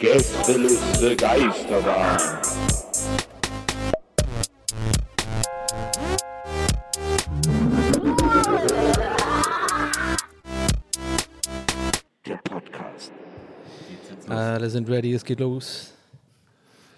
[0.00, 2.18] Gästeliste Geisterbahn.
[12.26, 13.12] Der Podcast.
[14.26, 15.92] Alle sind ready, es geht los.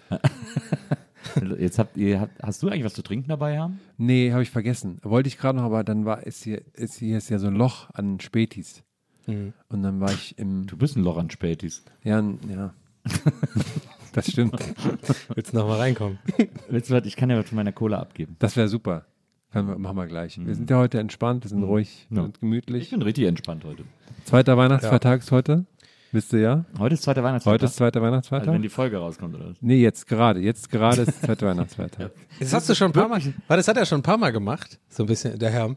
[1.59, 3.81] Jetzt habt ihr, habt, hast du eigentlich was zu trinken dabei haben?
[3.97, 4.99] Nee, habe ich vergessen.
[5.03, 7.55] Wollte ich gerade noch, aber dann war ist hier, ist hier ist ja so ein
[7.55, 8.81] Loch an Spätis.
[9.27, 9.51] Mhm.
[9.67, 10.67] Und dann war ich im.
[10.67, 11.83] Du bist ein Loch an Spätis.
[12.05, 12.73] Ja, ja.
[14.13, 14.53] das stimmt.
[15.35, 16.19] Willst du noch mal reinkommen?
[16.69, 17.05] Willst du was?
[17.05, 18.35] Ich kann ja was von meiner Cola abgeben.
[18.39, 19.05] Das wäre super.
[19.51, 20.39] Können wir, machen wir gleich.
[20.43, 22.23] Wir sind ja heute entspannt, wir sind ruhig Ja.
[22.23, 22.83] und gemütlich.
[22.85, 23.83] Ich bin richtig entspannt heute.
[24.25, 25.65] Zweiter Weihnachtsfeiertag ist heute.
[26.13, 26.65] Wisst ihr ja?
[26.77, 27.61] Heute ist zweiter Weihnachtsfeiertag.
[27.61, 28.47] Heute ist zweiter Weihnachtsfeiertag.
[28.47, 29.57] also wenn die Folge rauskommt, oder was?
[29.61, 30.39] nee, jetzt gerade.
[30.41, 32.11] Jetzt gerade ist zweiter Weihnachtsfeiertag.
[32.39, 33.19] Das hast du schon ein paar Mal.
[33.47, 34.77] Weil das hat er schon ein paar Mal gemacht.
[34.89, 35.69] So ein bisschen, der Herr.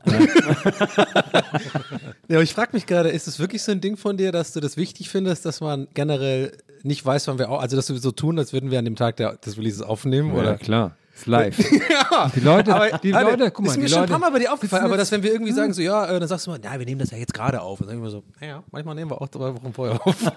[2.28, 4.53] ja, aber ich frage mich gerade, ist es wirklich so ein Ding von dir, dass
[4.53, 7.97] du das wichtig findest, dass man generell nicht weiß, wann wir auch, also dass wir
[7.97, 10.34] so tun, als würden wir an dem Tag der, des Releases aufnehmen?
[10.34, 10.56] Ja, oder?
[10.59, 10.97] klar.
[11.16, 11.59] Ist live.
[11.91, 14.21] Ja, Die Leute, aber, die Alter, Leute, guck mal, ist mir die schon Leute, ein
[14.21, 16.28] paar Mal bei dir aufgefallen, aber dass wenn wir irgendwie sagen so, ja, äh, dann
[16.28, 17.81] sagst du mal, ja, wir nehmen das ja jetzt gerade auf.
[17.81, 20.15] Und dann sagen wir so, naja, manchmal nehmen wir auch drei Wochen vorher auf.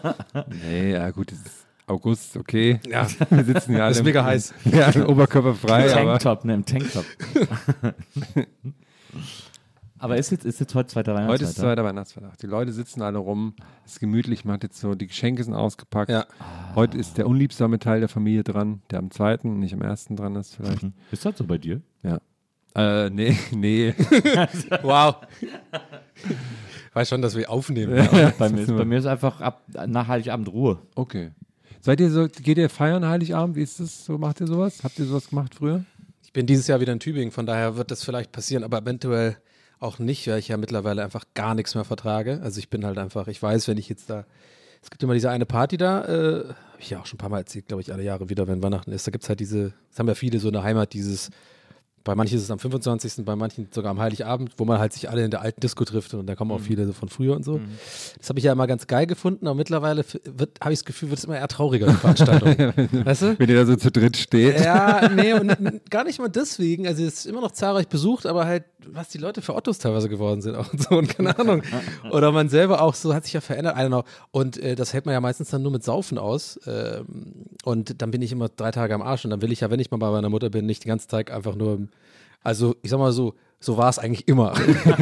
[0.64, 2.80] Nee, ja gut, es ist August, okay.
[2.88, 3.08] Ja.
[3.30, 3.92] Wir sitzen ja alle.
[3.92, 4.54] Ist mega heiß.
[4.72, 7.06] Ja, oberkörperfrei, aber Tanktop, ne, im Tanktop.
[10.00, 11.34] Aber ist jetzt, ist jetzt heute zweiter Weihnachtsfeiertag?
[11.34, 12.38] heute ist zweiter Weihnachtsfeiertag.
[12.38, 13.54] Die Leute sitzen alle rum,
[13.86, 16.10] es ist gemütlich, man hat jetzt so, die Geschenke sind ausgepackt.
[16.10, 16.26] Ja.
[16.74, 20.36] Heute ist der unliebsame Teil der Familie dran, der am zweiten, nicht am ersten dran
[20.38, 20.82] ist vielleicht.
[20.82, 20.94] Hm.
[21.12, 21.82] Ist das so bei dir?
[22.02, 22.20] Ja.
[22.76, 23.94] Äh, nee, nee.
[24.84, 25.18] Wow.
[26.94, 28.08] Weiß schon, dass wir aufnehmen.
[28.38, 30.80] bei, mir ist, bei mir ist einfach ab, nach Heiligabend Ruhe.
[30.96, 31.32] Okay.
[31.82, 33.56] Seid ihr so, geht ihr feiern Heiligabend?
[33.56, 34.06] Wie ist das?
[34.06, 34.84] So macht ihr sowas?
[34.84, 35.84] Habt ihr sowas gemacht früher?
[36.24, 39.38] Ich bin dieses Jahr wieder in Tübingen, von daher wird das vielleicht passieren, aber eventuell
[39.80, 42.42] auch nicht, weil ich ja mittlerweile einfach gar nichts mehr vertrage.
[42.44, 44.26] Also ich bin halt einfach, ich weiß, wenn ich jetzt da,
[44.82, 47.30] es gibt immer diese eine Party da, äh, habe ich ja auch schon ein paar
[47.30, 49.74] Mal erzählt, glaube ich, alle Jahre wieder, wenn Weihnachten ist, da gibt es halt diese,
[49.90, 51.30] das haben ja viele so eine Heimat, dieses,
[52.04, 55.10] bei manchen ist es am 25., bei manchen sogar am Heiligabend, wo man halt sich
[55.10, 57.44] alle in der alten Disco trifft und da kommen auch viele so von früher und
[57.44, 57.60] so.
[58.18, 61.20] Das habe ich ja immer ganz geil gefunden, aber mittlerweile habe ich das Gefühl, wird
[61.20, 62.50] es immer eher trauriger, die Veranstaltung.
[63.06, 63.40] weißt du?
[63.40, 64.60] Wenn ihr da so zu dritt steht.
[64.60, 66.88] Ja, nee, und gar nicht mal deswegen.
[66.88, 70.10] Also es ist immer noch zahlreich besucht, aber halt, was die Leute für Ottos teilweise
[70.10, 71.64] geworden sind auch und so und keine Ahnung.
[72.12, 74.04] Oder man selber auch so, hat sich ja verändert, I don't know.
[74.32, 76.60] Und äh, das hält man ja meistens dann nur mit Saufen aus.
[76.66, 79.70] Ähm, und dann bin ich immer drei Tage am Arsch und dann will ich ja,
[79.70, 81.88] wenn ich mal bei meiner Mutter bin, nicht den ganzen Tag einfach nur,
[82.44, 84.54] also ich sag mal so, so war es eigentlich immer.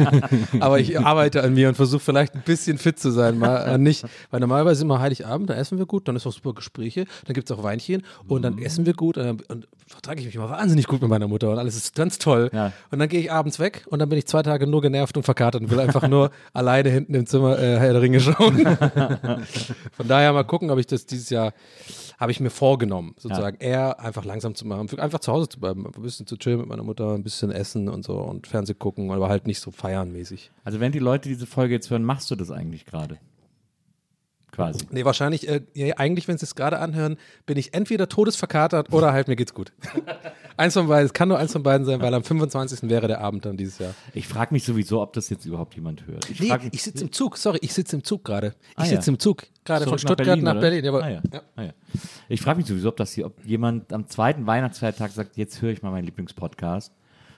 [0.60, 3.38] Aber ich arbeite an mir und versuche vielleicht ein bisschen fit zu sein.
[3.38, 6.54] Mal äh, nicht, weil normalerweise immer Heiligabend, da essen wir gut, dann ist auch super
[6.54, 10.20] Gespräche, dann gibt es auch Weinchen und dann essen wir gut und, dann- und vertrage
[10.20, 12.50] ich mich immer wahnsinnig gut mit meiner Mutter und alles ist ganz toll.
[12.52, 12.72] Ja.
[12.90, 15.22] Und dann gehe ich abends weg und dann bin ich zwei Tage nur genervt und
[15.22, 18.58] verkatert und will einfach nur alleine hinten im Zimmer äh, Herr der Ringe schauen.
[19.92, 21.52] Von daher mal gucken, ob ich das dieses Jahr,
[22.18, 25.86] habe ich mir vorgenommen, sozusagen eher einfach langsam zu machen, einfach zu Hause zu bleiben,
[25.86, 29.10] ein bisschen zu chillen mit meiner Mutter, ein bisschen essen und so und Fernseh gucken,
[29.10, 30.50] aber halt nicht so feiern mäßig.
[30.64, 33.18] Also wenn die Leute diese Folge jetzt hören, machst du das eigentlich gerade?
[34.58, 34.80] Quasi.
[34.90, 37.16] Nee, wahrscheinlich, äh, ja, eigentlich, wenn sie es gerade anhören,
[37.46, 39.72] bin ich entweder todesverkatert oder halt mir geht's gut.
[40.56, 42.90] eins von beiden, es kann nur eins von beiden sein, weil am 25.
[42.90, 43.94] wäre der Abend dann dieses Jahr.
[44.14, 46.28] Ich frage mich sowieso, ob das jetzt überhaupt jemand hört.
[46.28, 48.56] Ich Nee, mich, ich sitze im Zug, sorry, ich sitze im Zug gerade.
[48.70, 48.88] Ich Ah, ja.
[48.90, 50.60] sitze im Zug, gerade von Stuttgart nach oder?
[50.60, 50.84] Berlin.
[50.84, 51.22] Ja, aber, ah, ja.
[51.32, 51.42] ja.
[51.54, 51.72] Ah, ja.
[52.28, 55.70] Ich frage mich sowieso, ob das hier, ob jemand am zweiten Weihnachtsfeiertag sagt, jetzt höre
[55.70, 56.92] ich mal meinen Lieblingspodcast.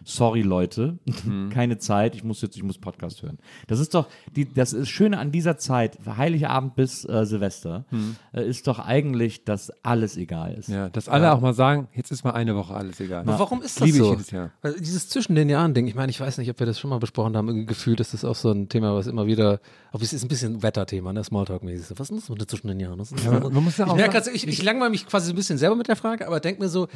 [0.05, 0.99] Sorry Leute,
[1.51, 3.39] keine Zeit, ich muss jetzt, ich muss Podcast hören.
[3.67, 7.85] Das ist doch, die, das ist Schöne an dieser Zeit, Heiligabend bis äh, Silvester,
[8.33, 10.69] äh, ist doch eigentlich, dass alles egal ist.
[10.69, 13.23] Ja, dass alle auch mal sagen, jetzt ist mal eine Woche alles egal.
[13.23, 14.11] Aber warum ist das Liebe ich so?
[14.11, 14.51] jedes Jahr.
[14.63, 16.91] Weil dieses zwischen den Jahren Ding, ich meine, ich weiß nicht, ob wir das schon
[16.91, 19.61] mal besprochen haben, irgendwie gefühlt ist das auch so ein Thema, was immer wieder,
[19.93, 21.87] aber es ist ein bisschen Wetterthema, ne, Smalltalk-mäßig.
[21.87, 23.01] So, Was muss man denn zwischen den Jahren?
[23.01, 25.59] Ist Ja, man muss ja ich auch merke ich, ich langweile mich quasi ein bisschen
[25.59, 26.89] selber mit der Frage, aber denke mir so,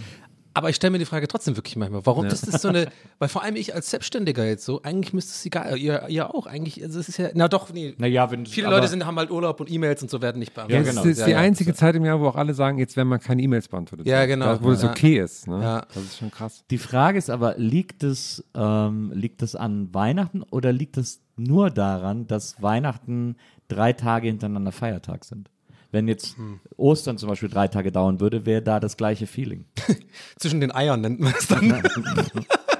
[0.54, 2.86] aber ich stelle mir die Frage trotzdem wirklich manchmal, warum das ist so eine,
[3.18, 6.46] weil vor allem ich als Selbstständiger jetzt so, eigentlich müsste es egal, ihr, ihr auch,
[6.46, 7.94] eigentlich, also es ist ja, na doch, nee.
[7.98, 10.54] Naja, wenn Viele aber- Leute sind, haben halt Urlaub und E-Mails und so werden nicht
[10.54, 10.86] beantwortet.
[10.86, 11.04] Das genau.
[11.06, 13.18] ist, das ist die einzige Zeit im Jahr, wo auch alle sagen, jetzt werden mal
[13.18, 14.06] keine E-Mails beantwortet.
[14.06, 14.46] Ja, genau.
[14.46, 14.90] Da, wo es Ja.
[14.90, 15.48] okay ist.
[15.48, 15.60] Ne?
[15.60, 15.86] Ja.
[15.92, 16.64] Das ist schon krass.
[16.70, 21.70] Die Frage ist aber, liegt es, ähm, liegt es an Weihnachten oder liegt es nur
[21.70, 23.36] daran, dass Weihnachten
[23.66, 25.50] drei Tage hintereinander Feiertag sind?
[25.94, 26.36] Wenn jetzt
[26.76, 29.64] Ostern zum Beispiel drei Tage dauern würde, wäre da das gleiche Feeling.
[30.40, 31.72] Zwischen den Eiern nennt man es dann.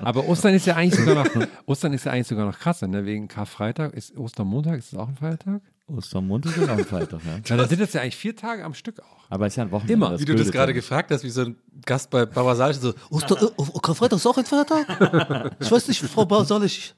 [0.03, 3.07] Aber Ostern ist ja eigentlich sogar noch, Ostern ist ja eigentlich sogar noch krasser, ne?
[3.07, 3.95] Wegen Karfreitag.
[3.95, 5.63] Ist Ostermontag, ist das auch ein Feiertag?
[5.87, 7.41] Ostermontag ist auch ein Feiertag, ja.
[7.45, 9.31] Ja, dann sind das ja eigentlich vier Tage am Stück auch.
[9.31, 9.93] Aber es ist ja ein Wochenende.
[9.93, 13.41] Immer, Wie du das gerade gefragt hast, wie so ein Gast bei Barbara so, Oster,
[13.41, 15.55] äh, oh, Karfreitag ist auch ein Feiertag?
[15.61, 16.95] Ich weiß nicht, Frau Basalisch.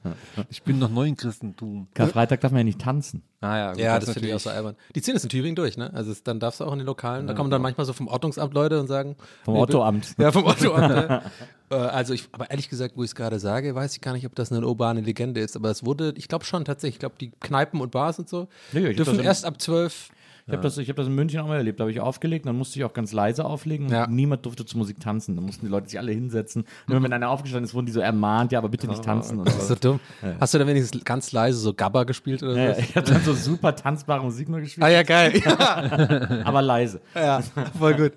[0.49, 1.89] Ich bin noch neu im Christentum.
[1.93, 3.23] Karfreitag darf man ja nicht tanzen.
[3.43, 4.77] Ah ja, gut, Ja, ist das finde ich auch so albern.
[4.95, 5.93] Die ziehen das in Tübingen durch, ne?
[5.93, 8.09] Also es- dann darfst du auch in den Lokalen, da kommen dann manchmal so vom
[8.09, 9.15] Ordnungsamt Leute und sagen.
[9.45, 10.15] Vom Ottoamt.
[10.19, 10.91] Ja, vom Ottoamt.
[10.91, 11.23] ja.
[11.69, 14.25] Äh, Also ich, aber ehrlich gesagt, wo ich es gerade sage, weiß ich gar nicht,
[14.25, 17.17] ob das eine urbane Legende ist, aber es wurde, ich glaube schon tatsächlich, ich glaube
[17.21, 20.11] die Kneipen und Bars und so Ja, ja, dürfen das erst ab zwölf.
[20.49, 21.81] Ich habe das, ich hab das in München auch mal erlebt.
[21.81, 23.87] Da habe ich aufgelegt, dann musste ich auch ganz leise auflegen.
[23.87, 24.07] und Ja.
[24.07, 25.35] Niemand durfte zur Musik tanzen.
[25.35, 26.63] Dann mussten die Leute sich alle hinsetzen.
[26.87, 29.41] Und immer wenn einer aufgestanden ist, wurden die so ermahnt, ja, aber bitte nicht tanzen.
[29.41, 29.99] Und Das ist so dumm.
[30.39, 32.81] Hast du da wenigstens ganz leise so Gabba gespielt oder ja, so?
[32.81, 35.33] ich habe dann so super tanzbare Musik nur gespielt, Ah ja, geil.
[35.45, 37.01] Ja, aber leise.
[37.15, 37.41] ja,
[37.77, 38.13] voll gut.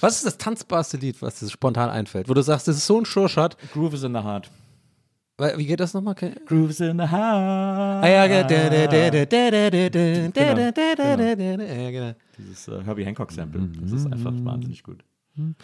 [0.00, 2.28] Was ist das tanzbarste Lied, was dir spontan einfällt?
[2.28, 3.56] Wo du sagst, das ist so ein Sure-Shot.
[3.72, 4.50] Groove is in the heart.
[5.38, 6.12] Wie geht das nochmal?
[6.12, 6.32] Okay.
[6.46, 8.04] Groove is in the heart.
[8.04, 8.48] Ah ja, genau.
[12.38, 13.68] Dieses äh, Herbie Hancock Sample.
[13.80, 15.04] Das ist einfach wahnsinnig gut.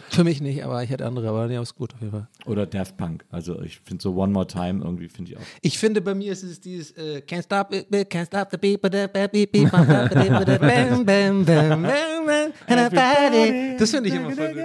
[0.09, 2.27] Für mich nicht, aber ich hätte andere, aber ja, ist gut auf jeden Fall.
[2.45, 3.25] Oder Daft Punk.
[3.31, 5.41] Also ich finde so One More Time irgendwie finde ich auch.
[5.61, 8.93] Ich finde, bei mir ist es dieses äh, Can't stop it, can't stop the but
[8.93, 13.33] the beat, beat, beat, bam, bam, bam, bam, bam, bam, bam, bam, and I fight
[13.33, 13.81] it.
[13.81, 14.63] Das finde ich immer voll gut.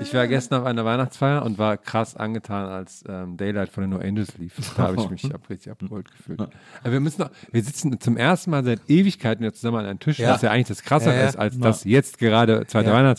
[0.00, 3.90] Ich war gestern auf einer Weihnachtsfeier und war krass angetan, als ähm, Daylight von den
[3.90, 4.54] No Angels lief.
[4.76, 6.40] Da habe ich mich ab, richtig abgeholt gefühlt.
[6.40, 6.50] Aber
[6.92, 10.18] wir müssen noch, wir sitzen zum ersten Mal seit Ewigkeiten wieder zusammen an einem Tisch,
[10.18, 10.30] Ja.
[10.34, 11.28] was ja eigentlich das Krassere Ja, ja.
[11.28, 13.10] ist, als das jetzt gerade zweite Ja.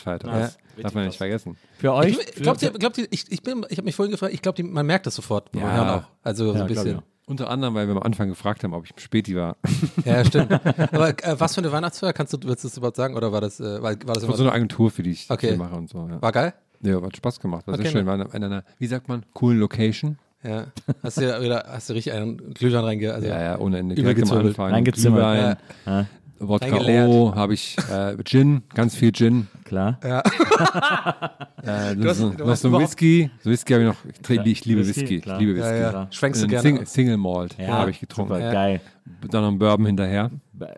[0.45, 0.57] ist.
[0.81, 1.57] Darf man nicht vergessen.
[1.77, 2.17] Für euch?
[2.17, 4.63] Ich, glaubt ihr, glaubt ihr, ich, ich, bin- ich habe mich vorhin gefragt, ich glaube,
[4.63, 5.49] man merkt das sofort.
[5.55, 6.07] Ja.
[6.23, 7.01] Also so ein bisschen.
[7.27, 9.55] Unter anderem, weil wir am Anfang gefragt haben, ob ich im Späti war.
[10.05, 10.51] Ja, stimmt.
[10.91, 13.15] Aber äh, was für eine Weihnachtsfeier, kannst du, willst du das überhaupt sagen?
[13.15, 15.29] Oder war das, äh, war, war das Von immer, so einer Agentur, für die ich
[15.29, 15.55] Okay.
[15.55, 16.07] mache und so.
[16.09, 16.53] Ja, war geil?
[16.83, 17.67] Ja hat Spaß gemacht.
[17.67, 18.05] War Okay, sehr schön.
[18.05, 20.17] War in einer, wie sagt man, coolen Location.
[20.43, 20.65] Ja.
[21.03, 23.13] Hast du ja wieder, hast du richtig einen Glühwein reinge...
[23.13, 23.95] Also, Ja, ja, ohne Ende.
[23.95, 24.47] Übergezimmelt.
[24.47, 24.71] Anfang.
[24.71, 25.19] Reingezimmert.
[25.19, 26.07] Glühwein, Ja.
[26.41, 26.75] Wodka.
[27.07, 29.47] O habe ich, äh, Gin, ganz viel Gin.
[29.63, 29.99] Klar.
[31.63, 33.29] Äh, Du hast- noch so ein Whisky.
[33.43, 34.05] So Whisky habe ich noch.
[34.05, 35.19] Ich, trinke- ich liebe Whisky, Whisky.
[35.21, 35.39] klar.
[35.39, 35.79] Ich liebe Ja, Whisky.
[35.81, 35.89] ja.
[35.89, 36.07] Klar.
[36.09, 36.61] Schwenkst du gerne?
[36.63, 38.33] Single, Single Malt Ja, habe ich getrunken.
[38.33, 38.51] Super, Ja.
[38.51, 38.81] geil.
[39.29, 40.31] Dann noch ein Bourbon hinterher.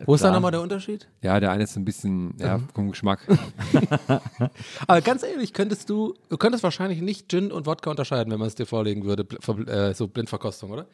[0.06, 0.34] Wo ist da Klar.
[0.34, 1.08] nochmal der Unterschied?
[1.22, 3.20] Ja, der eine ist ein bisschen, ja, vom Geschmack.
[4.88, 8.48] Aber ganz ehrlich, könntest du, du könntest wahrscheinlich nicht Gin und Wodka unterscheiden, wenn man
[8.48, 9.26] es dir vorlegen würde,
[9.68, 10.86] äh, so Blindverkostung, oder?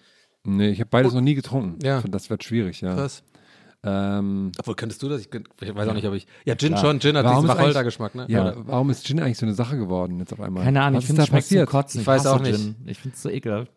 [0.44, 1.80] nee, ich habe beides noch nie getrunken.
[1.84, 2.02] Ja.
[2.08, 2.96] Das wird schwierig, ja.
[2.96, 3.24] Was?
[3.82, 5.22] Ähm, Obwohl, könntest du das?
[5.22, 6.28] Ich, ich weiß auch nicht, ob ich.
[6.46, 8.26] Ja, Gin schon, Gin hat Warum diesen Wacholdergeschmack, ne?
[8.28, 10.66] ja, Oder- warum ist Gin eigentlich so eine Sache geworden jetzt auf einmal?
[10.66, 11.70] Keine Ahnung, Was ich finde, es schmeckt zum passiert?
[11.70, 12.02] Kotzen.
[12.02, 12.56] Ich weiß hasse auch nicht.
[12.58, 12.76] Gin.
[12.86, 13.72] Ich finde es so ekelhaft.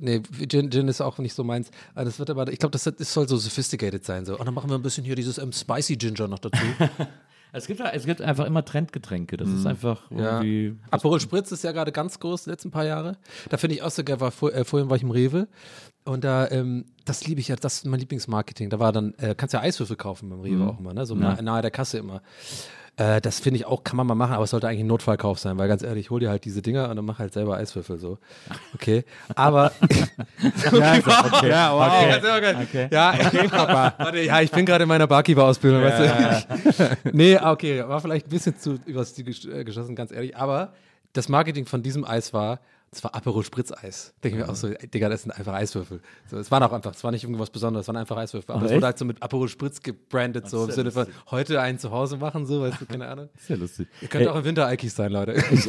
[0.00, 1.72] Nee, Gin, Gin ist auch nicht so meins.
[1.96, 4.24] Aber Das wird aber, ich glaube, das, das soll so sophisticated sein.
[4.24, 4.38] So.
[4.38, 6.62] Und dann machen wir ein bisschen hier dieses ähm, Spicy Ginger noch dazu.
[7.52, 9.36] Es gibt, es gibt einfach immer Trendgetränke.
[9.36, 10.42] Das ist einfach ja.
[10.42, 10.76] irgendwie.
[10.90, 13.16] Aperol Spritz ist ja gerade ganz groß, die letzten paar Jahre.
[13.48, 15.48] Da finde ich auch so geil, war, vor, äh, vorhin war ich im Rewe
[16.08, 18.70] und da, ähm, das liebe ich ja, das ist mein Lieblingsmarketing.
[18.70, 21.06] Da war dann, äh, kannst ja Eiswürfel kaufen beim Rewe auch immer, ne?
[21.06, 22.22] so nah, nahe der Kasse immer.
[22.98, 25.38] Äh, das finde ich auch, kann man mal machen, aber es sollte eigentlich ein Notfallkauf
[25.38, 27.96] sein, weil ganz ehrlich, hol dir halt diese Dinger und dann mach halt selber Eiswürfel
[27.96, 28.18] so.
[28.74, 29.04] Okay,
[29.36, 29.70] aber
[30.72, 31.48] Ja, okay.
[31.48, 32.16] Ja, wow.
[32.18, 32.56] Okay.
[32.62, 32.88] Okay.
[32.90, 33.94] Ja, okay, Papa.
[33.98, 35.82] Warte, ja, ich bin gerade in meiner Barkeeper-Ausbildung.
[35.82, 36.00] weißt
[36.74, 36.98] du?
[37.12, 40.36] nee, okay, war vielleicht ein bisschen zu übers Ziel äh, geschossen, ganz ehrlich.
[40.36, 40.72] Aber
[41.12, 42.58] das Marketing von diesem Eis war,
[42.90, 44.14] das war Aperol Spritz-Eis.
[44.24, 46.00] Denke ich mir auch so, ey, Digga, das sind einfach Eiswürfel.
[46.30, 48.54] So, es waren auch einfach, es war nicht irgendwas Besonderes, es waren einfach Eiswürfel.
[48.54, 51.06] Aber Ach, es wurde halt so mit Aperol Spritz gebrandet, so im ja Sinne von,
[51.30, 53.28] heute einen zu Hause machen, so, weißt du, keine Ahnung.
[53.36, 53.88] Sehr lustig.
[54.00, 55.32] Ihr könnt Ey, auch im Winter Eikis sein, Leute.
[55.50, 55.68] ich,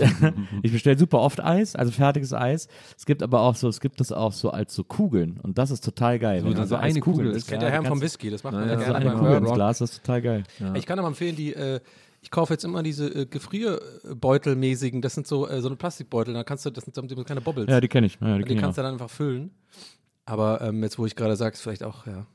[0.61, 2.69] ich bestelle super oft Eis, also fertiges Eis.
[2.97, 5.71] Es gibt aber auch so, es gibt das auch so als so Kugeln und das
[5.71, 6.41] ist total geil.
[6.41, 7.47] da man so eine Kugel ist.
[7.47, 9.09] Kennt Ja, der Herrn da vom Whisky, das macht man Ja, ja, ja, So gerne
[9.09, 9.53] eine Kugel ins.
[9.53, 10.43] Glas, das ist total geil.
[10.75, 11.79] Ich kann aber empfehlen, die, äh,
[12.21, 16.43] ich kaufe jetzt immer diese äh, Gefrierbeutelmäßigen, das sind so, äh, so eine Plastikbeutel, da
[16.43, 17.67] kannst du, das sind so keine Bobbles.
[17.69, 18.17] Ja, die kenne ich.
[18.21, 19.51] Ja, die die kenn ich kannst du dann einfach füllen.
[20.25, 22.25] Aber ähm, jetzt, wo ich gerade sage, ist vielleicht auch, ja,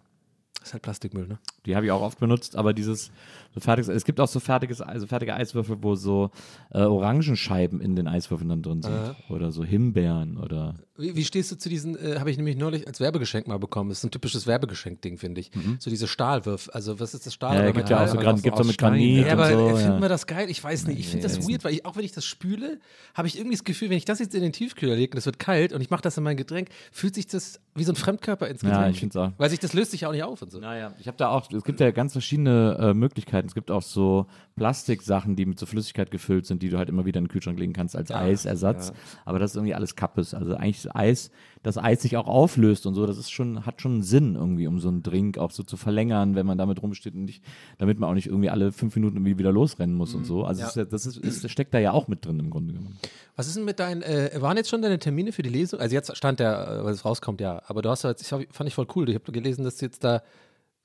[0.63, 1.39] ist halt Plastikmüll, ne?
[1.67, 3.13] Die habe ich auch oft benutzt, aber dieses
[3.53, 6.31] so fertiges, es gibt auch so fertiges, also fertige Eiswürfel, wo so
[6.71, 9.15] äh, Orangenscheiben in den Eiswürfeln dann drin sind.
[9.29, 10.77] Oder so Himbeeren oder.
[10.97, 13.89] Wie, wie stehst du zu diesen, äh, habe ich nämlich neulich als Werbegeschenk mal bekommen.
[13.89, 15.51] Das ist ein typisches Werbegeschenk-Ding, finde ich.
[15.81, 16.73] So diese Stahlwürfel.
[16.73, 17.51] Also, was ist das Stahl?
[17.51, 17.57] Mhm.
[17.57, 18.79] Ja, oder gibt ja auch so, Gran so mit.
[18.79, 19.69] Granit Ja, aber so.
[19.71, 20.01] äh, finden ja.
[20.03, 20.49] wir das geil?
[20.51, 21.01] Ich weiß nicht.
[21.01, 22.79] Ich finde das weird, weil ich, auch wenn ich das spüle,
[23.15, 25.27] habe ich irgendwie das Gefühl, wenn ich das jetzt in den Tiefkühler lege und es
[25.27, 27.97] wird kalt und ich mache das in mein Getränk, fühlt sich das wie so ein
[27.97, 28.83] Fremdkörper ins Getränk.
[28.83, 29.33] Ja, ich find's auch.
[29.37, 30.61] Weil sich das löst sich ja auch nicht auf und so.
[30.61, 33.49] Naja, ich habe da auch, es gibt ja ganz verschiedene äh, Möglichkeiten.
[33.49, 37.05] Es gibt auch so Plastiksachen, die mit so Flüssigkeit gefüllt sind, die du halt immer
[37.05, 38.93] wieder in den Kühlschrank legen kannst als Eisersatz.
[39.25, 40.33] Aber das ist irgendwie alles Kappes.
[40.33, 41.31] Also eigentlich Eis,
[41.65, 44.79] das Eis sich auch auflöst und so, das ist schon, hat schon Sinn irgendwie, um
[44.79, 47.43] so einen Drink auch so zu verlängern, wenn man damit rumsteht und nicht,
[47.79, 50.45] damit man auch nicht irgendwie alle fünf Minuten irgendwie wieder losrennen muss und so.
[50.45, 50.67] Also Ja.
[50.67, 52.75] das, ist ja, das, ist, ist, das steckt da ja auch mit drin im Grunde
[52.75, 52.97] genommen.
[53.37, 55.81] Was ist denn mit deinen, äh, waren jetzt schon deine Termine für die Lesung?
[55.81, 57.61] Also jetzt stand der, äh, weil es rauskommt, ja.
[57.67, 59.09] Aber du hast ja jetzt, ich fand ich voll cool.
[59.09, 60.23] Ich habe gelesen, dass du jetzt da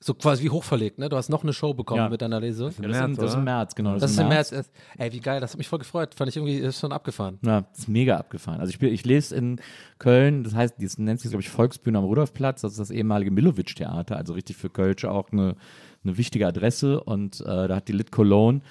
[0.02, 1.10] so quasi wie hochverlegt, ne?
[1.10, 2.08] Du hast noch eine Show bekommen Ja.
[2.08, 2.68] mit deiner Lesung.
[2.68, 3.98] Das, ist, im- das ist im März, genau.
[3.98, 4.50] Das ist im März.
[4.50, 4.72] erst.
[4.96, 6.14] Ey, wie geil, das hat mich voll gefreut.
[6.14, 7.38] Fand ich irgendwie ist schon abgefahren.
[7.44, 8.60] Ja, das ist mega abgefahren.
[8.60, 9.60] Also ich, ich lese in
[9.98, 13.30] Köln, das heißt, das nennt sich, glaube ich, Volksbühne am Rudolfplatz, das ist das ehemalige
[13.30, 15.54] Milovic-Theater, also richtig für Kölsche auch eine,
[16.02, 18.62] eine wichtige Adresse und äh, da hat die Lit Cologne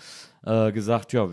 [0.45, 1.27] äh, gesagt, ja,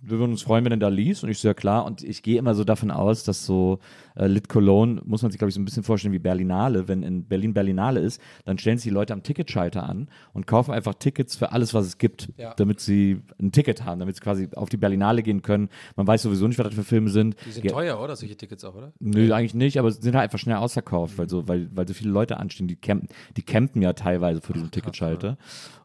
[0.00, 2.22] wir, würden uns freuen, wenn er da liest und ich so, ja klar und ich
[2.22, 3.78] gehe immer so davon aus, dass so
[4.16, 7.02] äh, Lit Cologne, muss man sich glaube ich so ein bisschen vorstellen wie Berlinale, wenn
[7.02, 10.94] in Berlin Berlinale ist, dann stellen sich die Leute am Ticketschalter an und kaufen einfach
[10.94, 12.54] Tickets für alles, was es gibt, Ja.
[12.54, 15.68] damit sie ein Ticket haben, damit sie quasi auf die Berlinale gehen können.
[15.96, 17.36] Man weiß sowieso nicht, was das für Filme sind.
[17.46, 18.16] Die sind Ja, teuer, oder?
[18.16, 18.92] Solche Tickets auch, oder?
[19.00, 21.94] Nö, eigentlich nicht, aber sie sind halt einfach schnell ausverkauft, weil so, weil, weil so
[21.94, 25.36] viele Leute anstehen, die campen, die campen ja teilweise vor diesem Ticketschalter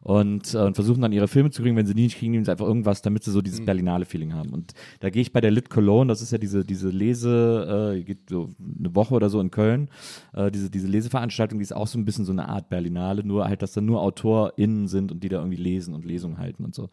[0.02, 2.44] und, äh, und versuchen dann ihre Filme zu kriegen, wenn sie die nicht kriegen, nehmen
[2.44, 3.64] sie einfach irgendwas, damit sie so dieses
[4.04, 4.50] Berlinale-Feeling haben.
[4.50, 8.02] Und da gehe ich bei der Lit Cologne, das ist ja diese, diese Lese, äh,
[8.02, 9.88] geht so eine Woche oder so in Köln,
[10.32, 13.46] äh, diese, diese Leseveranstaltung, die ist auch so ein bisschen so eine Art Berlinale, nur
[13.46, 16.74] halt, dass da nur AutorInnen sind und die da irgendwie lesen und Lesungen halten und
[16.74, 16.88] so.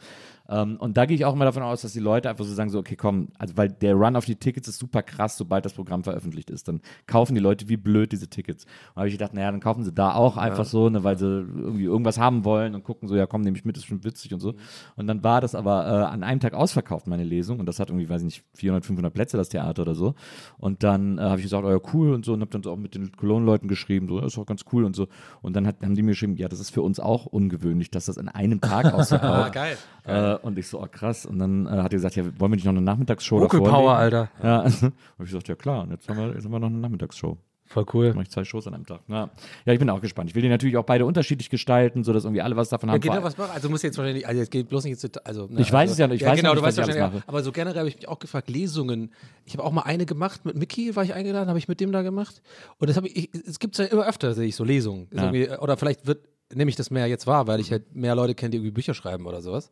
[0.51, 2.70] Ähm, und da gehe ich auch mal davon aus, dass die Leute einfach so sagen,
[2.70, 5.74] so, okay, komm, also weil der Run auf die Tickets ist super krass, sobald das
[5.74, 6.67] Programm veröffentlicht ist.
[6.67, 8.65] Dann kaufen die Leute wie blöd diese Tickets.
[8.93, 11.25] Und habe ich gedacht, naja, dann kaufen sie da auch einfach so, ne, weil sie
[11.25, 14.34] irgendwie irgendwas haben wollen und gucken so, ja komm, nehme ich mit, ist schon witzig
[14.34, 14.55] und so.
[14.98, 17.60] Und dann war das aber äh, an einem Tag ausverkauft, meine Lesung.
[17.60, 20.15] Und das hat irgendwie, weiß ich nicht, 400, 500 Plätze, das Theater oder so.
[20.58, 22.34] Und dann äh, habe ich gesagt, oh ja, cool und so.
[22.34, 24.84] Und habe dann so auch mit den Cologne-Leuten geschrieben, so, ja, ist auch ganz cool
[24.84, 25.08] und so.
[25.41, 28.08] Und dann hat, haben die mir geschrieben, ja, das ist für uns auch ungewöhnlich, dass
[28.08, 29.53] das in einem Tag ausverkauft.
[29.53, 29.77] geil.
[30.03, 31.25] Äh, und ich so, oh krass.
[31.25, 33.74] Und dann äh, hat er gesagt, ja, wollen wir nicht noch eine Nachmittagsshow Vocal davor
[33.74, 33.95] Power?
[33.95, 34.29] Alter.
[34.43, 36.77] Ja, und ich gesagt, ja klar, und jetzt haben wir, jetzt haben wir noch eine
[36.77, 37.38] Nachmittagsshow.
[37.71, 38.13] Voll cool.
[38.13, 39.00] Mache ich zwei Shows an einem Tag.
[39.07, 39.29] Ja.
[39.65, 40.29] ja, ich bin auch gespannt.
[40.29, 43.00] Ich will die natürlich auch beide unterschiedlich gestalten, sodass irgendwie alle was davon Ja, haben.
[43.00, 43.51] geht Vor- da was machen?
[43.53, 45.93] Also muss jetzt wahrscheinlich, also jetzt geht bloß nicht Detail, also, ne, Ich weiß also,
[45.93, 47.24] es ja nicht, ich weiß genau, ja du nicht, weißt wahrscheinlich, mache.
[47.27, 49.13] aber so generell habe ich mich auch gefragt, Lesungen.
[49.45, 51.93] Ich habe auch mal eine gemacht mit Mickey, war ich eingeladen, habe ich mit dem
[51.93, 52.41] da gemacht.
[52.77, 55.07] Und das habe ich, es gibt ja immer öfter, sehe ich so Lesungen.
[55.13, 55.62] Ja.
[55.62, 58.50] Oder vielleicht wird, nehme ich das mehr jetzt wahr, weil ich halt mehr Leute kenne,
[58.50, 59.69] die irgendwie Bücher schreiben oder sowas.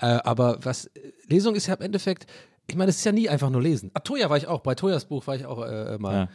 [0.00, 0.90] Äh, aber was,
[1.26, 2.26] Lesung ist ja im Endeffekt,
[2.66, 3.90] ich meine, es ist ja nie einfach nur lesen.
[3.94, 6.14] Ah, Toya war ich auch, bei Toyas Buch war ich auch äh, mal.
[6.14, 6.28] Ja.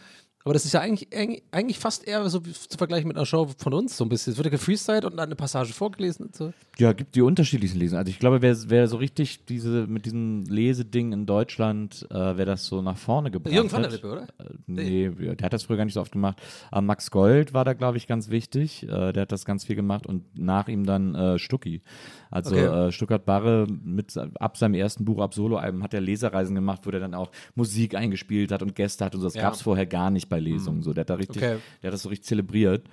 [0.46, 1.10] Aber das ist ja eigentlich,
[1.52, 4.32] eigentlich- fast eher so zu vergleichen mit einer Show von uns, so ein bisschen.
[4.32, 6.54] Es wird ja gefreestylt und dann eine Passage vorgelesen und so.
[6.78, 7.98] Ja, gibt die unterschiedlichsten Lesungen.
[8.00, 12.46] Also ich glaube, wer, wer so richtig diese mit diesem Leseding in Deutschland, äh, wer
[12.46, 13.96] das so nach vorne gebracht Jürgen van der hat.
[13.98, 14.22] Lippe, oder?
[14.38, 16.40] Äh, nee, der hat das früher gar nicht so oft gemacht.
[16.70, 18.84] Aber Max Gold war da, glaube ich, ganz wichtig.
[18.84, 21.82] Äh, der hat das ganz viel gemacht und nach ihm dann äh, Stucki.
[22.30, 22.66] Also Okay.
[22.88, 26.92] äh, Stuttgart Barre mit ab seinem ersten Buch, ab Soloalbum, hat er Lesereisen gemacht, wo
[26.92, 29.28] der dann auch Musik eingespielt hat und Gäste hat und so.
[29.28, 29.42] Das Ja.
[29.44, 30.82] gab es vorher gar nicht bei Lesungen.
[30.82, 31.58] So, der hat da richtig, Okay.
[31.82, 32.86] der hat das so richtig zelebriert.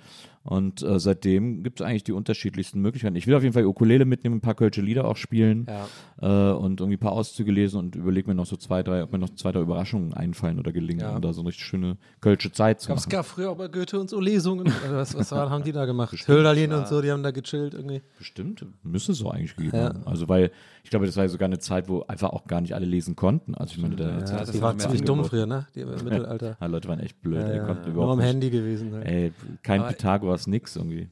[0.45, 3.15] Und äh, seitdem gibt es eigentlich die unterschiedlichsten Möglichkeiten.
[3.15, 5.67] Ich will auf jeden Fall Ukulele mitnehmen, ein paar Kölsche Lieder auch spielen
[6.21, 6.51] Ja.
[6.51, 9.13] äh, und irgendwie ein paar Auszüge lesen und überlege mir noch so zwei, drei, ob
[9.13, 11.15] mir noch zwei, drei Überraschungen einfallen oder gelingen, Ja.
[11.15, 13.11] um da so eine richtig schöne Kölsche Zeit zu Gab es machen.
[13.11, 14.67] gab früher auch bei Goethe und so Lesungen.
[14.83, 16.13] Also was, was waren, haben die da gemacht?
[16.27, 18.01] Hölderlin und so, die haben da gechillt irgendwie.
[18.17, 19.83] Bestimmt, müsste es so eigentlich gegeben Ja.
[19.85, 20.05] haben.
[20.05, 20.51] Also weil,
[20.83, 23.15] ich glaube, das war ja sogar eine Zeit, wo einfach auch gar nicht alle lesen
[23.15, 23.55] konnten.
[23.55, 25.67] Also ich meine, da, Ja, das die waren ziemlich dumm früher, ne?
[25.73, 26.57] Die im Mittelalter.
[26.59, 28.27] ja, Leute waren echt blöd, Ja, ey, ja, konnten Nur am nicht.
[28.27, 28.91] Handy gewesen.
[28.93, 29.05] Halt.
[29.07, 29.31] Ey,
[29.61, 31.07] kein Aber- Pythagoras, nix irgendwie.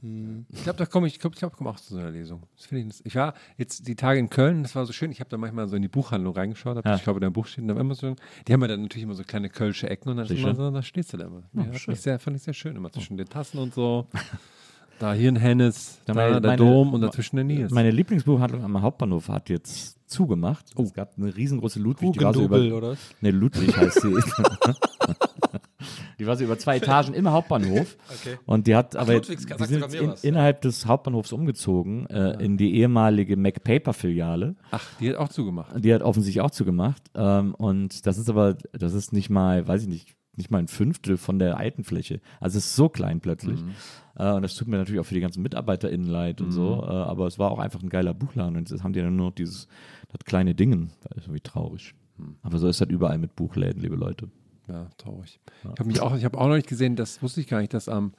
[0.50, 2.44] Ich glaube, da komme ich, glaub, ich glaub, ich komme auch zu so einer Lesung.
[2.58, 5.12] Das ich, ich war jetzt die Tage in Köln, das war so schön.
[5.12, 6.96] Ich habe da manchmal so in die Buchhandlung reingeschaut, hab, Ja.
[6.96, 8.16] ich glaube, da im Buch steht, da immer so,
[8.48, 10.70] die haben ja dann natürlich immer so kleine kölsche Ecken und dann ist immer so,
[10.72, 11.44] da stehst du da immer.
[11.54, 11.94] Ja, fand, schön.
[11.94, 14.08] ich sehr, fand ich sehr schön, immer zwischen den Tassen und so.
[15.00, 17.72] Da hier ein Hennes, da, meine- der meine- Dom und dazwischen der Nils.
[17.72, 20.66] Meine Lieblingsbuchhandlung am Hauptbahnhof hat jetzt zugemacht.
[20.78, 22.98] Es gab eine riesengroße Ludwig, die war so über, Hugendubel, oder?
[23.20, 24.13] Ne, Ludwig heißt sie.
[26.22, 27.98] Die war so über zwei Etagen im Hauptbahnhof.
[28.22, 28.38] Okay.
[28.46, 30.24] Und die hat, aber Ludwigs, die sind in, was.
[30.24, 34.56] innerhalb des Hauptbahnhofs umgezogen, äh, in die ehemalige MacPaper-Filiale.
[34.70, 35.72] Ach, die hat auch zugemacht.
[35.84, 37.01] Die hat offensichtlich auch zugemacht.
[37.16, 40.68] Ähm, und das ist aber, das ist nicht mal, weiß ich nicht, nicht mal ein
[40.68, 42.20] Fünftel von der alten Fläche.
[42.40, 43.63] Also es ist so klein plötzlich.
[44.16, 46.84] Äh, und das tut mir natürlich auch für die ganzen MitarbeiterInnen leid und so.
[46.84, 48.58] Äh, aber es war auch einfach ein geiler Buchladen.
[48.58, 49.68] Und jetzt haben die dann nur noch dieses,
[50.10, 50.92] das kleine Dingen.
[51.04, 51.96] Das ist irgendwie traurig.
[52.44, 54.30] Aber so ist das überall mit Buchläden, liebe Leute.
[54.72, 55.40] Ja, traurig.
[55.63, 57.74] Ich habe mich auch, ich habe auch noch nicht gesehen, das wusste ich gar nicht,
[57.74, 58.13] dass am,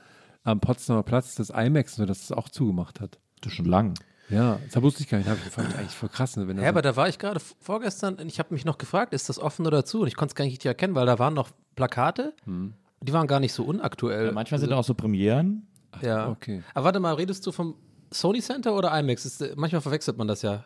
[0.45, 3.19] am Potsdamer Platz das IMAX, so, dass es auch zugemacht hat.
[3.41, 3.95] Das ist schon lang.
[4.29, 5.29] Ja, das wusste ich gar nicht.
[5.29, 6.37] Hab ich fand ich eigentlich voll krass.
[6.37, 8.79] ne, Wenn das Ja, aber da war ich gerade vorgestern und ich habe mich noch
[8.79, 10.01] gefragt, ist das offen oder zu?
[10.03, 13.27] Und ich konnte es gar nicht richtig erkennen, weil da waren noch Plakate, die waren
[13.27, 14.27] gar nicht so unaktuell.
[14.27, 15.67] Ja, manchmal sind da auch so Premieren.
[16.01, 16.29] ja.
[16.29, 16.63] okay.
[16.75, 17.75] Aber warte mal, redest du vom
[18.11, 19.27] Sony Center oder IMAX?
[19.27, 20.65] Ist, manchmal verwechselt man das ja.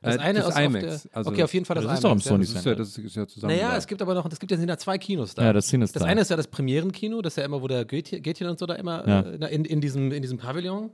[0.00, 2.04] Das Äh, eine das ist IMAX, der, also- okay, auf jeden Fall das, Das ist
[2.04, 2.26] doch IMAX.
[2.26, 3.52] im Sony das ist ja, das ist ja zusammen.
[3.56, 5.42] Naja, es gibt aber noch, es gibt ja sind ja zwei Kinos da.
[5.46, 6.04] Ja, das ist Das da.
[6.04, 8.74] eine ist ja das Premierenkino, das ist ja immer, wo der Goethe und so da
[8.74, 9.20] immer Ja.
[9.22, 10.90] äh, in, in, diesem, in diesem Pavillon.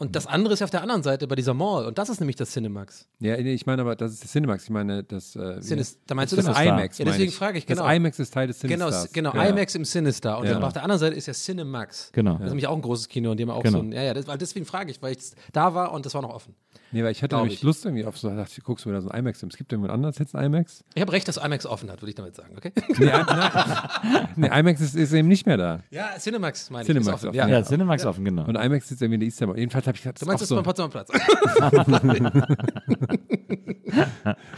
[0.00, 1.84] Und das andere ist ja auf der anderen Seite bei dieser Mall.
[1.86, 3.08] Und das ist nämlich das Cinemax.
[3.18, 4.62] Ja, ich meine aber, das ist das Cinemax.
[4.62, 5.34] Ich meine, das.
[5.34, 6.56] Äh, heißt- da meinst du das das?
[6.60, 6.98] IMAX.
[6.98, 7.82] Ja, deswegen frage ich, genau.
[7.84, 9.12] Das IMAX ist Teil des Genau, Cinestars.
[9.12, 9.46] genau ja.
[9.48, 10.38] IMAX im Sinister.
[10.38, 10.52] Und Ja.
[10.54, 12.10] dann auf der anderen Seite ist ja Cinemax.
[12.12, 12.34] Genau.
[12.34, 13.78] Das ist nämlich auch ein großes Kino, und die haben auch Genau.
[13.78, 16.14] so ein, ja, ja, das, weil deswegen frage ich, weil ich da war und das
[16.14, 16.54] war noch offen.
[16.90, 17.62] Nee, weil ich hatte nämlich ich.
[17.62, 19.42] Lust irgendwie auf so, dachte ich, guckst du mir da so ein IMAX.
[19.42, 20.82] Es gibt irgendwann anders jetzt ein IMAX?
[20.94, 22.72] Ich habe recht, dass IMAX offen hat, würde ich damit sagen, okay?
[22.98, 25.80] Nee, nee IMAX ist, ist eben nicht mehr da.
[25.90, 26.86] ja, Cinemax meine ich.
[26.86, 27.28] Cinemax ist offen.
[27.28, 27.48] offen, Ja.
[27.48, 28.44] Ja, Cinemax offen, genau.
[28.44, 29.58] Und IMAX sitzt irgendwie in der Easter Mall.
[29.58, 31.10] Jedenfalls habe ich gesagt, Du meinst das das ist beim Potsdamer Platz?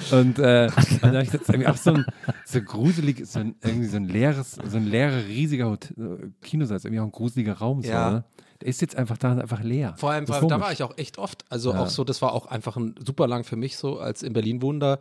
[0.01, 0.17] so.
[0.17, 2.05] Und äh, und dann habe ich jetzt irgendwie auch so ein
[2.45, 6.77] so gruselig, so ein, irgendwie so ein leeres, so ein leerer, riesiger Hotel, äh, Kinosaal,
[6.77, 7.83] ist irgendwie auch ein gruseliger Raum.
[7.83, 8.11] So, Ja.
[8.11, 8.25] ne?
[8.63, 9.95] Ist jetzt einfach da, einfach leer.
[9.97, 11.45] Vor allem, da war ich auch echt oft.
[11.49, 14.35] Also auch so, das war auch einfach ein super lang für mich so, als in
[14.35, 14.99] Berlin wohnender,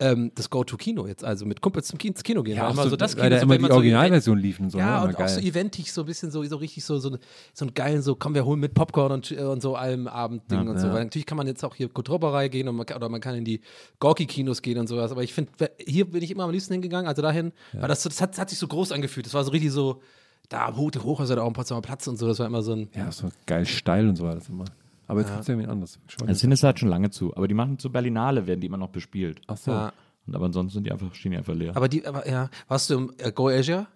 [0.00, 2.56] ähm, das Go-To-Kino jetzt, also mit Kumpels zum Kino, Kino gehen.
[2.56, 4.70] Ja, immer so, so das weil da so, immer die so Originalversion liefen.
[4.70, 5.04] So, Ja, ne?
[5.06, 5.46] und Immer auch so geil.
[5.46, 7.16] eventig, so ein bisschen so, so richtig so, so,
[7.52, 10.68] so einen geilen, so, komm, wir holen mit Popcorn und, äh, und so allem Abendding
[10.68, 10.88] und so.
[10.90, 13.44] Weil natürlich kann man jetzt auch hier Kulturberei gehen und man oder man kann in
[13.44, 13.60] die
[14.00, 15.12] Gorki-Kinos gehen und sowas.
[15.12, 18.20] Aber ich finde, hier bin ich immer am liebsten hingegangen, also dahin, weil das, das,
[18.20, 19.26] hat, das hat sich so groß angefühlt.
[19.26, 20.00] Das war so richtig so,
[20.48, 22.26] da hoch, hoch ist ja da auch ein Potsdamer Platz und so.
[22.26, 22.88] Das war immer so ein.
[22.94, 24.64] Ja, so geil steil und so war das immer.
[25.06, 25.98] Aber jetzt gibt es irgendwie anderes.
[26.06, 27.36] Schon Das Sinister hat schon lange zu.
[27.36, 29.40] Aber die machen zur Berlinale, werden die immer noch bespielt.
[29.46, 29.70] Ach so.
[29.70, 29.92] Ja.
[30.26, 31.76] Und aber ansonsten sind die einfach, stehen die einfach leer.
[31.76, 33.86] Aber die, aber ja, warst du im äh, Go Asia?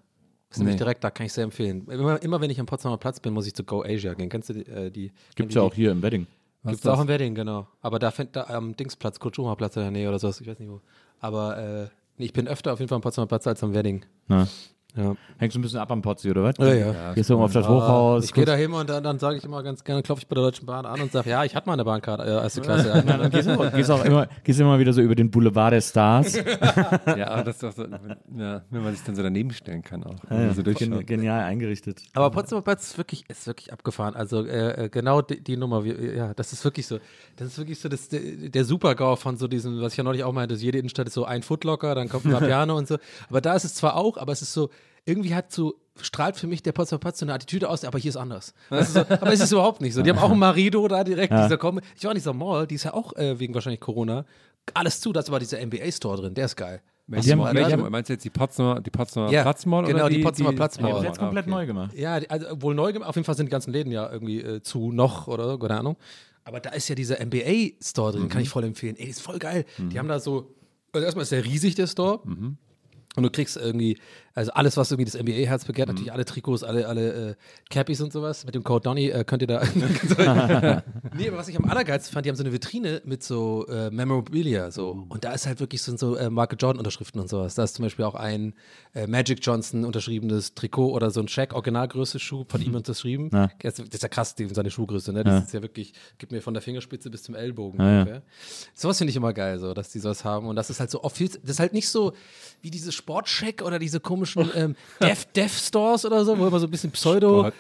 [0.51, 0.79] Das ist nämlich Nee.
[0.79, 1.87] direkt, da kann ich sehr empfehlen.
[1.89, 4.29] Immer, immer wenn ich am Potsdamer Platz bin, muss ich zu Go Asia gehen.
[4.29, 4.67] Kennst du die?
[4.67, 6.27] Äh, die Gibt's ja auch hier im Wedding.
[6.65, 7.67] Gibt es auch im Wedding, genau.
[7.81, 10.69] Aber da fängt da am Dingsplatz, Kutschuma-Platz in der Nähe oder sowas, ich weiß nicht
[10.69, 10.81] wo.
[11.21, 14.05] Aber äh, nee, ich bin öfter auf jeden Fall am Potsdamer Platz als am Wedding.
[14.27, 14.47] Na,
[14.97, 15.15] Ja.
[15.37, 16.55] hängst du ein bisschen ab am Potzi, oder was?
[16.59, 17.13] Ja, ja.
[17.13, 18.25] Gehst du mal auf das Hochhaus?
[18.25, 20.35] Ich gehe da hin und dann, dann sage ich immer ganz gerne, klopfe ich bei
[20.35, 22.89] der Deutschen Bahn an und sage, ja, ich hatte mal eine Bahnkarte, äh, erste Klasse.
[22.89, 25.73] Ja, dann gehst du auch, gehst auch immer, gehst immer wieder so über den Boulevard
[25.73, 26.35] der Stars.
[27.17, 29.83] Ja, aber das ist doch so, wenn, ja, wenn man sich dann so daneben stellen
[29.83, 30.17] kann auch.
[30.29, 32.03] Man so genial eingerichtet.
[32.15, 34.15] Aber Potsdamer Platz ist wirklich, ist wirklich abgefahren.
[34.17, 36.99] Also äh, äh, genau die, die Nummer, wie, ja, das ist wirklich so.
[37.37, 40.25] Das ist wirklich so das, der, der Super-GAU von so diesem, was ich ja neulich
[40.25, 42.99] auch meinte, jede Innenstadt ist so ein Footlocker, dann kommt ein Vapiano und so.
[43.29, 44.71] Aber da ist es zwar auch, aber es ist so,
[45.05, 48.11] irgendwie hat so, strahlt für mich der Potsdamer Platz so eine Attitüde aus, aber hier
[48.11, 48.55] ist anders.
[48.71, 50.03] Das ist so, aber es ist überhaupt nicht so.
[50.03, 51.81] Die haben auch ein Marido da direkt, dieser kommen.
[51.97, 54.25] Ich war in dieser Mall, die ist ja auch äh, wegen wahrscheinlich Corona.
[54.75, 56.83] Alles zu, da ist aber dieser NBA-Store drin, der ist geil.
[57.07, 57.89] Du Mall- mal- welche, Mall?
[57.91, 59.85] meinst du jetzt die Potsdamer, die Potsdamer Ja, Platzmall?
[59.87, 60.93] genau, oder die Potsdamer Platzmall.
[60.93, 61.51] die Oh, Jetzt komplett okay.
[61.55, 61.95] neu gemacht.
[61.95, 63.09] Ja, die- also wohl neu gemacht.
[63.09, 65.79] Auf jeden Fall sind die ganzen Läden ja irgendwie äh, zu noch oder so, keine
[65.81, 65.97] Ahnung.
[66.45, 68.97] Aber da ist ja dieser NBA-Store drin, kann ich voll empfehlen.
[68.97, 69.65] Ey, ist voll geil.
[69.79, 70.55] Die haben da so,
[70.93, 72.21] also erstmal ist der riesig, der Store.
[73.17, 73.99] Und du kriegst irgendwie,
[74.39, 77.35] also alles, was irgendwie das NBA-Herz begehrt, natürlich alle Trikots, alle, alle äh,
[77.71, 78.45] Cappies und sowas.
[78.47, 79.63] Mit dem Code Donny äh, könnt ihr da.
[81.17, 83.91] nee, aber was ich am allergeilsten fand, die haben so eine Vitrine mit so äh,
[83.91, 84.71] Memorabilia.
[84.71, 85.07] So.
[85.09, 87.55] Und da ist halt wirklich so, so äh, Michael Jordan-Unterschriften und sowas.
[87.55, 88.55] Da ist zum Beispiel auch ein
[88.95, 93.31] äh, Magic Johnson unterschriebenes Trikot oder so ein Shaq Originalgröße Schuh von ihm unterschrieben.
[93.33, 93.51] Ja.
[93.61, 95.25] Das ist ja krass, die, seine Schuhgröße, ne?
[95.25, 95.39] Das Ja.
[95.41, 97.99] ist ja wirklich, gibt mir von der Fingerspitze bis zum Ellbogen Ja, ja.
[98.01, 98.23] ungefähr.
[98.75, 100.47] Sowas finde ich immer geil, so, dass die sowas haben.
[100.47, 102.13] Und das ist halt so oft viel, das ist halt nicht so
[102.63, 104.01] wie diese Sportcheck oder diese
[104.35, 107.51] komischen ähm, Dev, Dev Stores oder so, wo immer so ein bisschen Pseudo,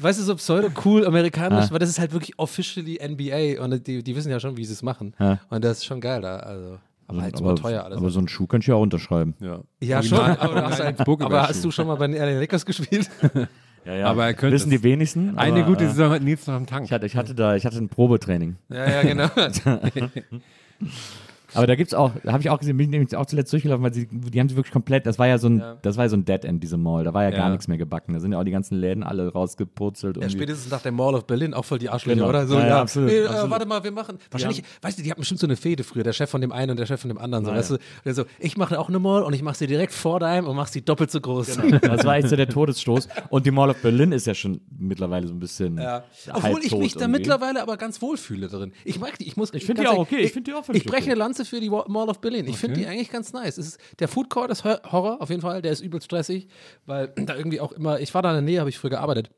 [0.00, 4.02] weißt du, so pseudo cool amerikanisch, weil das ist halt wirklich officially NBA und die,
[4.02, 5.14] die wissen ja schon, wie sie es machen.
[5.18, 5.40] Ja.
[5.50, 6.78] Und das ist schon geil da, also.
[7.06, 7.98] Aber halt super aber, teuer alles.
[7.98, 9.34] aber so einen Schuh könnt ihr auch unterschreiben.
[9.38, 12.40] Ja, ja, schon, aber, du hast, halt, aber hast du schon mal bei den LA
[12.40, 13.10] Lakers gespielt?
[13.86, 14.06] Ja, ja.
[14.06, 15.36] Aber er könnte Wissen die wenigsten.
[15.36, 16.86] Eine aber, gute äh, Saison hat Nils noch am Tank.
[16.86, 18.56] Ich hatte, ich hatte da, ich hatte ein Probetraining.
[18.70, 19.28] ja, ja, genau.
[21.54, 23.82] Aber da gibt's auch, da habe ich auch gesehen, bin ich nämlich auch zuletzt durchgelaufen,
[23.84, 26.08] weil sie, die haben sie wirklich komplett, das war ja so ein, das war ja
[26.08, 27.04] so ein Dead End, diese Mall.
[27.04, 27.50] Da war ja, gar Ja.
[27.50, 28.14] nichts mehr gebacken.
[28.14, 30.16] Da sind ja auch die ganzen Läden alle rausgepurzelt.
[30.16, 32.28] Ja, spätestens nach der Mall of Berlin auch voll die Arschlöcher, Genau.
[32.28, 32.46] oder?
[32.46, 33.50] So, Ja, ja, absolut, Nee, äh, absolut.
[33.50, 34.18] warte mal, wir machen.
[34.30, 36.70] Wahrscheinlich, weißt du, die hatten bestimmt so eine Fehde früher, der Chef von dem einen
[36.72, 37.44] und der Chef von dem anderen.
[37.44, 37.78] So, Ja, weißt du?
[38.04, 40.56] Der so, ich mache auch eine Mall und ich mache sie direkt vor deinem und
[40.56, 41.58] mach sie doppelt so groß.
[41.82, 43.08] Das war echt so der Todesstoß.
[43.30, 45.78] Und die Mall of Berlin ist ja schon mittlerweile so ein bisschen.
[45.78, 46.04] Ja.
[46.32, 48.72] Obwohl ich mich da mittlerweile aber ganz wohl fühle drin.
[48.84, 49.26] Ich mag die.
[49.28, 50.18] Ich, muss, Ich find ganz die auch okay.
[50.20, 51.10] Ich find die auch völlig Ich breche okay.
[51.12, 52.46] eine Lanze für die Mall of Berlin.
[52.46, 53.58] Ich finde die eigentlich ganz nice.
[53.58, 55.62] Es ist, der Food Court ist Hor- Horror auf jeden Fall.
[55.62, 56.48] Der ist übel stressig,
[56.86, 58.00] weil da irgendwie auch immer.
[58.00, 59.30] Ich war da in der Nähe, habe ich früher gearbeitet.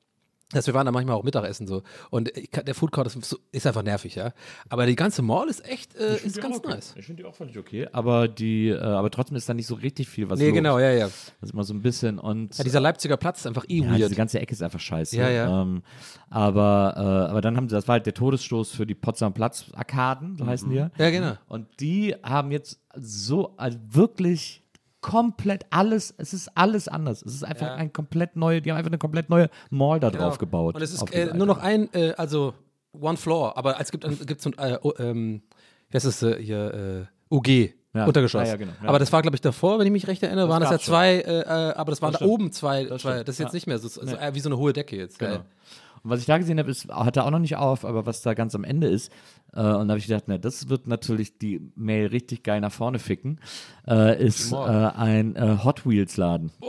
[0.52, 1.82] Also wir waren da manchmal auch Mittagessen so.
[2.10, 2.30] Und
[2.66, 4.32] der Food Court ist, so- ist einfach nervig, ja.
[4.68, 6.94] Aber die ganze Mall ist echt, äh, ist ganz nice.
[6.96, 7.88] Ich finde die auch völlig okay.
[7.90, 10.54] Aber die, äh, aber trotzdem ist da nicht so richtig viel was Nee, los.
[10.54, 11.06] genau, ja, ja.
[11.06, 12.56] Das ist immer so ein bisschen und.
[12.56, 13.98] Ja, dieser Leipziger Platz ist einfach eh Ja, weird.
[13.98, 15.16] diese ganze Ecke ist einfach scheiße.
[15.16, 15.62] Ja, ja.
[15.62, 15.82] Ähm,
[16.30, 19.66] aber, äh, aber dann haben sie, das war halt der Todesstoß für die Potsdam Platz
[19.74, 20.90] Arkaden, so heißen die ja.
[20.98, 21.32] Ja, genau.
[21.48, 24.62] Und die haben jetzt so also wirklich
[25.06, 27.22] komplett alles, es ist alles anders.
[27.22, 30.36] Es ist einfach ein komplett neue, die haben einfach eine komplett neue Mall da drauf
[30.38, 30.74] gebaut.
[30.74, 30.78] Genau.
[30.78, 32.54] Und es ist äh, nur noch ein, äh, also
[32.92, 35.42] One Floor, aber es gibt, gibt so ein, äh, oh, ähm,
[35.90, 37.74] wie heißt das äh, hier, äh, UG.
[37.94, 38.04] Ja.
[38.04, 38.42] Untergeschoss.
[38.42, 38.72] Ah, ja, genau.
[38.82, 38.88] Ja.
[38.88, 41.14] Aber das war, glaube ich, davor, wenn ich mich recht erinnere, waren das ja zwei,
[41.20, 42.30] äh, äh, aber das waren da stimmt.
[42.32, 43.22] oben zwei, Das zwei.
[43.22, 43.54] Das ist jetzt Ja.
[43.54, 45.20] nicht mehr so, so äh, wie so eine hohe Decke jetzt.
[45.20, 45.36] Genau.
[45.36, 48.34] Und was ich da gesehen habe, ist, hatte auch noch nicht auf, aber was da
[48.34, 49.10] ganz am Ende ist,
[49.56, 52.72] äh, und da habe ich gedacht, na, das wird natürlich die Mail richtig geil nach
[52.72, 53.40] vorne ficken,
[53.88, 56.52] äh, ist äh, ein äh, Hot Wheels Laden.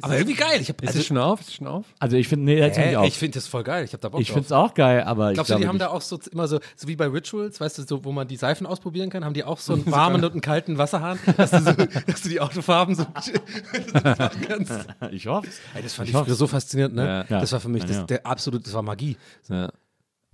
[0.00, 0.60] Aber irgendwie geil.
[0.60, 1.40] Ich, hab, Ist also, es schon auf?
[1.40, 1.84] Ist es schon auf?
[1.98, 3.84] Also ich finde, nee, äh, ich ich finde das voll geil.
[3.84, 5.68] Ich habe da Bock Ich finde es auch geil, aber ich Glaubst du, glaube die
[5.68, 8.12] haben nicht- da auch so immer so, so wie bei Rituals, weißt du, so, wo
[8.12, 11.18] man die Seifen ausprobieren kann, haben die auch so einen warmen und einen kalten Wasserhahn,
[11.36, 11.72] dass du, so,
[12.06, 14.86] dass du die Autofarben so machen kannst.
[15.10, 17.26] ich hoffe Ey, das fand ich, früher so faszinierend, ne?
[17.28, 17.40] Ja.
[17.40, 19.16] Das war für mich das, der absolute, das war Magie.
[19.48, 19.70] Ja.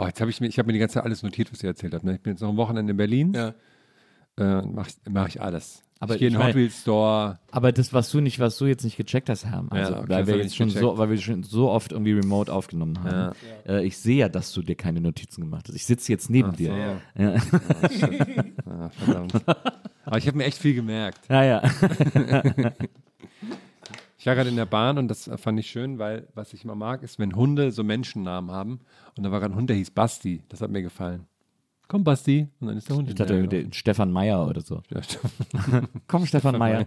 [0.00, 1.68] Oh, jetzt habe ich mir, ich habe mir die ganze Zeit alles notiert, was ihr
[1.68, 2.04] erzählt habt.
[2.04, 2.14] Ne?
[2.14, 3.34] Ich bin jetzt noch ein Wochenende in Berlin.
[3.34, 3.54] Ja.
[4.38, 5.82] Äh, mache ich, mach ich alles.
[5.98, 7.38] Aber ich gehe in den Hot Wheels Store.
[7.50, 10.26] Aber das, was du nicht, was du jetzt nicht gecheckt hast, Herr, also, okay, weil
[10.26, 13.36] wir jetzt schon so, weil wir schon so oft irgendwie remote aufgenommen haben.
[13.68, 15.74] Äh, ich sehe ja, dass du dir keine Notizen gemacht hast.
[15.74, 16.98] Ich sitze jetzt neben dir.
[17.18, 17.34] Ja,
[18.64, 19.34] Ah, verdammt.
[20.06, 21.20] Aber ich habe mir echt viel gemerkt.
[21.28, 21.44] ja.
[21.44, 21.62] ja.
[24.20, 26.74] Ich war gerade in der Bahn und das fand ich schön, weil was ich immer
[26.74, 28.80] mag, ist, wenn Hunde so Menschennamen haben.
[29.16, 30.42] Und da war gerade ein Hund, der hieß Basti.
[30.50, 31.26] Das hat mir gefallen.
[31.88, 32.46] Komm, Basti.
[32.60, 34.82] Und dann ist der Hund Ich dachte, der Stefan Meyer oder so.
[34.90, 35.88] gelaufen.
[36.06, 36.84] Komm, Stefan Meyer.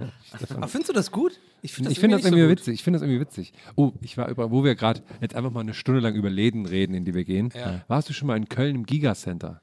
[0.56, 1.40] Aber findest du das gut?
[1.64, 2.74] Ich finde Ich finde das irgendwie so witzig.
[2.76, 3.52] Ich finde das irgendwie witzig.
[3.76, 6.68] Oh, ich war über, wo wir gerade jetzt einfach mal eine Stunde lang über Läden
[6.68, 7.50] reden, in die wir gehen.
[7.56, 7.82] Ja.
[7.88, 9.60] Warst du schon mal in Köln im Gigacenter?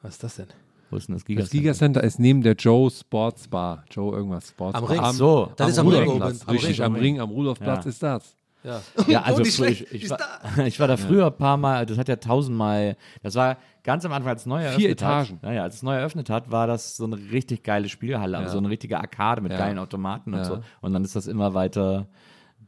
[0.00, 0.46] Was ist das denn?
[0.90, 1.58] Wo ist denn das Das Gigacenter?
[1.58, 3.84] Gigacenter ist neben der Joe Sports Bar.
[3.90, 4.90] Joe irgendwas Sports Am Bar.
[4.90, 5.00] Ring.
[5.02, 5.52] Ach so.
[5.56, 6.22] Das am ist am Ring.
[6.22, 6.86] Am Richtig, Ring.
[6.86, 7.88] am Ring, am Rudolfplatz Ja.
[7.90, 8.36] ist das.
[8.62, 8.80] Ja.
[9.08, 10.18] Ja, also Oh, schlecht, ich, ich, war,
[10.66, 14.12] ich war da früher ein paar Mal, das hat ja tausendmal, das war ganz am
[14.12, 15.36] Anfang, als es neu eröffnet Etagen.
[15.36, 15.42] hat.
[15.44, 18.58] Naja, als es neu eröffnet hat, war das so eine richtig geile Spielhalle, also so
[18.58, 19.58] eine richtige Arkade mit Ja.
[19.58, 20.44] geilen Automaten und Ja.
[20.44, 20.58] so.
[20.82, 22.06] Und dann ist das immer weiter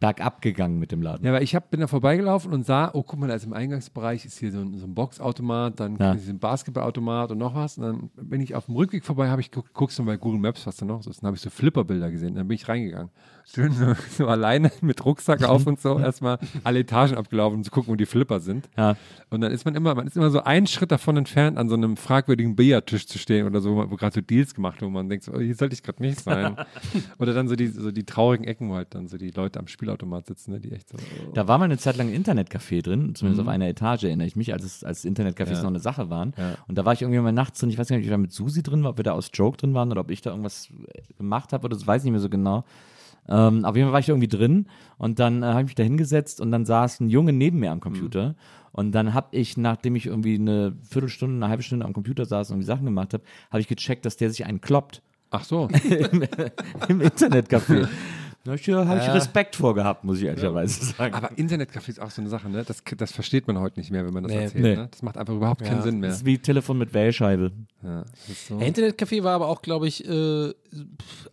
[0.03, 1.25] bergab gegangen mit dem Laden.
[1.25, 3.53] Ja, aber ich hab, bin da vorbeigelaufen und sah, oh, guck mal, da ist im
[3.53, 6.13] Eingangsbereich ist hier so ein, so ein Boxautomat, dann Ja.
[6.15, 7.79] ist ein Basketballautomat und noch was.
[7.79, 10.41] Und dann bin ich auf dem Rückweg vorbei, habe ich guckst du mal bei Google
[10.41, 11.23] Maps, was da noch so ist.
[11.23, 12.35] Dann habe ich so Flipperbilder gesehen.
[12.35, 13.11] Dann bin ich reingegangen.
[13.45, 17.71] Schön so, so alleine mit Rucksack auf und so, erstmal alle Etagen abgelaufen, um zu
[17.71, 18.69] gucken, wo die Flipper sind.
[18.77, 18.97] Ja.
[19.31, 21.75] Und dann ist man immer, man ist immer so einen Schritt davon entfernt, an so
[21.75, 25.09] einem fragwürdigen Billardtisch zu stehen oder so, wo, gerade so Deals gemacht werden, wo man
[25.09, 26.57] denkt, so, oh, hier sollte ich gerade nicht sein.
[27.19, 29.69] oder dann so die, so die traurigen Ecken, wo halt dann so die Leute am
[29.69, 30.99] Spielautomat sitzen, ne, die echt so.
[30.99, 31.33] Oh.
[31.33, 34.37] Da war mal eine Zeit lang ein Internetcafé drin, zumindest auf einer Etage, erinnere ich
[34.37, 36.35] mich, als, es, als Internetcafés noch eine Sache waren.
[36.37, 36.57] Ja.
[36.69, 38.19] Und da war ich irgendwie mal nachts drin, ich weiß gar nicht, ob ich da
[38.19, 40.31] mit Susi drin war, ob wir da aus Joke drin waren oder ob ich da
[40.31, 42.65] irgendwas äh, gemacht habe oder das weiß ich nicht mehr so genau.
[43.29, 44.67] Ähm, auf jeden Fall war ich da irgendwie drin
[44.99, 47.71] und dann äh, habe ich mich da hingesetzt und dann saß ein Junge neben mir
[47.71, 48.35] am Computer.
[48.73, 52.51] Und dann habe ich, nachdem ich irgendwie eine Viertelstunde, eine halbe Stunde am Computer saß
[52.51, 55.69] und irgendwie Sachen gemacht habe, habe ich gecheckt, dass der sich einen kloppt Ach so.
[56.89, 57.89] im Internetcafé.
[58.45, 61.15] Da habe ich, hab ich Respekt vorgehabt, muss ich ehrlicherweise sagen.
[61.15, 62.65] Aber Internetcafé ist auch so eine Sache, ne?
[62.65, 64.43] Das, das versteht man heute nicht mehr, wenn man das Nee.
[64.43, 64.63] erzählt.
[64.65, 64.77] Nee.
[64.77, 64.89] Ne?
[64.91, 66.09] Das macht einfach überhaupt keinen Sinn mehr.
[66.11, 67.53] Das ist wie Telefon mit Wählscheibe.
[67.83, 68.05] Ja,
[68.49, 68.59] so.
[68.59, 70.53] Ja, Internetcafé war aber auch, glaube ich, äh,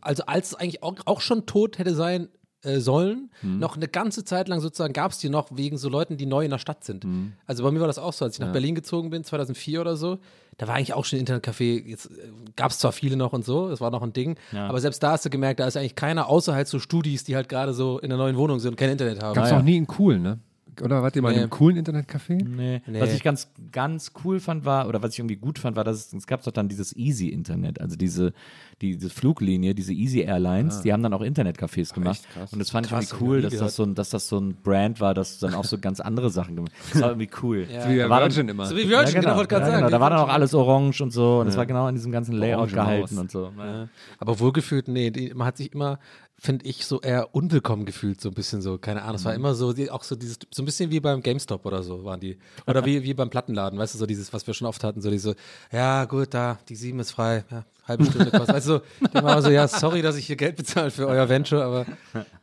[0.02, 2.28] also als es eigentlich auch, auch schon tot hätte sein
[2.62, 6.18] äh, sollen, noch eine ganze Zeit lang sozusagen gab es die noch wegen so Leuten,
[6.18, 7.08] die neu in der Stadt sind.
[7.46, 9.96] Also bei mir war das auch so, als ich nach Berlin gezogen bin, 2004 oder
[9.96, 10.20] so,
[10.60, 12.12] da war eigentlich auch schon Internetcafé, jetzt
[12.56, 15.12] gab es zwar viele noch und so, das war noch ein Ding, aber selbst da
[15.14, 17.98] hast du gemerkt, da ist eigentlich keiner außer halt so Studis, die halt gerade so
[17.98, 19.34] in der neuen Wohnung sind und kein Internet haben.
[19.34, 19.58] Gab es ja.
[19.58, 20.40] auch nie in cool, ne?
[20.82, 21.42] Oder wart ihr mal in Nee.
[21.42, 22.44] einem coolen Internetcafé?
[22.44, 22.82] Nee.
[22.88, 23.02] Nee.
[23.02, 25.98] Was ich ganz, ganz cool fand war, oder was ich irgendwie gut fand, war, dass
[26.08, 28.34] es, es gab doch dann dieses Easy-Internet, also diese,
[28.82, 32.20] diese Fluglinie, diese Easy Airlines, die haben dann auch Internetcafés gemacht.
[32.24, 32.54] echt krass.
[32.54, 34.56] Und das fand Krass, ich irgendwie cool, dass das, so ein, dass das so ein
[34.64, 36.80] Brand war, das dann auch so ganz andere Sachen gemacht hat.
[36.94, 37.68] Das war irgendwie cool.
[37.68, 38.66] Wie bei Da war dann- Virgin immer.
[38.66, 39.86] So wie Virgin, ja, genau, wollte gerade ja, sagen.
[39.86, 39.90] genau.
[39.92, 41.40] Da war dann auch alles orange und so.
[41.40, 43.22] Und es war genau in diesem ganzen Layout Orange gehalten Maus.
[43.22, 43.52] und so.
[43.58, 43.88] Ja.
[44.18, 46.00] Aber wohlgefühlt, nee, die, man hat sich immer,
[46.42, 49.26] finde ich, so eher unwillkommen gefühlt, so ein bisschen so, keine Ahnung, es Mhm.
[49.26, 52.20] war immer so, auch so dieses, so ein bisschen wie beim GameStop oder so waren
[52.20, 52.38] die.
[52.66, 55.10] Oder wie, wie beim Plattenladen, weißt du, so dieses, was wir schon oft hatten, so
[55.12, 55.36] diese,
[55.72, 58.56] ja gut, da, die sieben ist frei, ja, halbe Stunde kostet.
[58.56, 58.82] Weißt du, so,
[59.14, 61.86] die waren so, ja, sorry, dass ich hier Geld bezahle für euer Venture, aber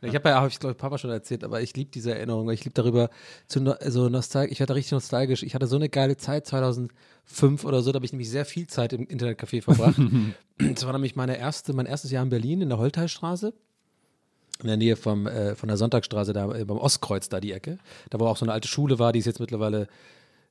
[0.01, 2.49] ich habe ja, habe ich glaube ich Papa schon erzählt, aber ich liebe diese Erinnerung,
[2.51, 3.09] ich liebe darüber,
[3.47, 7.63] zu, no- so nostalgisch, ich werde richtig nostalgisch, ich hatte so eine geile Zeit 2005
[7.65, 9.99] oder so, da habe ich nämlich sehr viel Zeit im Internetcafé verbracht.
[10.59, 13.53] Das war nämlich meine erste, mein erstes Jahr in Berlin in der Holteilstraße.
[14.61, 17.77] In der Nähe vom, äh, von der Sonntagstraße, da äh, beim Ostkreuz, da die Ecke.
[18.09, 19.87] Da wo auch so eine alte Schule war, die ist jetzt mittlerweile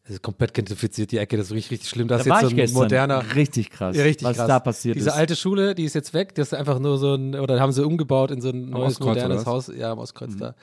[0.05, 2.07] das ist komplett gentrifiziert, die Ecke, das ist richtig, richtig schlimm.
[2.07, 2.83] Da, Da ist jetzt so ein gestern.
[2.83, 3.35] moderner.
[3.35, 3.97] Richtig krass.
[3.97, 4.47] Richtig was krass.
[4.47, 5.17] da passiert Diese ist.
[5.17, 6.33] alte Schule, die ist jetzt weg.
[6.37, 9.17] Das ist einfach nur so ein, oder haben sie umgebaut in so ein neues, Ostkreuz,
[9.17, 9.47] modernes?
[9.47, 9.69] Haus.
[9.77, 10.55] Ja, am Ostkreuz da.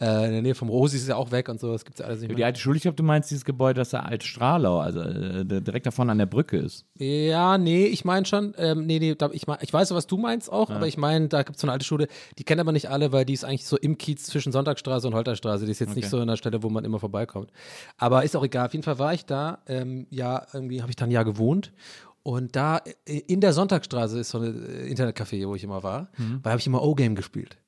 [0.00, 1.72] Äh, in der Nähe vom Rosi ist ja auch weg und so.
[1.72, 2.46] Das gibt's ja alles nicht Die mehr.
[2.46, 6.08] alte Schule, ich glaube, du meinst dieses Gebäude, das da Alt-Stralau, also äh, direkt davon
[6.08, 6.86] an der Brücke ist.
[6.96, 10.16] Ja, nee, ich meine schon, ähm, nee, nee, da, ich, mein, ich weiß, was du
[10.16, 12.08] meinst auch, aber ich meine, da gibt es so eine alte Schule,
[12.38, 15.14] die kennen aber nicht alle, weil die ist eigentlich so im Kiez zwischen Sonntagsstraße und
[15.14, 15.66] Holterstraße.
[15.66, 17.50] Die ist jetzt nicht so in der Stelle, wo man immer vorbeikommt.
[17.98, 18.66] Aber ist auch egal.
[18.66, 21.72] Auf jeden Fall war ich da, ähm, ja, irgendwie habe ich da ein Jahr gewohnt.
[22.22, 26.08] Und da äh, in der Sonntagsstraße ist so ein Internetcafé, wo ich immer war,
[26.42, 27.58] weil habe ich immer O-Game gespielt.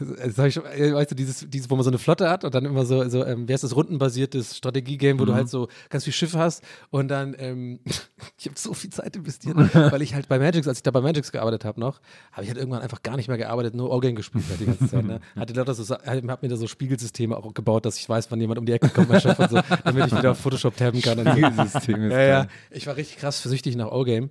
[0.00, 2.54] Hab ich schon, äh, weißt du, dieses, dieses, wo man so eine Flotte hat und
[2.54, 6.04] dann immer so, so ähm, wie heißt das, rundenbasiertes Strategiegame, wo du halt so ganz
[6.04, 7.80] viel Schiffe hast und dann, ähm,
[8.38, 11.00] ich habe so viel Zeit investiert, weil ich halt bei Magix, als ich da bei
[11.00, 12.00] Magix gearbeitet habe noch,
[12.32, 14.88] habe ich halt irgendwann einfach gar nicht mehr gearbeitet, nur O-Game gespielt halt die ganze
[14.88, 15.04] Zeit.
[15.04, 15.20] Ne?
[15.36, 18.58] Hatte lauter so, hab mir da so Spiegelsysteme auch gebaut, dass ich weiß, wann jemand
[18.58, 21.18] um die Ecke kommt, mein Chef und so, damit ich wieder auf Photoshop tabben kann.
[21.18, 22.46] Und Spiegelsystem ist ja, ja.
[22.70, 24.30] Ich war richtig krass süchtig nach O-Game.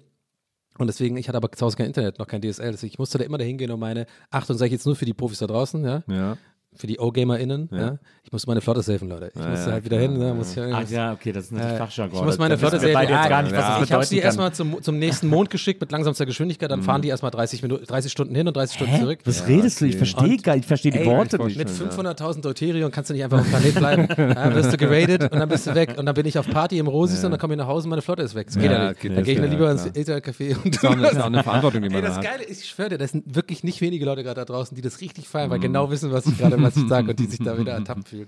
[0.77, 2.71] Und deswegen, ich hatte aber zu Hause kein Internet, noch kein DSL.
[2.71, 5.05] Deswegen, ich musste da immer dahin gehen und meine, Achtung, sage ich jetzt nur für
[5.05, 6.37] die Profis da draußen, ja, Ja.
[6.73, 7.97] Für die O-GamerInnen, ja.
[8.23, 9.31] ich musste meine Flotte safen, Leute.
[9.35, 11.73] Ich ja, halt wieder hin, ne, muss ich ja, Ach ja, okay, das ist natürlich
[11.73, 12.19] äh, Fachjargon.
[12.19, 13.09] ich muss meine Da Flotte safen.
[13.09, 13.79] Ja, gar nicht, was ja.
[13.79, 17.01] das ich habe sie erstmal zum, zum nächsten Mond geschickt mit langsamster Geschwindigkeit, dann fahren
[17.01, 19.19] die erstmal 30, Minuten, 30 Stunden hin und 30 Stunden zurück.
[19.25, 19.85] Was redest du?
[19.85, 21.57] Ich verstehe gar ich verstehe die Ey, Worte ich nicht.
[21.57, 24.07] Mit Schön, 500.000 Deuterium kannst du nicht einfach auf dem Planet bleiben.
[24.17, 25.95] ja, wirst du geradet und dann bist du weg.
[25.97, 27.89] Und dann bin ich auf Party im Rosis und dann komme ich nach Hause und
[27.89, 28.47] meine Flotte ist weg.
[28.47, 29.03] Das geht Ja, ja nicht.
[29.03, 32.01] dann gehe ich mir ja, lieber ins und Das ist auch eine, Verantwortung, die man
[32.01, 32.23] da das hat.
[32.23, 34.81] Geile ist, ich schwöre dir, das sind wirklich nicht wenige Leute gerade da draußen, die
[34.81, 37.39] das richtig feiern, weil genau wissen, was ich gerade was ich sage und die sich
[37.39, 38.27] da wieder ertappt fühlen.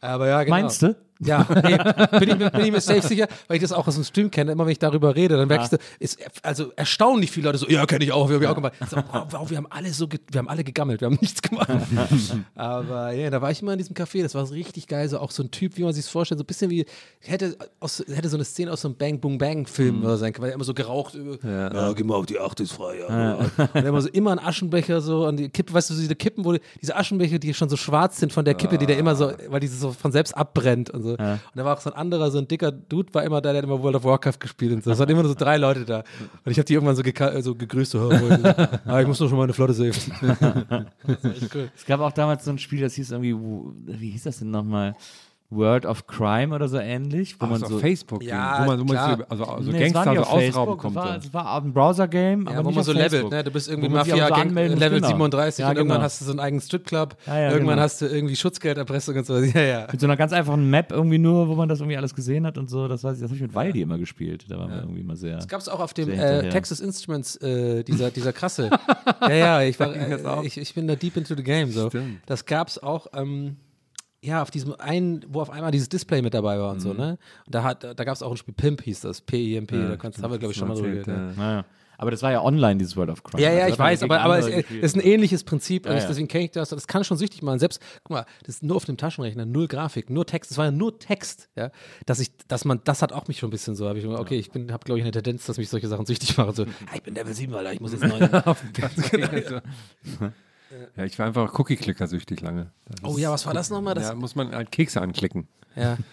[0.00, 0.56] Aber ja, genau.
[0.56, 0.96] Meinst du?
[1.20, 1.76] Ja, nee,
[2.18, 4.30] bin, ich, mir- bin ich mir safe sicher, weil ich das auch aus dem Stream
[4.30, 4.52] kenne.
[4.52, 7.86] Immer wenn ich darüber rede, dann merkst du, ist also erstaunlich viele Leute so, ja,
[7.86, 8.74] kenne ich auch, wir haben ja auch gemacht.
[8.90, 11.68] So, wow, wow, wir haben alle so, wir haben alle gegammelt, wir haben nichts gemacht.
[12.54, 15.18] Aber ja, da war ich immer in diesem Café, das war so richtig geil, so
[15.18, 16.84] auch so ein Typ, wie man sich vorstellt, so ein bisschen wie,
[17.20, 20.32] hätte, aus, hätte so eine Szene aus so einem Bang Boom Bang Film oder sein
[20.32, 22.98] können, weil er immer so geraucht, ja, ja geh mal auf die Acht ist frei,
[22.98, 23.34] ja.
[23.74, 26.44] Und immer so immer ein Aschenbecher so an die Kippe, weißt du, so diese Kippen,
[26.44, 29.14] wo die, diese Aschenbecher, die schon so schwarz sind von der Kippe, die der immer
[29.14, 31.10] so, weil die so von selbst abbrennt und so.
[31.10, 33.58] Und da war auch so ein anderer, so ein dicker Dude, war immer da, der
[33.58, 34.90] hat immer World of Warcraft gespielt und so.
[34.90, 35.98] Es waren immer nur so drei Leute da.
[36.44, 38.10] Und ich habe die irgendwann so, geka- so gegrüßt, so,
[38.86, 40.12] ah, ich muss doch schon mal eine Flotte safen.
[41.06, 41.70] das war echt cool.
[41.76, 43.34] Es gab auch damals so ein Spiel, das hieß irgendwie,
[43.86, 44.94] wie hieß das denn nochmal?
[45.54, 48.66] World of Crime oder so ähnlich, wo Ach, man so so auf Facebook, Ja, wo
[48.66, 49.16] man, wo man klar.
[49.18, 50.96] so, also, also Nee, Gangster so ausrauben Facebook, kommt.
[50.96, 53.44] Es war, es war ein Browser-Game, aber Ja, wo nicht man so levelt, ne?
[53.44, 55.08] Du bist irgendwie Wo auch so Mafia anmelden Level genau.
[55.08, 56.04] 37 Ja, und irgendwann genau.
[56.04, 57.16] hast du so einen eigenen Stripclub.
[57.26, 57.82] Ja, ja, irgendwann genau.
[57.82, 59.34] hast du irgendwie Schutzgelderpressung und so.
[59.54, 59.86] Ja, ja.
[59.90, 62.58] Mit so einer ganz einfachen Map irgendwie nur, wo man das irgendwie alles gesehen hat
[62.58, 62.88] und so.
[62.88, 64.46] Das weiß ich, das habe ich mit Waldi immer gespielt.
[64.48, 65.36] Da waren wir irgendwie immer sehr.
[65.36, 66.48] Das gab es auch auf dem äh.
[66.48, 68.70] Texas Instruments, äh, dieser, dieser krasse.
[69.20, 71.70] ja, ja, ich, war, äh, ich, ich bin da deep into the game.
[71.70, 71.88] So.
[71.88, 72.20] Stimmt.
[72.26, 73.56] Das gab es auch, ähm,
[74.24, 76.80] ja, auf diesem einen, wo auf einmal dieses Display mit dabei war und Mhm.
[76.80, 77.18] so, ne?
[77.46, 80.22] Und da, hat, da gab es auch ein Spiel Pimp, hieß das, P-I-M-P, da kannst,
[80.22, 81.06] haben wir, glaube ich, schon mal drüber geredet.
[81.08, 81.32] ja.
[81.36, 81.64] Naja.
[81.96, 83.40] Aber das war ja online, dieses World of Crime.
[83.40, 85.86] Ja, ja, Also ich weiß, aber, aber es es ist ein ähnliches Prinzip.
[85.86, 86.04] Ja, ja.
[86.04, 86.70] Deswegen kenne ich das.
[86.70, 87.60] Das kann schon süchtig machen.
[87.60, 90.50] Selbst, guck mal, das ist nur auf dem Taschenrechner, null Grafik, nur Text.
[90.50, 91.48] Das war ja nur Text.
[91.54, 91.70] Ja,
[92.04, 93.88] dass ich, dass man, das hat auch mich schon ein bisschen so.
[93.88, 96.36] Hab ich, okay, ich bin, habe glaube ich eine Tendenz, dass mich solche Sachen süchtig
[96.36, 96.52] machen.
[96.52, 98.18] So, ah, ich bin Level 7, Alter, ich muss jetzt neu.
[100.96, 102.70] Ja, ich war einfach Cookie-Clicker süchtig lange.
[102.86, 103.94] Das oh ja, was war das nochmal?
[103.94, 105.48] Das, Ja, muss man halt Kekse anklicken.
[105.76, 105.96] ja.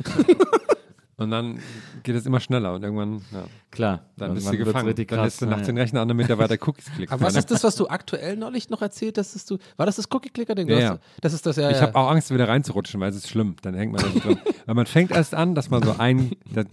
[1.22, 1.60] Und dann
[2.02, 4.88] geht es immer schneller und irgendwann, ja, Klar, dann bist du gefangen.
[4.88, 5.74] Richtig dann krass, lässt du nachts ja.
[5.74, 7.12] den Rechner an, damit er weiter Cookies klickt.
[7.12, 9.36] Aber was ist das, was du aktuell neulich noch erzählt hast?
[9.36, 10.68] dass du, war das das Cookie-Clicker-Ding?
[10.68, 10.98] Ja, ja.
[11.22, 11.70] Das ist das, ja.
[11.70, 11.84] Ich ja.
[11.84, 13.56] habe auch Angst, wieder reinzurutschen, weil es ist schlimm.
[13.62, 14.40] Dann hängt man da so drin.
[14.66, 16.64] Weil man fängt erst an, dass man so ein, da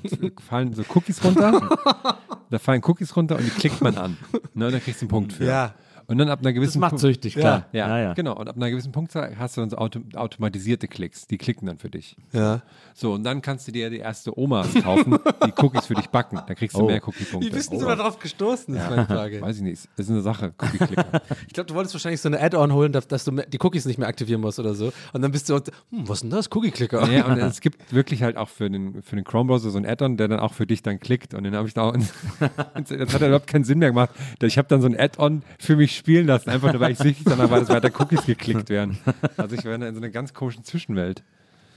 [0.48, 1.68] fallen so Cookies runter,
[2.50, 4.16] da fallen Cookies runter und die klickt man an.
[4.54, 5.44] Ne, und dann kriegst du einen Punkt für.
[5.44, 5.74] Ja.
[6.08, 7.66] Und dann ab einer Das gewissen macht Punkt- süchtig, klar.
[7.72, 8.12] Ja, ja, ja.
[8.14, 8.34] genau.
[8.36, 11.78] Und ab einer gewissen Punktzahl hast du dann so auto automatisierte Klicks, die klicken dann
[11.78, 12.16] für dich.
[12.32, 12.62] Ja.
[12.94, 16.40] So, und dann kannst du dir die erste Omas kaufen, die Cookies für dich backen.
[16.46, 16.86] Da kriegst du Oh.
[16.86, 17.46] mehr Cookie-Punkte.
[17.46, 17.82] Wie bist denn Oh.
[17.82, 19.40] du da drauf gestoßen, ist meine Frage.
[19.42, 19.88] Weiß ich nicht.
[19.96, 21.22] Ist eine Sache, Cookie-Clicker.
[21.46, 23.98] Ich glaube, du wolltest wahrscheinlich so eine Add-on holen, dass, dass du die Cookies nicht
[23.98, 24.92] mehr aktivieren musst oder so.
[25.12, 25.62] Und dann bist du, hm,
[26.08, 26.48] was ist denn das?
[26.50, 27.08] Cookie-Clicker.
[27.10, 30.16] ja, und es gibt wirklich halt auch für den, für den Chrome-Browser so ein Add-on,
[30.16, 31.34] der dann auch für dich dann klickt.
[31.34, 31.92] Und den habe ich da auch.
[31.96, 32.12] das
[33.14, 34.10] hat ja überhaupt keinen Sinn mehr gemacht.
[34.42, 37.24] Ich habe dann so ein Add-on für mich spielen lassen, einfach nur, weil ich süchtig
[37.24, 38.98] danach war, dass weiter Cookies geklickt werden.
[39.36, 41.22] Also ich war in so einer ganz komischen Zwischenwelt.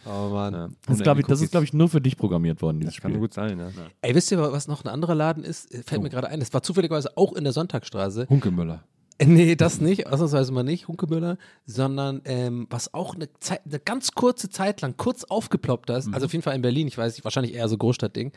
[0.06, 0.54] Oh Mann.
[0.54, 0.70] Ja.
[0.88, 3.02] Das ist, glaube ich, das ist, glaube ich, nur für dich programmiert worden, dieses Das
[3.02, 3.20] kann Spiel.
[3.20, 3.70] gut sein, ja.
[4.02, 5.70] Ey, wisst ihr, was noch ein anderer Laden ist?
[5.86, 6.40] Fällt mir gerade ein.
[6.40, 8.28] Das war zufälligerweise auch in der Sonntagstraße.
[8.30, 8.84] Hunkemüller.
[9.20, 13.80] Äh, Nee, das nicht, ausnahmsweise mal nicht, Hunkemüller, sondern ähm, was auch eine, Zeit, eine
[13.80, 17.14] ganz kurze Zeit lang kurz aufgeploppt ist, also auf jeden Fall in Berlin, ich weiß
[17.14, 18.32] nicht, wahrscheinlich eher so Großstadtding.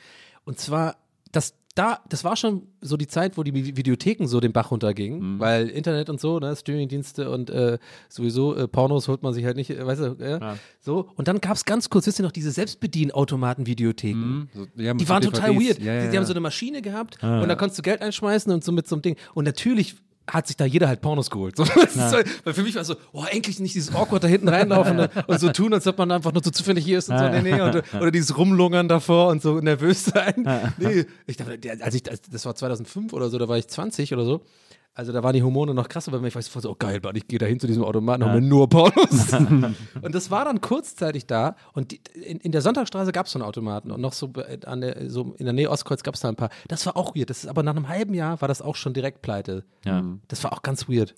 [0.44, 0.97] Und zwar,
[1.37, 4.70] das da, das war schon so die Zeit, wo die Vi- Videotheken so den Bach
[4.70, 9.44] runtergingen, weil Internet und so, ne, Streamingdienste und äh, sowieso äh, Pornos holt man sich
[9.44, 11.09] halt nicht, äh, weißt du, äh, so.
[11.16, 14.49] Und dann gab es ganz kurz, wisst ihr noch, diese Selbstbedienautomaten-Videotheken.
[14.55, 15.68] So, ja, Die so waren total DVDs.
[15.68, 15.79] weird.
[15.81, 16.20] Ja, ja, die, die ja.
[16.20, 18.94] haben so eine Maschine gehabt und da konntest du Geld einschmeißen und so mit so
[18.97, 19.16] einem Ding.
[19.35, 21.57] Und natürlich hat sich da jeder halt Pornos geholt.
[21.65, 24.29] So, ist so, weil für mich war es so, oh, endlich nicht dieses Awkward da
[24.29, 27.09] hinten reinlaufen und, und so tun, als ob man einfach nur so zufällig hier ist
[27.09, 30.49] und so, nee, nee, und, oder dieses Rumlungern davor und so nervös sein.
[30.79, 34.25] Nee, ich dachte, als ich, das war 2005 oder so, da war ich 20 oder
[34.25, 34.41] so.
[34.97, 37.27] Also da waren die Hormone noch krasser, weil ich weiß so, oh geil, Mann, ich
[37.27, 39.33] gehe da hin zu diesem Automaten und hol mir nur Pornos.
[40.03, 43.41] und das war dann kurzzeitig da und die, in, in der Sonntagsstraße gab es so
[43.41, 44.31] einen Automaten und noch so,
[44.67, 46.51] an der, so in der Nähe Ostkreuz gab es da ein paar.
[46.69, 47.29] Das war auch weird.
[47.29, 49.65] Das ist aber nach einem halben Jahr war das auch schon direkt pleite.
[49.85, 50.05] Ja.
[50.29, 51.17] Das war auch ganz weird.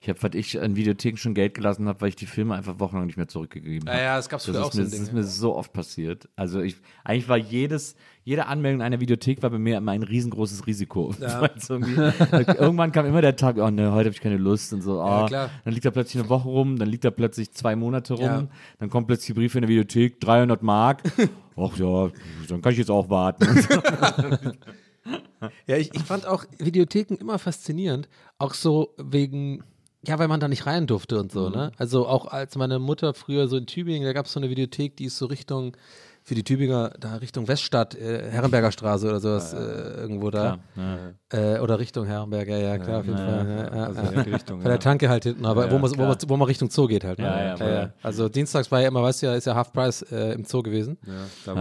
[0.00, 2.78] Ich habe, weil ich an Videotheken schon Geld gelassen habe, weil ich die Filme einfach
[2.78, 3.98] wochenlang nicht mehr zurückgegeben habe.
[3.98, 5.72] Ja, ja, das gab's früher ist auch so mir, Das Ding, ist mir so oft
[5.72, 6.28] passiert.
[6.36, 10.66] Also ich, eigentlich war jedes, jede Anmeldung einer Videothek war bei mir immer ein riesengroßes
[10.66, 11.14] Risiko.
[11.68, 15.00] Irgendwie- Irgendwann kam immer der Tag, oh ne, heute habe ich keine Lust und so.
[15.02, 15.50] Oh, Ja, klar.
[15.64, 18.46] Dann liegt da plötzlich eine Woche rum, dann liegt da plötzlich zwei Monate rum, Ja.
[18.78, 21.02] dann kommt plötzlich ein Brief in der Videothek, 300 Mark.
[21.56, 22.10] Ach ja,
[22.48, 23.46] dann kann ich jetzt auch warten.
[25.66, 28.08] Ja, ich, ich fand auch Videotheken immer faszinierend.
[28.38, 29.62] Auch so wegen,
[30.04, 31.72] ja, weil man da nicht rein durfte und so, ne?
[31.78, 34.96] Also auch als meine Mutter früher so in Tübingen, da gab es so eine Videothek,
[34.96, 35.76] die ist so Richtung,
[36.26, 39.56] für die Tübinger, da Richtung Weststadt, äh, Herrenberger Straße oder sowas, äh,
[40.00, 40.58] irgendwo da.
[41.32, 43.68] Äh, oder Richtung Herrenberg, ja, ja, klar, auf jeden Fall.
[43.72, 44.20] Ja, ja, Also ja.
[44.20, 44.62] Richtung.
[44.62, 47.02] Bei der Tanke halt hinten, aber wo, man, wo, man, wo man Richtung Zoo geht
[47.02, 47.18] halt.
[47.18, 47.24] Ne?
[47.24, 47.90] Ja, ja, voll, ja.
[48.00, 50.62] Also dienstags war ja immer, weißt du ja, ist ja Half Price äh, im Zoo
[50.62, 50.96] gewesen.
[51.04, 51.12] Ja,
[51.44, 51.58] da wo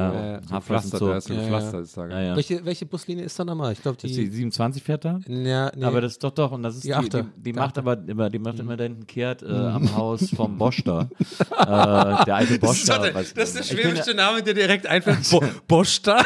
[0.97, 1.07] Zoo.
[1.09, 1.47] da ist ein.
[1.47, 2.35] Pflaster ist da.
[2.35, 3.71] Welche, welche Buslinie ist da nochmal?
[3.73, 4.35] Ich glaube, Ist die die.
[4.35, 5.19] 27 fährt da?
[5.27, 5.83] Ja, nee.
[5.83, 8.29] Aber das ist doch doch, und das ist Die die, die, die macht aber immer,
[8.29, 11.01] die macht immer da hinten kehrt äh, am Haus vom Bosch da.
[11.01, 13.01] äh, der alte Bosch da.
[13.15, 13.33] was-
[13.71, 15.17] Ich bin ja- Name, der direkt einfällt.
[15.31, 16.23] Bo Bosch da.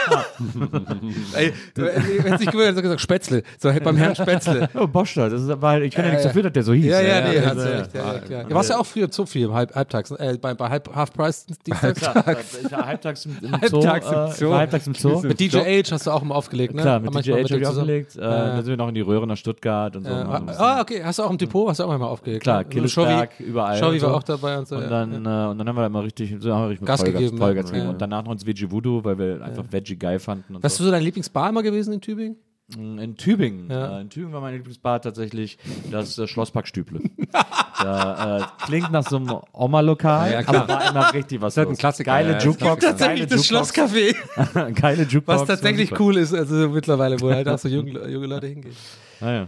[1.74, 3.29] Wenn er gesagt Spätzle.
[3.58, 4.70] So halt beim Herrn Spätzle.
[4.80, 6.86] Oh, Bosch da, das ist, weil ich kann ja nichts dafür, dass der so hieß.
[6.86, 7.94] Ja, ja, nee, ja, hast du recht.
[8.30, 8.42] Ja.
[8.42, 11.46] Ja, warst ja auch früher so viel, halb, halbtags, äh, bei, bei halb, Half Price
[11.66, 12.00] Dienstags.
[12.00, 12.26] Klar,
[12.64, 13.86] ich war halbtags im, im Zoo.
[13.88, 14.50] Halbtags im äh, Zoo.
[14.50, 15.22] war halbtags im Zoo.
[15.22, 16.82] Mit DJ Age hast du auch immer aufgelegt, ne?
[16.82, 18.16] Klar, mit DJ Age habe ich aufgelegt.
[18.16, 20.12] Äh, Dann sind wir noch in die Röhre nach Stuttgart und so.
[20.14, 21.02] Ah, okay.
[21.04, 22.44] Hast du auch im Depot, hast du auch manchmal aufgelegt?
[22.44, 22.66] Klar, ne?
[22.66, 23.78] Killesberg, Shovi- überall.
[23.78, 24.16] Shovi war so.
[24.16, 24.76] auch dabei und so.
[24.78, 26.50] Und dann, äh, und dann haben wir da immer richtig, so
[26.84, 27.90] Gas gegeben, ne?
[27.90, 30.58] Und danach noch ins Veggie Voodoo, weil wir einfach Veggie geil fanden.
[30.62, 30.86] Was ist so.
[30.86, 32.38] so dein Lieblingsbar immer gewesen in Tübingen?
[32.78, 33.70] In Tübingen.
[33.70, 33.98] Ja.
[33.98, 35.58] Äh, in Tübingen war mein Lieblingsbar tatsächlich
[35.90, 37.02] das äh, Schlosspark Stüble.
[37.80, 41.78] da, äh, klingt nach so einem Oma-Lokal, Ja, aber war immer richtig was halt ein.
[41.78, 42.86] Klassiker, Geile ja, ist Jukebox.
[42.86, 44.16] Tatsächlich geile das Schlosscafé.
[44.16, 45.40] Jukebox, Geile Jukebox.
[45.42, 48.76] Was tatsächlich cool ist, also mittlerweile, wo halt auch so junge, junge Leute hingehen.
[49.20, 49.48] super.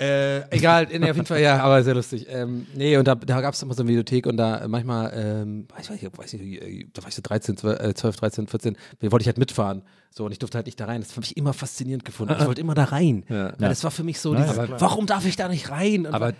[0.00, 2.26] Äh, egal, nee, auf jeden Fall, ja, aber sehr lustig.
[2.30, 5.12] Ähm, nee, und da, da gab es immer so eine Videothek und da äh, manchmal,
[5.12, 8.46] ähm, ich weiß nicht, weiß nicht, da war ich so 13, 12, äh, 12, 13,
[8.46, 9.82] 14, da wollte ich halt mitfahren.
[10.10, 11.00] So, und ich durfte halt nicht da rein.
[11.00, 12.34] Das habe ich immer faszinierend gefunden.
[12.38, 13.24] Ich wollte immer da rein.
[13.28, 13.52] Ja.
[13.58, 16.06] Weil das war für mich so Ja, dieses, ja, warum darf ich da nicht rein?
[16.06, 16.32] Und Aber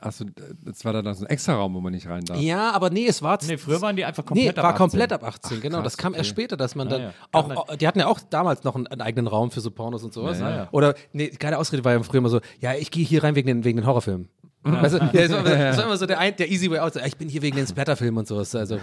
[0.00, 0.24] achso,
[0.64, 2.38] das war dann so ein extra Raum, wo man nicht rein darf.
[2.40, 3.38] ja, aber nee, es war.
[3.46, 4.78] Nee, früher waren die einfach Nee, komplett ab war 18.
[4.78, 5.76] komplett ab 18, genau.
[5.76, 6.42] krass, das kam erst okay.
[6.42, 7.12] später, dass man dann ja.
[7.32, 10.02] auch, auch, die hatten ja auch damals noch einen, einen eigenen Raum für so Pornos
[10.02, 10.38] und sowas.
[10.40, 10.68] Ja, ja.
[10.72, 13.46] Oder, nee, keine Ausrede war ja früher immer so, ja, ich gehe hier rein wegen
[13.46, 14.28] den, wegen den Horrorfilmen.
[14.66, 16.94] Weißt du, ja, das, war, das war immer so der, ein, der easy way out.
[16.94, 18.54] so, Ich bin hier wegen den Splatterfilmen und sowas.
[18.54, 18.76] Also,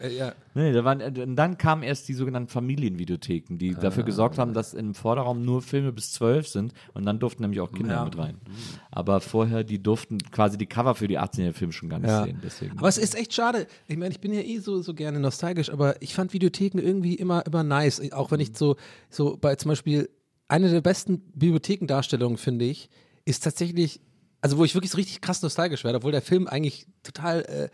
[0.00, 0.32] äh, ja.
[0.54, 4.52] Nee, da waren, äh, und dann kamen erst die sogenannten Familienvideotheken, die dafür gesorgt haben,
[4.54, 8.18] dass im Vorderraum nur Filme bis zwölf sind und dann durften nämlich auch Kinder mit
[8.18, 8.36] rein.
[8.90, 12.24] Aber vorher, die durften quasi die Cover für die 18-jährigen Filme schon gar nicht Ja.
[12.24, 12.40] sehen.
[12.44, 12.78] Deswegen.
[12.78, 13.66] Aber es ist echt schade.
[13.88, 17.14] Ich meine, ich bin ja eh so, so gerne nostalgisch, aber ich fand Videotheken irgendwie
[17.14, 18.12] immer, immer nice.
[18.12, 18.76] Auch wenn ich so,
[19.08, 20.10] so bei zum Beispiel
[20.48, 22.90] eine der besten Bibliothekendarstellungen, finde ich,
[23.24, 24.00] ist tatsächlich,
[24.42, 27.68] also wo ich wirklich so richtig krass nostalgisch werde, obwohl der Film eigentlich total äh,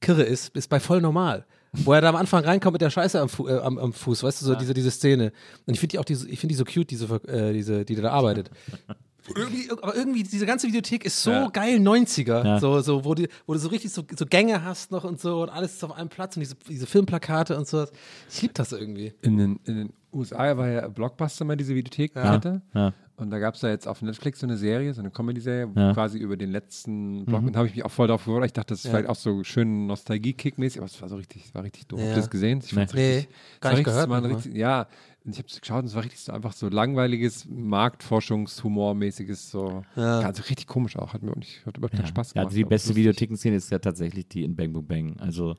[0.00, 1.46] kirre ist, ist bei voll normal.
[1.76, 4.22] Wo er da am Anfang reinkommt mit der Scheiße am, Fu äh, am, am Fuß,
[4.22, 5.32] weißt du, so diese, diese Szene.
[5.66, 7.94] Und ich finde die auch diese, ich finde die so cute, diese, äh, diese, die
[7.96, 8.50] da arbeitet.
[9.34, 11.48] Irgendwie, aber irgendwie, diese ganze Videothek ist so Ja.
[11.48, 12.44] geil 90er.
[12.44, 12.60] Ja.
[12.60, 15.40] So, so, wo, du, wo du so richtig so, so Gänge hast noch und so
[15.42, 17.86] und alles ist auf einem Platz und diese, diese Filmplakate und so.
[18.30, 19.14] Ich liebe das irgendwie.
[19.22, 22.62] In den, in den USA war ja Blockbuster mal diese Videothekkette.
[22.74, 22.92] Ja.
[23.16, 25.90] Und da gab es da jetzt auf Netflix so eine Serie, so eine Comedy-Serie, Ja.
[25.90, 25.94] Mhm.
[25.94, 27.42] quasi über den letzten Block.
[27.44, 28.44] Und da habe ich mich auch voll drauf gefreut.
[28.46, 31.54] Ich dachte, das ist vielleicht auch so schön Nostalgie-Kick-mäßig, aber es war so richtig, es
[31.54, 32.00] war richtig doof.
[32.00, 32.06] Ja.
[32.06, 32.60] Habt ihr das gesehen?
[32.64, 34.26] Ich fand's Nee, richtig, gar es war nicht richtig, gehört mal.
[34.34, 34.86] richtig, Ja,
[35.26, 40.20] ich habe es geschaut und es war richtig so einfach so langweiliges Marktforschungshumor-mäßiges, so Ja.
[40.20, 41.12] also richtig komisch auch.
[41.14, 42.46] Hat mir auch nicht, hat überhaupt keinen Spaß Ja, gemacht.
[42.46, 42.96] also die beste.
[42.96, 45.16] Videothekenszene ist ja tatsächlich die in Bang Boom Bang.
[45.20, 45.54] Also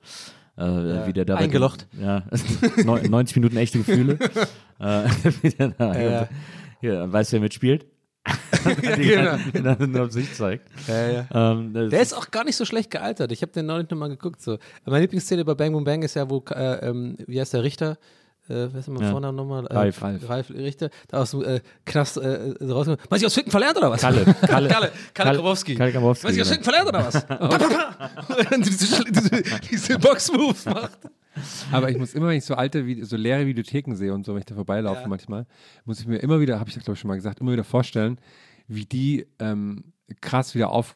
[0.58, 1.88] äh, wie der da Eingelocht.
[1.99, 2.24] Ja,
[2.84, 4.18] Neun- 90 Minuten echte Gefühle.
[4.80, 5.03] äh,
[5.41, 6.30] wie der da Ja.
[6.82, 7.86] Hier, weißt du, wer mitspielt?
[8.97, 9.76] Ja, genau.
[9.76, 10.68] dann, dann sich zeigt.
[10.88, 11.28] Ja, ja.
[11.51, 13.32] Ähm, das Der ist auch gar nicht so schlecht gealtert.
[13.32, 14.41] Ich habe den neulich nochmal geguckt.
[14.41, 14.58] So.
[14.86, 17.97] Meine Lieblingsszene bei Bang Boom Bang ist ja, wo, äh, ähm, wie heißt der Richter?
[18.48, 19.12] Äh, wer ist denn mein Ja.
[19.12, 19.66] Vorname nochmal?
[19.68, 20.02] Äh, Ralf.
[20.02, 20.30] Ralf.
[20.30, 20.89] Ralf Richter.
[21.08, 22.98] Da aus dem äh, Knast äh, rausgekommen.
[23.10, 24.02] Meinst du, aus Ficken verlernt oder was?
[24.02, 24.24] Kalle.
[24.48, 24.70] Kalle.
[24.70, 25.76] Kalle, Kalle Kowalski.
[25.76, 26.64] Kalle Kowalski, Meinst du, aus genau.
[26.64, 28.52] Ficken verlernt oder was?
[28.52, 31.00] Und diese, Schl- diese, diese Box-Moves macht.
[31.72, 34.39] Aber ich muss immer, wenn ich so alte, so leere Videotheken sehe und so, wenn
[34.39, 35.08] ich da vorbeilaufe Ja.
[35.08, 35.46] manchmal,
[35.84, 38.20] muss ich mir immer wieder, habe ich glaube ich schon mal gesagt, immer wieder vorstellen,
[38.68, 39.84] wie die ähm,
[40.22, 40.96] krass wieder auf, äh,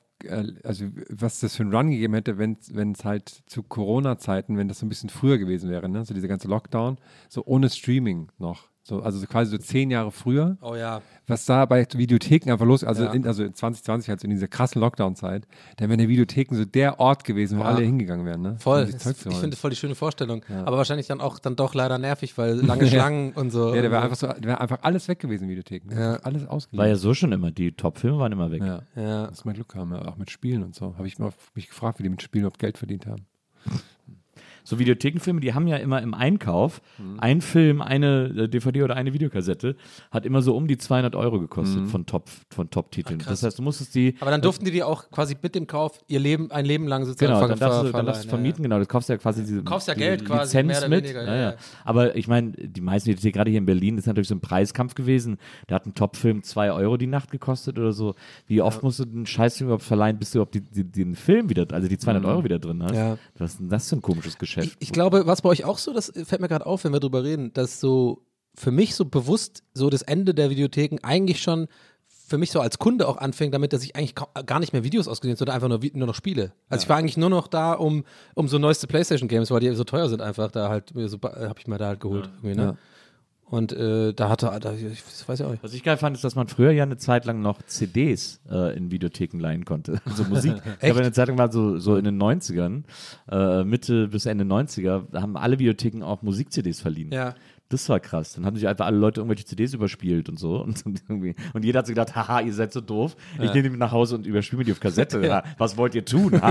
[0.64, 2.58] also was das für einen Run gegeben hätte, wenn
[2.92, 6.06] es halt zu Corona-Zeiten, wenn das so ein bisschen früher gewesen wäre, ne?
[6.06, 6.98] so diese ganze Lockdown,
[7.30, 8.70] so ohne Streaming noch.
[8.90, 11.02] So, also so quasi so zehn Jahre früher, Oh ja.
[11.28, 13.12] was da bei Videotheken einfach los, also, Ja.
[13.14, 17.00] in, also in 2020, also in dieser krassen Lockdown-Zeit, dann wären die Videotheken so der
[17.00, 17.70] Ort gewesen, wo Ja.
[17.70, 18.42] alle hingegangen wären.
[18.42, 18.56] Ne?
[18.58, 18.86] Voll.
[18.92, 20.44] Um Zeug Ich finde das voll die schöne Vorstellung.
[20.66, 23.76] Aber wahrscheinlich dann auch dann doch leider nervig, weil lange Schlangen und so.
[23.76, 25.96] Ja, der wäre einfach so, wäre einfach alles weg gewesen, Videotheken.
[25.96, 26.16] Ja.
[26.24, 26.80] Alles ausgeliehen.
[26.80, 27.52] war ja so schon immer.
[27.52, 28.64] Die Top-Filme waren immer weg.
[28.64, 28.82] ja.
[28.96, 29.28] Ja.
[29.28, 30.96] Dass wir Glück haben, ja, auch mit Spielen und so.
[30.98, 33.28] Habe ich mal mich gefragt, wie die mit Spielen überhaupt Geld verdient haben.
[34.70, 37.20] So Videothekenfilme, die haben ja immer im Einkauf Mhm.
[37.20, 39.76] ein Film, eine äh, DVD oder eine Videokassette,
[40.12, 43.20] hat immer so um die 200 Euro gekostet von Top von Top-Titeln.
[43.28, 46.00] das heißt, du musstest die Aber dann durften die die auch quasi mit dem Kauf
[46.08, 48.78] ihr Leben, ein Leben lang sozusagen Genau, dann darfst, du, dann darfst du vermieten, genau.
[48.80, 51.04] Du kaufst ja quasi diese kaufst ja Geld quasi, Lizenz mehr oder mit.
[51.06, 51.56] weniger, ja, ja.
[51.84, 54.42] Aber ich meine, die meisten Videotheken, gerade hier in Berlin, das ist natürlich so ein
[54.42, 55.38] Preiskampf gewesen.
[55.68, 58.14] Da hat ein Top-Film 2 Euro die Nacht gekostet oder so.
[58.46, 61.50] Wie oft musst du den Scheißfilm überhaupt verleihen, bis du überhaupt die, die, den Film
[61.50, 62.94] wieder, also die 200 Euro wieder drin hast?
[62.94, 63.18] Mhm.
[63.38, 64.59] Was ist denn das für ein komisches Geschäft?
[64.64, 67.00] Ich, ich glaube, was bei euch auch so, das fällt mir gerade auf, wenn wir
[67.00, 68.24] drüber reden, dass so
[68.56, 71.68] für mich so bewusst so das Ende der Videotheken eigentlich schon
[72.30, 74.14] für mich so als Kunde auch anfängt, damit dass ich eigentlich
[74.46, 76.54] gar nicht mehr Videos ausgesehen habe, sondern einfach nur, nur noch Spiele.
[76.70, 78.04] Also ich war eigentlich nur noch da, um,
[78.36, 81.68] um so neueste Playstation-Games, weil die so teuer sind einfach, da halt, so, habe ich
[81.68, 82.30] mir da halt geholt.
[82.38, 82.64] irgendwie, ne?
[82.64, 82.78] Ja.
[83.50, 85.64] Und äh, da hatte, da, ich das weiß ja auch nicht.
[85.64, 88.76] Was ich geil fand, ist, dass man früher ja eine Zeit lang noch CDs äh,
[88.78, 90.02] in Videotheken leihen konnte.
[90.10, 90.56] Also Musik.
[90.56, 92.84] ich glaube, eine Zeit lang war so, so in den 90ern,
[93.32, 97.12] äh, Mitte bis Ende 90er, da haben alle Videotheken auch Musik-CDs verliehen.
[97.12, 97.36] Ja.
[97.72, 98.34] Das war krass.
[98.34, 100.56] Dann haben sich einfach alle Leute irgendwelche CDs überspielt und so.
[100.64, 103.16] Und, irgendwie, und jeder hat sich gedacht, haha, ihr seid so doof.
[103.40, 105.20] Ich nehme die nach Hause und überspiele mir die auf Kassette.
[105.30, 105.44] Ja.
[105.60, 106.34] Was wollt ihr tun?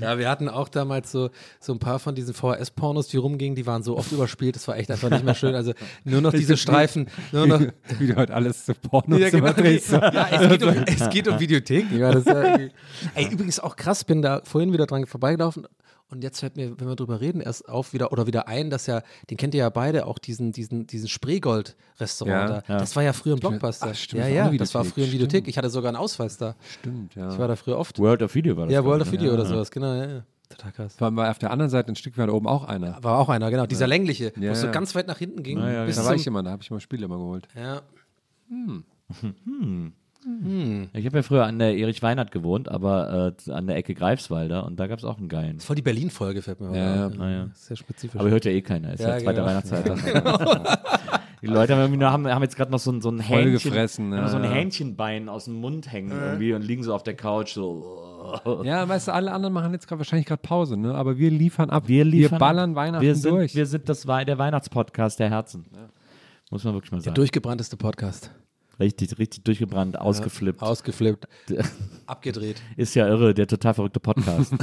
[0.00, 1.30] Ja, wir hatten auch damals so,
[1.60, 4.76] so ein paar von diesen VHS-Pornos, die rumgingen, die waren so oft überspielt, das war
[4.76, 5.54] echt einfach nicht mehr schön.
[5.54, 5.72] Also
[6.04, 7.60] nur noch diese Streifen, nur noch.
[7.98, 9.46] Wie du heute alles zu Pornos Ja, genau.
[9.46, 11.96] ja es, geht um, es geht um Videotheken.
[11.98, 12.70] Ja, das ja irgendwie-
[13.14, 15.66] Ey, übrigens auch krass, bin da vorhin wieder dran vorbeigelaufen
[16.10, 18.86] und jetzt fällt mir, wenn wir drüber reden, erst auf wieder oder wieder ein, dass
[18.86, 22.78] ja, den kennt ihr ja beide auch, diesen, diesen, diesen Spreegold-Restaurant Ja, da.
[22.78, 23.88] Das war ja früher ein Blockbuster.
[23.90, 25.30] Ach, stimmt, ja, das war ja, das war früher ein Videothek.
[25.44, 25.48] stimmt.
[25.48, 26.54] Ich hatte sogar einen Ausweis da.
[26.80, 27.32] Stimmt, ja.
[27.32, 27.98] Ich war da früher oft.
[27.98, 28.72] World of Video war das.
[28.74, 29.12] ja, World of ne?
[29.18, 29.48] Video oder Ja.
[29.48, 30.24] sowas, genau, ja, ja.
[30.50, 30.94] Total krass.
[30.96, 33.02] Vor allem war auf der anderen Seite ein Stück weiter oben auch einer.
[33.02, 33.66] War auch einer, genau.
[33.66, 34.72] Dieser längliche, wo Ja, es so ja.
[34.72, 35.58] ganz weit nach hinten ging.
[35.58, 37.48] Ja, ja, bis Da war ich immer, da habe ich mal Spiele immer geholt.
[37.56, 37.80] ja.
[40.94, 44.64] Ich habe ja früher an der Erich Weinert gewohnt, aber äh, an der Ecke Greifswalder
[44.64, 45.60] und da gab es auch einen geilen.
[45.60, 47.30] Voll die Berlin-Folge fällt mir Ja, ja.
[47.30, 47.48] Ja.
[47.52, 48.18] Sehr spezifisch.
[48.18, 48.94] Aber hört ja eh keiner.
[48.94, 49.46] Ist ja, Ja, zweite genau.
[49.46, 49.84] Weihnachtszeit.
[51.42, 53.52] Die Leute haben, irgendwie nur, haben, haben jetzt gerade noch so, ein- so ein Hähnchen,
[53.52, 54.50] gefressen, ja, so ein ja.
[54.50, 57.84] Hähnchenbein aus dem Mund hängen irgendwie und liegen so auf der Couch so.
[58.64, 60.94] Ja, weißt du, alle anderen machen jetzt grad, wahrscheinlich gerade Pause, ne?
[60.94, 61.86] Aber wir liefern ab.
[61.86, 62.76] Wir liefern wir ballern ab.
[62.76, 63.54] Weihnachten wir sind, durch.
[63.54, 65.66] Wir sind das der Weihnachtspodcast der Herzen.
[66.50, 67.14] Muss man wirklich mal der sagen.
[67.16, 68.30] durchgebrannteste Podcast.
[68.80, 70.62] Richtig, richtig durchgebrannt, ausgeflippt.
[70.62, 71.26] Ausgeflippt.
[72.06, 72.60] Abgedreht.
[72.76, 74.52] Ist ja irre, der total verrückte Podcast.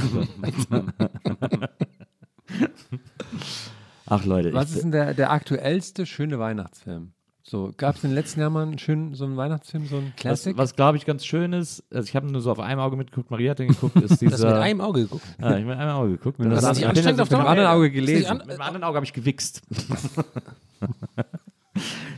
[4.06, 7.12] Ach Leute, Was ich, ist denn der, der aktuellste schöne Weihnachtsfilm?
[7.44, 10.12] So, gab es in den letzten Jahren mal einen schönen, so einen Weihnachtsfilm, so einen
[10.14, 10.56] was, Classic?
[10.56, 13.30] was glaube ich ganz schön ist, also ich habe nur so auf einem Auge mitgeguckt,
[13.30, 14.30] Maria hat den geguckt, ist dieser.
[14.36, 15.24] Das mit einem Auge geguckt.
[15.40, 16.38] Ja, ich habe mit einem Auge geguckt.
[16.38, 18.26] Mit Das dem ist anstrengend auf dem anderen Auge gelesen.
[18.26, 19.62] an- Mit dem anderen Auge habe ich gewichst.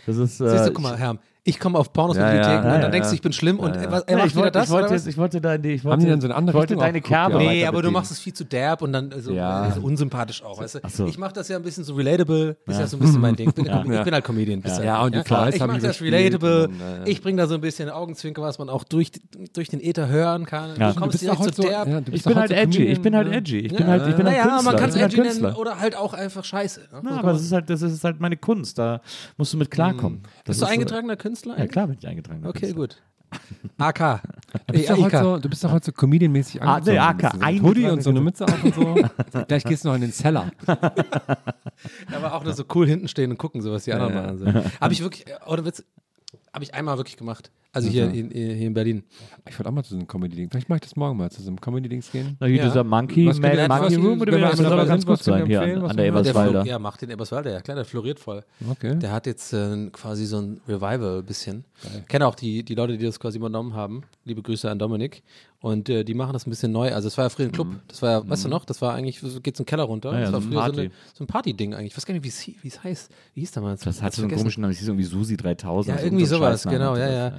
[0.06, 0.40] das ist.
[0.40, 2.68] Äh, Siehst du, guck mal, Herr, ich komme auf Pornos Ja, mit ja, Videotheken ja,
[2.70, 3.10] und ja, dann denkst ja.
[3.10, 5.10] du, ich bin schlimm und er, er Ja, macht ich wieder wollte, das ich wollte,
[5.10, 7.42] ich wollte deine, ich Haben wollte, die dann so eine andere ich wollte deine Kerbe
[7.42, 7.50] ja?
[7.50, 9.70] Nee, aber du machst es viel zu derb und dann so, Ja.
[9.74, 10.78] so unsympathisch auch, weißt du?
[10.88, 11.06] So.
[11.06, 13.48] Ich mache das ja ein bisschen so relatable, ist ja, so ein bisschen mein Ding.
[13.50, 14.62] Ich bin, ich bin halt Comedian.
[14.62, 14.84] bisschen.
[14.84, 17.54] Ja, und die Flies Ich mache das relatable, und dann, äh, ich bringe da so
[17.56, 19.12] ein bisschen Augenzwinker, was man auch durch,
[19.52, 20.70] durch den Äther hören kann.
[20.80, 20.92] Ja.
[20.94, 21.86] Du kommst direkt so- derb.
[21.88, 23.58] ja, Ich bin doch halt edgy, ich bin halt edgy.
[23.58, 24.72] Ich bin halt, ich bin halt naja, Künstler.
[24.72, 26.80] man kann es ich bin halt edgy nennen oder halt auch einfach scheiße.
[27.02, 27.10] Ne?
[27.18, 28.78] Aber das ist halt, das ist halt meine Kunst.
[28.78, 29.02] Da
[29.36, 30.22] musst du mit klarkommen.
[30.44, 31.58] Bist du eingetragener Künstler?
[31.58, 32.46] Ja, klar bin ich eingetragen.
[32.46, 32.98] Okay, gut.
[33.78, 34.22] AK.
[34.68, 36.96] Du bist, doch heute so, du bist doch heute so Comedian-mäßig Ah, angezogen.
[36.96, 38.94] nee, AK, ein Hoodie und so eine Mütze auf und so.
[39.48, 40.52] Gleich gehst du noch in den Cellar.
[42.14, 44.38] Aber auch nur so cool hinten stehen und gucken, so was die anderen Ja, machen.
[44.38, 44.80] So.
[44.80, 45.82] Habe ich wirklich, äh, oder Witz,
[46.52, 47.50] habe ich einmal wirklich gemacht.
[47.74, 49.02] Also hier, in, hier in Berlin.
[49.48, 50.48] Ich wollte auch mal zu so einem Comedy-Ding.
[50.50, 52.36] Vielleicht mache ich das morgen mal, zu so einem Comedy-Dings gehen.
[52.40, 52.64] Na, hier Ja.
[52.66, 55.60] dieser Monkey, Was Man, Monkey was- Room, oder das soll dabei ganz gut sein hier
[55.60, 56.64] an, an der Eberswalder.
[56.64, 58.44] ja, macht den Eberswalder, ja klar, der floriert voll.
[58.70, 58.96] Okay.
[58.98, 61.64] Der hat jetzt äh, quasi so ein Revival ein bisschen.
[62.00, 64.02] Ich kenne auch die, die Leute, die das quasi übernommen haben.
[64.24, 65.22] Liebe Grüße an Dominik.
[65.60, 66.92] Und äh, die machen das ein bisschen neu.
[66.92, 67.68] Also es war ja früher ein Club.
[67.88, 70.12] Das war ja, weißt du noch, das war eigentlich, so geht's in den Keller runter.
[70.12, 70.80] Ja, das war so ein früher so, Party.
[70.80, 71.92] eine, so ein Party-Ding eigentlich.
[71.92, 73.10] Ich weiß gar nicht, wie es es heißt.
[73.32, 73.80] Wie hieß damals?
[73.80, 75.94] Das hat Hab's so einen komischen Namen, das hieß irgendwie Susi 3000.
[75.96, 77.32] Ja, so irgendwie so sowas, genau, ja, ja.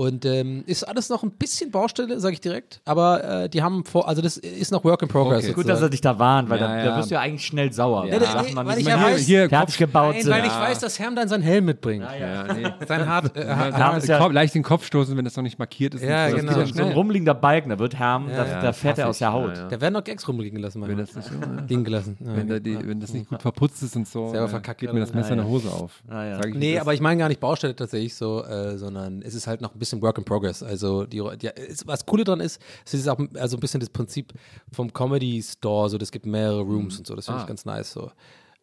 [0.00, 3.84] Und ähm, ist alles noch ein bisschen Baustelle, sage ich direkt, aber äh, die haben
[3.84, 5.44] vor, also das ist noch Work in Progress.
[5.44, 5.52] Okay.
[5.52, 6.84] Gut, dass er dich da warnt, weil Ja, da, ja.
[6.86, 8.06] da wirst du ja eigentlich schnell sauer.
[8.06, 10.32] Ja, das- nee, noch weil nicht ich ja mehr weiß- hier fertig gebaut Nein, sind.
[10.32, 12.02] weil ich weiß, dass Herm dann seinen Helm mitbringt.
[12.18, 12.66] Ja, nee.
[12.88, 15.94] Sein Hart, äh, Ja, Hart, ja- leicht den Kopf stoßen, wenn das noch nicht markiert
[15.94, 16.02] ist.
[16.02, 16.36] Ja, so.
[16.36, 16.58] Das genau.
[16.64, 19.18] geht ja so ein rumliegender Balken, da wird Herm, da, Ja, da fährt er aus
[19.18, 19.32] der.
[19.34, 19.54] Haut.
[19.54, 19.68] Ja, ja.
[19.68, 21.62] Da werden noch Gags rumliegen lassen, Wenn das, nicht ja.
[21.68, 22.16] liegen gelassen.
[22.20, 22.36] Ja.
[22.36, 25.12] wenn, das nicht gut verputzt ist und so, Selber verkackt geht mir das.
[25.12, 26.00] Messer in Ja, der Hose auf.
[26.08, 26.44] Ja, ja.
[26.44, 29.46] Wie Nee, das aber ich meine gar nicht Baustelle tatsächlich so, äh, sondern es ist
[29.46, 30.62] halt noch ein bisschen Work in Progress.
[30.62, 31.50] Also die, die,
[31.86, 34.32] was Coole dran ist, es ist auch also ein bisschen das Prinzip
[34.72, 37.42] vom Comedy Store, so das gibt mehrere Rooms und so, das finde Ah.
[37.42, 38.10] ich ganz nice so.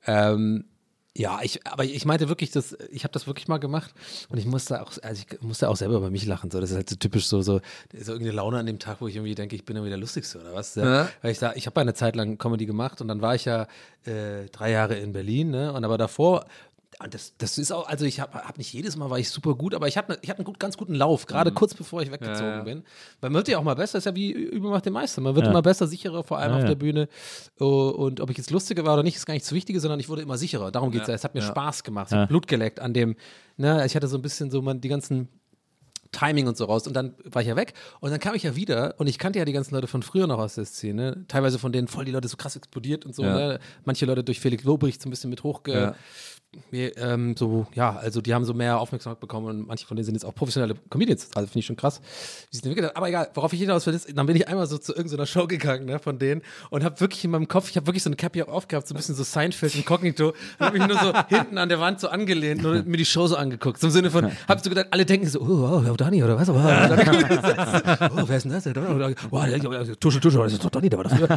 [0.05, 0.65] Ähm,
[1.19, 3.91] ja, ich, aber ich meinte wirklich, dass ich habe das wirklich mal gemacht
[4.29, 6.51] und ich musste auch, also ich musste auch selber über mich lachen.
[6.51, 7.59] So, das ist halt so typisch so, so,
[7.91, 10.39] so irgendeine Laune an dem Tag, wo ich irgendwie denke, ich bin irgendwie der Lustigste
[10.39, 10.75] oder was.
[10.75, 10.83] Ja.
[10.85, 11.09] Ja.
[11.23, 13.63] Weil ich da, ich habe eine Zeit lang Comedy gemacht und dann war ich ja
[14.05, 15.73] äh, drei Jahre in Berlin, ne?
[15.73, 16.45] Und aber davor
[17.09, 19.75] das, das ist auch, also ich habe hab nicht jedes Mal war ich super gut,
[19.75, 22.37] aber ich hatte ich hatte einen gut, ganz guten Lauf, gerade kurz bevor ich weggezogen
[22.39, 22.51] Mhm.
[22.51, 22.63] Ja, ja.
[22.63, 22.83] bin.
[23.21, 25.21] Weil man wird ja auch mal besser, ist ja wie Übung macht den Meister.
[25.21, 25.51] Man wird Ja.
[25.51, 27.07] immer besser, sicherer, vor allem auf der Bühne.
[27.59, 29.99] Oh, Und ob ich jetzt lustiger war oder nicht, ist gar nicht das Wichtige, sondern
[29.99, 30.71] ich wurde immer sicherer.
[30.71, 31.13] Darum geht es ja.
[31.13, 32.25] Es hat mir Spaß gemacht, so Ja.
[32.25, 33.15] Blut geleckt an dem,
[33.57, 35.27] ne, ich hatte so ein bisschen so man, die ganzen
[36.13, 36.87] Timing und so raus.
[36.87, 39.39] Und dann war ich ja weg und dann kam ich ja wieder und ich kannte
[39.39, 41.25] ja die ganzen Leute von früher noch aus der Szene.
[41.27, 43.23] Teilweise von denen voll die Leute so krass explodiert und so.
[43.23, 43.35] Ja.
[43.35, 43.59] Ne?
[43.83, 45.73] Manche Leute durch Felix Lobrecht so ein bisschen mit hochge.
[45.73, 45.95] Ja.
[46.71, 50.15] Ähm, so, ja, also die haben so mehr Aufmerksamkeit bekommen und manche von denen sind
[50.15, 51.29] jetzt auch professionelle Comedians.
[51.35, 52.95] Also finde ich schon krass, wie sie es entwickelt haben.
[52.95, 55.45] Aber egal, worauf ich hinaus will, ist, dann bin ich einmal so zu irgendeiner Show
[55.47, 58.15] gegangen, ne, von denen und habe wirklich in meinem Kopf, ich habe wirklich so eine
[58.15, 61.79] Cappy aufgehabt, so ein bisschen so Seinfeld Inkognito habe mich nur so hinten an der
[61.79, 63.79] Wand so angelehnt und mir die Show so angeguckt.
[63.79, 66.49] So im Sinne von, hab so gedacht, alle denken so, oh, oh, Donny oder was?
[66.49, 68.63] Oh, oh, wer ist denn das?
[68.63, 68.73] Der-
[69.99, 71.27] Tusche, Tusche, das ist doch Donny, der war früher.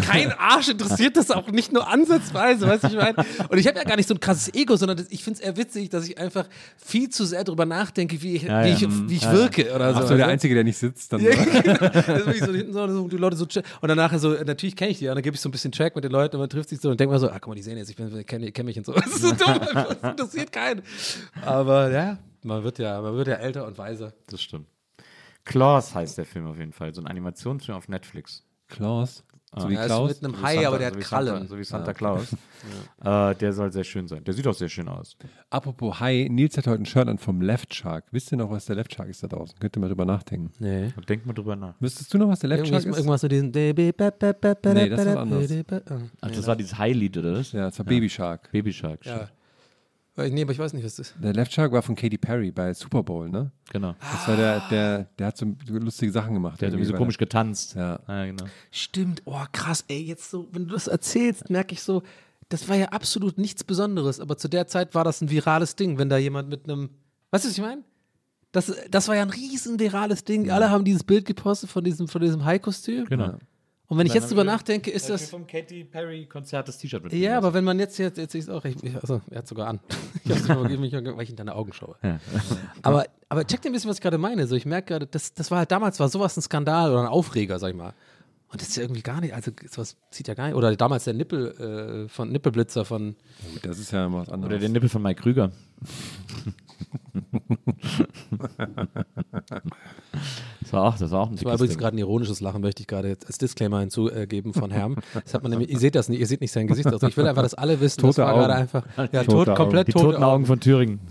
[0.00, 3.14] Kein Arsch interessiert das auch nicht nur ansatzweise, weißt du, ich meine.
[3.48, 5.46] Und ich habe ja gar nicht so ein krasses Ego, sondern das, ich finde es
[5.46, 8.74] eher witzig, dass ich einfach viel zu sehr darüber nachdenke, wie ich, Ja, wie ja.
[8.74, 10.00] ich, wie ich wirke oder so.
[10.00, 10.32] Ach so, der du?
[10.32, 11.12] Einzige, der nicht sitzt.
[11.12, 11.78] Dann Ja, genau.
[11.78, 13.62] Das wirklich so hinten so, so die Leute so chill.
[13.80, 15.70] und dann nachher so, natürlich kenne ich die, und dann gebe ich so ein bisschen
[15.70, 17.48] Track mit den Leuten und man trifft sich so und denkt mal so, ah, guck
[17.48, 17.96] mal, die sehen jetzt, ich
[18.26, 18.92] kenne kenn mich und so.
[18.92, 20.82] Das ist so dumm, das interessiert keinen.
[21.42, 24.12] Aber ja, man wird ja, man wird ja älter und weiser.
[24.28, 24.66] Das stimmt.
[25.44, 26.92] Klaus heißt der Film auf jeden Fall.
[26.92, 28.42] So ein Animationsfilm auf Netflix.
[29.56, 29.62] Klaus.
[29.64, 30.08] So wie Ja, ist Klaus.
[30.10, 31.26] mit einem So Hai, Santa- aber der so hat Krallen.
[31.34, 32.32] Santa, so wie Santa Claus.
[33.04, 34.24] Äh, der soll sehr schön sein.
[34.24, 35.16] Der sieht auch sehr schön aus.
[35.50, 38.04] Apropos Hai, Nils hat heute ein Shirt an vom Left Shark.
[38.10, 39.58] Wisst ihr noch, was der Left Shark ist da draußen?
[39.58, 40.50] Könnt ihr mal drüber nachdenken.
[40.58, 40.92] Nee.
[41.08, 41.74] Denk mal drüber nach.
[41.80, 42.98] Wüsstest du noch, was der Left Irgendwas, Shark ist?
[42.98, 43.50] irgendwas mit diesen.
[43.50, 43.72] Nee,
[44.88, 45.50] das ist was anderes.
[46.20, 47.52] Ach, das war dieses High-Lied, oder das?
[47.52, 48.50] Ja, es war Baby Shark.
[48.52, 49.04] Baby Shark.
[49.06, 49.28] Ja.
[50.16, 51.16] Weil- Nee, aber ich weiß nicht, was das ist.
[51.22, 53.52] Der Left Shark war von Katy Perry bei Super Bowl, ne?
[53.70, 53.94] Genau.
[54.00, 56.60] Das war der, der, der hat so lustige Sachen gemacht.
[56.60, 57.74] Der hat irgendwie so komisch getanzt.
[57.74, 58.00] Ja.
[58.08, 58.44] ja genau.
[58.70, 62.02] Stimmt, oh krass, ey, jetzt so, wenn du das erzählst, merke ich so,
[62.48, 65.98] das war ja absolut nichts Besonderes, aber zu der Zeit war das ein virales Ding,
[65.98, 66.90] wenn da jemand mit einem,
[67.30, 67.82] weißt du, was ich meine?
[68.52, 70.50] Das, das war ja ein riesen virales Ding.
[70.50, 73.04] Alle haben dieses Bild gepostet von diesem, von diesem High-Kostüm.
[73.04, 73.34] Genau.
[73.88, 75.30] Und wenn ich jetzt drüber nachdenke, ist das.
[75.30, 77.12] vom Katy Perry Konzert das T-Shirt mit.
[77.12, 79.80] Ja, aber wenn man jetzt, jetzt, jetzt ist auch, ich, also, er hat sogar an.
[80.24, 81.94] Ich hab's übergeben, mich, weil ich in deine Augen schaue.
[82.82, 84.48] Aber, aber check dir ein bisschen, was ich gerade meine.
[84.48, 87.06] So, ich merke gerade, das, das war halt damals war sowas ein Skandal oder ein
[87.06, 87.94] Aufreger, sag ich mal.
[88.48, 90.56] Und das ist ja irgendwie gar nicht, also sowas zieht ja gar nicht.
[90.56, 93.16] Oder damals der Nippel äh, von Nippelblitzer von.
[93.62, 94.52] Das ist ja was anderes.
[94.52, 95.50] Oder den Nippel von Mike Krüger.
[100.60, 102.82] Das war auch, das war auch ein Das war übrigens gerade ein ironisches Lachen, möchte
[102.82, 104.96] ich gerade jetzt als Disclaimer hinzugeben von Herm.
[105.12, 107.02] Das hat man nämlich, ihr seht das nicht, ihr seht nicht sein Gesicht aus.
[107.02, 108.62] Ich will einfach, dass alle wissen, das Tote war gerade Augen.
[108.62, 109.56] einfach, ja, tot, Augen.
[109.56, 111.00] komplett Die tote toten Augen von Thüringen.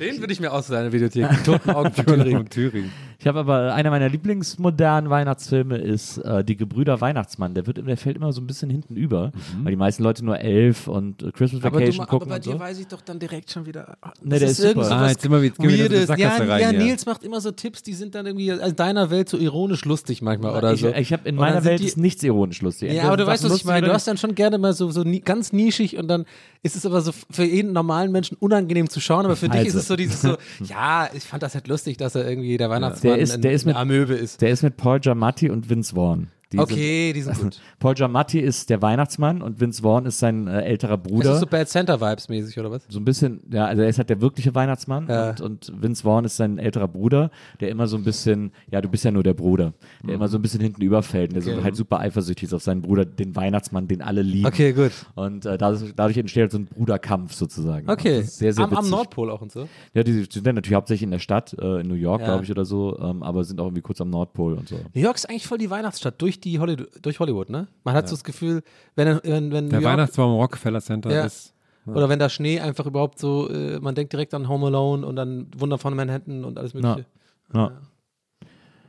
[0.00, 1.38] Den würde ich mir ausleihen in der Videothek.
[1.38, 2.48] Die toten Augen von Thüringen.
[2.48, 2.90] Thüringen.
[3.18, 7.54] Ich habe aber einer meiner Lieblingsmodernen Weihnachtsfilme ist äh, Die Gebrüder Weihnachtsmann.
[7.54, 9.32] Der wird der fällt immer so ein bisschen hinten über,
[9.62, 11.66] weil die meisten Leute nur Elf und äh, Christmas Mhm.
[11.66, 12.60] Aber, du, Vacation aber gucken bei und so.
[12.60, 13.96] weiß ich doch dann direkt schon wieder.
[14.22, 14.84] Nee, der das ist super.
[14.84, 16.06] so Ah, jetzt sind wir- jetzt gehen wir wieder in.
[16.06, 16.78] Sackgasse ja, rein ja, hier.
[16.78, 20.22] Nils macht immer so Tipps, die sind dann irgendwie aus deiner Welt so ironisch lustig
[20.22, 20.88] manchmal oder ich so.
[20.88, 22.92] ich habe in Und meiner Welt die- ist nichts ironisch lustig.
[22.92, 23.86] Ja, aber du weißt, was ich meine.
[23.86, 26.24] Du hast dann schon gerne mal so, so ni ganz nischig und dann
[26.62, 29.66] ist es aber so für jeden normalen Menschen unangenehm zu schauen, aber für dich ist
[29.74, 29.78] Also.
[29.78, 33.14] es so dieses so, ja, ich fand das halt lustig, dass er irgendwie der Weihnachtsmann
[33.14, 34.40] Der ist- der ist mit- Amöbe ist.
[34.42, 36.28] Der ist mit Paul Giamatti und Vince Vaughn.
[36.52, 37.54] Die Okay, die sind gut.
[37.54, 41.34] Sind, Paul Giamatti ist der Weihnachtsmann und Vince Vaughn ist sein äh, älterer Das Bruder.
[41.34, 42.82] ist so Bad Center Vibes mäßig oder was?
[42.88, 45.30] so ein bisschen, ja, also er ist halt der wirkliche Weihnachtsmann Ja.
[45.30, 47.30] und, und Vince Vaughn ist sein älterer Bruder,
[47.60, 50.38] der immer so ein bisschen, ja, du bist ja nur der Bruder, der immer so
[50.38, 51.62] ein bisschen hinten überfällt, und der so Okay.
[51.62, 54.46] halt super eifersüchtig ist auf seinen Bruder, den Weihnachtsmann, den alle lieben.
[54.46, 54.92] Okay, gut.
[55.14, 57.88] Und äh, dadurch, dadurch entsteht halt so ein Bruderkampf sozusagen.
[57.88, 58.20] Okay.
[58.22, 58.90] Das sehr, sehr am, am.
[58.90, 59.68] Nordpol auch und so.
[59.94, 62.26] Ja, die sind dann natürlich hauptsächlich in der Stadt, äh, in New York, Ja.
[62.28, 64.76] glaube ich, oder so, ähm, aber sind auch irgendwie kurz am Nordpol und so.
[64.94, 67.68] New York ist eigentlich voll die Weihnachtsstadt durch die Hollywood, durch Hollywood, ne?
[67.84, 68.62] Man hat so das Gefühl,
[68.96, 71.24] wenn, wenn, wenn Der New York, Weihnachtsbaum im Rockefeller Center Ja.
[71.24, 71.52] ist.
[71.86, 75.16] oder wenn da Schnee einfach überhaupt so, äh, man denkt direkt an Home Alone und
[75.16, 77.06] dann Wunder von Manhattan und alles mögliche.
[77.54, 77.72] Ja,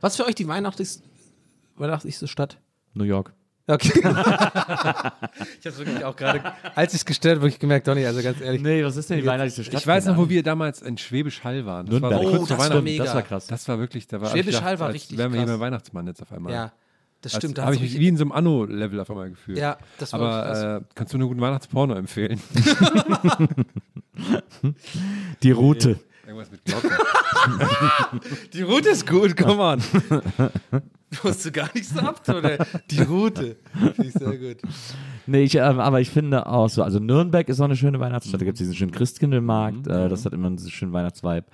[0.00, 1.02] Was für euch die weihnachtlichste,
[1.76, 2.58] weihnachtlichste Stadt?
[2.94, 3.32] New York.
[3.68, 3.92] Okay.
[4.00, 6.42] ich hab's wirklich auch gerade,
[6.74, 8.60] als ich es gestellt habe, wirklich gemerkt, Donny, also ganz ehrlich.
[8.60, 9.80] Nee, was ist denn die weihnachtlichste Stadt?
[9.80, 11.86] Ich weiß noch, wo wir damals in Schwäbisch Hall waren.
[11.86, 12.12] Das Nürnberg.
[12.24, 13.04] war so Oh, das war mega.
[13.04, 13.46] Das war krass.
[13.46, 15.54] Das war wirklich, da war Schwäbisch Hall war richtig wären wir hier krass.
[15.54, 16.52] beim Weihnachtsmann jetzt auf einmal.
[16.52, 16.72] Ja,
[17.22, 17.58] das stimmt.
[17.58, 19.58] Da habe hast ich mich wie in so einem Anno-Level auf einmal gefühlt.
[19.58, 20.20] ja, das war.
[20.20, 22.40] Aber äh, kannst du einen guten Weihnachtsporno empfehlen?
[25.42, 25.98] Die Route.
[26.26, 26.90] Irgendwas mit Glocken.
[28.52, 29.80] Die Route ist gut, komm on.
[30.10, 32.58] Du musst du gar nicht so abtun, ey.
[32.90, 33.56] Die Route.
[33.72, 34.56] Finde ich sehr gut.
[35.26, 38.40] Nee, ich, ähm, aber ich finde auch so, also Nürnberg ist auch eine schöne Weihnachtsstadt.
[38.40, 41.46] Da gibt es diesen schönen Christkindlmarkt, äh, das hat immer einen schönen Weihnachtsvibe.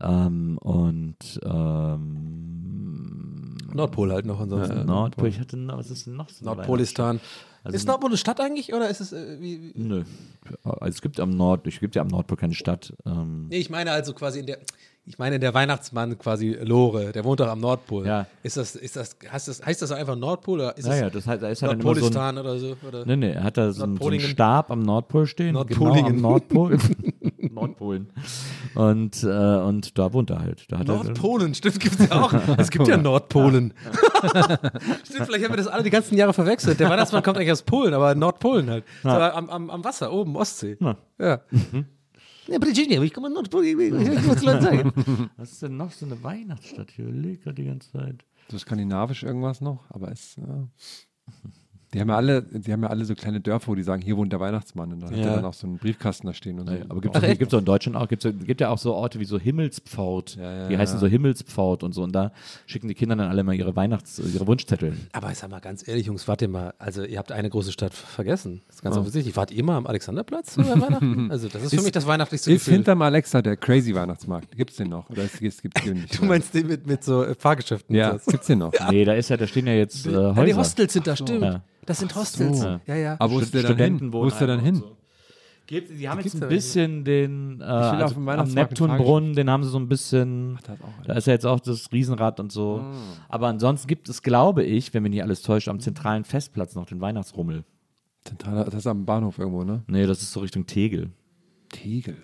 [0.00, 3.35] Ähm, und ähm,
[3.76, 4.84] Nordpol halt noch ansonsten.
[4.84, 7.20] Nordpol, ich hatte was ist denn noch so Nordpolistan.
[7.62, 9.82] Also- ist Nordpol eine Stadt eigentlich oder ist es äh, wie, wie?
[9.82, 10.04] Nö.
[10.62, 12.92] Also es gibt am Nord, es gibt ja am Nordpol keine Stadt.
[13.04, 14.58] Ähm, Nee, ich meine also quasi in der
[15.08, 18.06] ich meine der Weihnachtsmann quasi Lore, der wohnt doch am Nordpol.
[18.06, 18.26] Ja.
[18.42, 21.42] Ist das ist das heißt das heißt das einfach Nordpol oder ist naja, das heißt,
[21.42, 23.06] da ist ja dann immer so ein, Nordpolistan oder so oder?
[23.06, 24.20] Nee, nee, er hat da so einen, so einen.
[24.20, 25.54] Stab am Nordpol stehen.
[25.54, 26.16] Nordpoligen.
[26.16, 26.78] Genau, am Nordpol.
[27.54, 28.08] Nordpolen.
[28.74, 30.70] Und, äh, und da wohnt er halt.
[30.70, 32.32] Da hat Nordpolen, stimmt, gibt es ja auch.
[32.58, 33.74] Es gibt ja Nordpolen.
[35.04, 36.80] stimmt, vielleicht haben wir das alle die ganzen Jahre verwechselt.
[36.80, 38.84] Der Weihnachtsmann kommt eigentlich aus Polen, aber Nordpolen halt.
[39.02, 40.76] So, am, am, am Wasser, oben, Ostsee.
[40.80, 40.96] Na.
[41.18, 41.40] Ja.
[42.48, 43.28] Ja, Virginia, ich komme
[44.44, 44.92] Leute sagen.
[44.94, 46.90] Er, was ist denn noch so eine Weihnachtsstadt?
[46.92, 48.24] Ich überlege gerade die ganze Zeit.
[48.48, 50.36] So skandinavisch irgendwas noch, aber es.
[50.36, 50.68] Ja.
[51.94, 54.16] Die haben ja alle, die haben ja alle so kleine Dörfer, wo die sagen, hier
[54.16, 54.92] wohnt der Weihnachtsmann.
[54.92, 55.24] Und da hat Ja.
[55.26, 56.74] er dann auch so einen Briefkasten da stehen und so.
[56.88, 59.20] Aber gibt es gibt's auch in Deutschland auch, gibt's, ja- gibt ja auch so Orte
[59.20, 60.36] wie so Himmelspfort.
[60.36, 60.78] Ja, ja, die ja.
[60.80, 62.02] heißen so Himmelspfort und so.
[62.02, 62.32] Und da
[62.66, 64.94] schicken die Kinder dann alle mal ihre Weihnachts-, ihre Wunschzettel.
[65.12, 67.70] Aber ich sag mal ganz ehrlich, Jungs, wart ihr mal, also ihr habt eine große
[67.72, 68.62] Stadt vergessen.
[68.66, 69.36] Das ist ganz offensichtlich.
[69.36, 71.30] Wart ihr mal am Alexanderplatz über Weihnachten?
[71.36, 72.74] Also das ist für Ist- mich das weihnachtlichste Ist Gefühl.
[72.74, 74.56] hinterm Alexa der Crazy Weihnachtsmarkt.
[74.56, 75.08] Gibt's den noch?
[75.10, 76.20] Oder ist, es gibt den nicht?
[76.20, 77.94] Du meinst den mit, mit so äh, Fahrgeschäften?
[77.94, 78.30] ja, so.
[78.32, 78.72] gibt's den noch?
[78.90, 80.56] Nee, da ist ja, da stehen ja jetzt äh, Ja, die Häuser.
[80.58, 81.42] Hostels sind da, stimmt.
[81.42, 81.62] Ja.
[81.86, 82.60] Das sind Hostels.
[82.60, 82.80] so.
[82.86, 83.16] Ja, ja.
[83.18, 84.12] Aber wo ist der dann hin?
[84.12, 84.82] Wo ist der dann hin?
[85.66, 89.70] Gibt, die haben gibt's jetzt ein bisschen den, äh, also am Neptunbrunnen, den haben sie
[89.70, 92.82] so ein bisschen, auch da ist ja jetzt auch das Riesenrad und so.
[92.84, 92.94] Ah.
[93.28, 96.86] Aber ansonsten gibt es, glaube ich, wenn mich nicht alles täuscht, am zentralen Festplatz noch
[96.86, 97.64] den Weihnachtsrummel.
[98.24, 99.82] Zentraler, das ist am Bahnhof irgendwo, ne?
[99.88, 101.10] Nee, das ist so Richtung Tegel.
[101.70, 102.16] Tegel.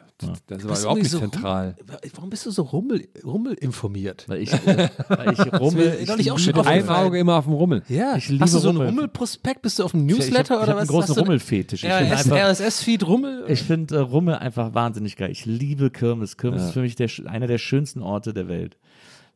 [0.46, 1.76] Das Du war überhaupt nicht so zentral.
[1.78, 4.24] Rum, warum bist du so rummel, rummel informiert?
[4.28, 5.98] Weil ich, äh, weil ich rummel.
[6.00, 6.82] mir neulich auch schon liebe aufgefallen.
[6.82, 7.06] Ein Rummel.
[7.06, 7.82] Auge immer auf dem Rummel.
[7.88, 8.90] Ja, Ich liebe hast du so einen Rummel.
[8.90, 9.62] Rummelprospekt?
[9.62, 10.88] Bist du auf dem Ich hab- Newsletter ich hab oder einen was?
[10.88, 11.84] großen Hast du- Rummelfetisch.
[11.84, 13.44] Ich RSS-Feed Rummel?
[13.48, 15.30] Ich finde äh, Rummel einfach wahnsinnig geil.
[15.30, 16.36] Ich liebe Kirmes.
[16.36, 16.66] Kirmes Ja.
[16.68, 18.78] ist für mich der, einer der schönsten Orte der Welt.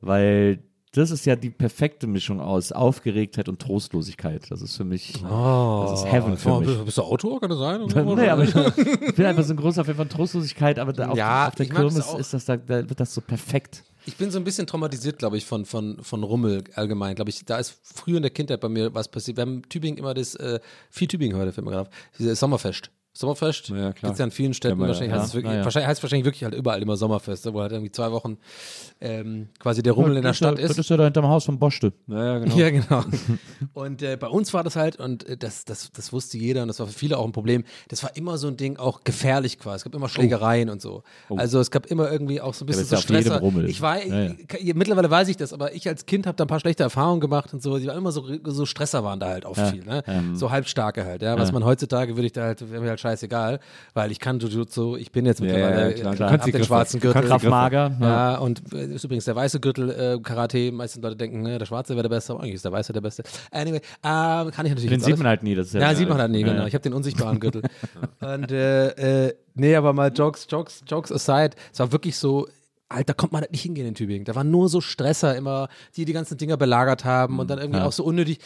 [0.01, 0.61] Weil
[0.97, 4.51] das ist ja die perfekte Mischung aus Aufgeregtheit und Trostlosigkeit.
[4.51, 6.79] Das ist für mich, das ist Heaven für mich.
[6.85, 7.83] Bist du Autor, kann das sein?
[8.17, 11.17] Nee, aber ich, ich bin einfach so ein großer Fan von Trostlosigkeit, aber da auf,
[11.17, 12.19] Ja, auf der das Kirmes auch.
[12.19, 13.85] ist das da, da wird das so perfekt.
[14.07, 17.17] Ich bin so ein bisschen traumatisiert, glaube ich, von, von, von Rummel allgemein.
[17.17, 19.37] Glaube ich, da ist früher in der Kindheit bei mir was passiert.
[19.37, 22.39] Wir haben in Tübingen immer das, äh, viel Tübingen heute, fällt mir gerade auf, dieses
[22.39, 22.91] Sommerfest.
[23.19, 23.69] Sommerfest.
[23.71, 23.93] Ja, klar.
[23.93, 24.81] Gibt es ja in vielen Städten.
[24.81, 25.65] Ja, wahrscheinlich, ja, heißt es wirklich, ja, ja.
[25.65, 28.37] wahrscheinlich heißt es wahrscheinlich wirklich halt überall immer Sommerfest, wo halt irgendwie zwei Wochen
[29.01, 30.79] ähm, quasi der Rummel in der Stadt Das ist.
[30.79, 31.93] ist ja da hinterm Haus von Boschte.
[32.07, 32.57] Naja, genau.
[32.57, 33.05] Ja, genau.
[33.75, 36.69] Und äh, bei uns war das halt, und äh, das, das, das wusste jeder und
[36.69, 39.59] das war für viele auch ein Problem, das war immer so ein Ding, auch gefährlich
[39.59, 39.77] quasi.
[39.77, 41.03] Es gab immer Schlägereien und so.
[41.37, 43.41] Also es gab immer irgendwie auch so ein bisschen ist so ja jedem Stresser.
[43.41, 43.69] Rummel.
[43.69, 44.35] Ich war, Ja, ja.
[44.59, 47.21] ich- mittlerweile weiß ich das, aber ich als Kind habe da ein paar schlechte Erfahrungen
[47.21, 47.79] gemacht und so.
[47.79, 50.03] Die waren immer so, so Stresser waren da halt auch Ja, viel, ne?
[50.07, 50.23] ja.
[50.35, 51.39] So halbstarke halt, ja.
[51.39, 51.53] Was Ja.
[51.55, 53.61] man heutzutage würde ich da halt, wäre mir halt scheißegal,
[53.95, 56.13] weil ich kann Jujutsu, ich bin jetzt Ja, mittlerweile, ja, klar.
[56.13, 56.65] ich Du hab den Griffe.
[56.65, 57.23] schwarzen Gürtel.
[57.23, 57.97] Kraftmager.
[58.01, 60.57] Ja, und äh, ist übrigens der weiße Gürtel äh, Karate.
[60.59, 62.93] Die meisten Leute denken, ne, der schwarze wäre der beste, aber eigentlich ist der weiße
[62.93, 63.23] der beste.
[63.51, 65.55] Anyway, äh, kann ich natürlich Den sieht alles- man halt nie.
[65.55, 66.61] Das ist Ja, sieht man halt nie, Ja, genau.
[66.63, 66.67] ja.
[66.67, 67.63] Ich habe den unsichtbaren Gürtel.
[68.21, 72.47] und äh, äh, nee, aber mal Jokes, Jokes, Jokes aside, es war wirklich so.
[72.89, 74.25] Alter, kommt man halt nicht hingehen in Tübingen.
[74.25, 77.79] Da waren nur so Stresser immer, die die ganzen Dinger belagert haben und dann irgendwie
[77.81, 77.87] Ja.
[77.87, 78.39] auch so unnötig.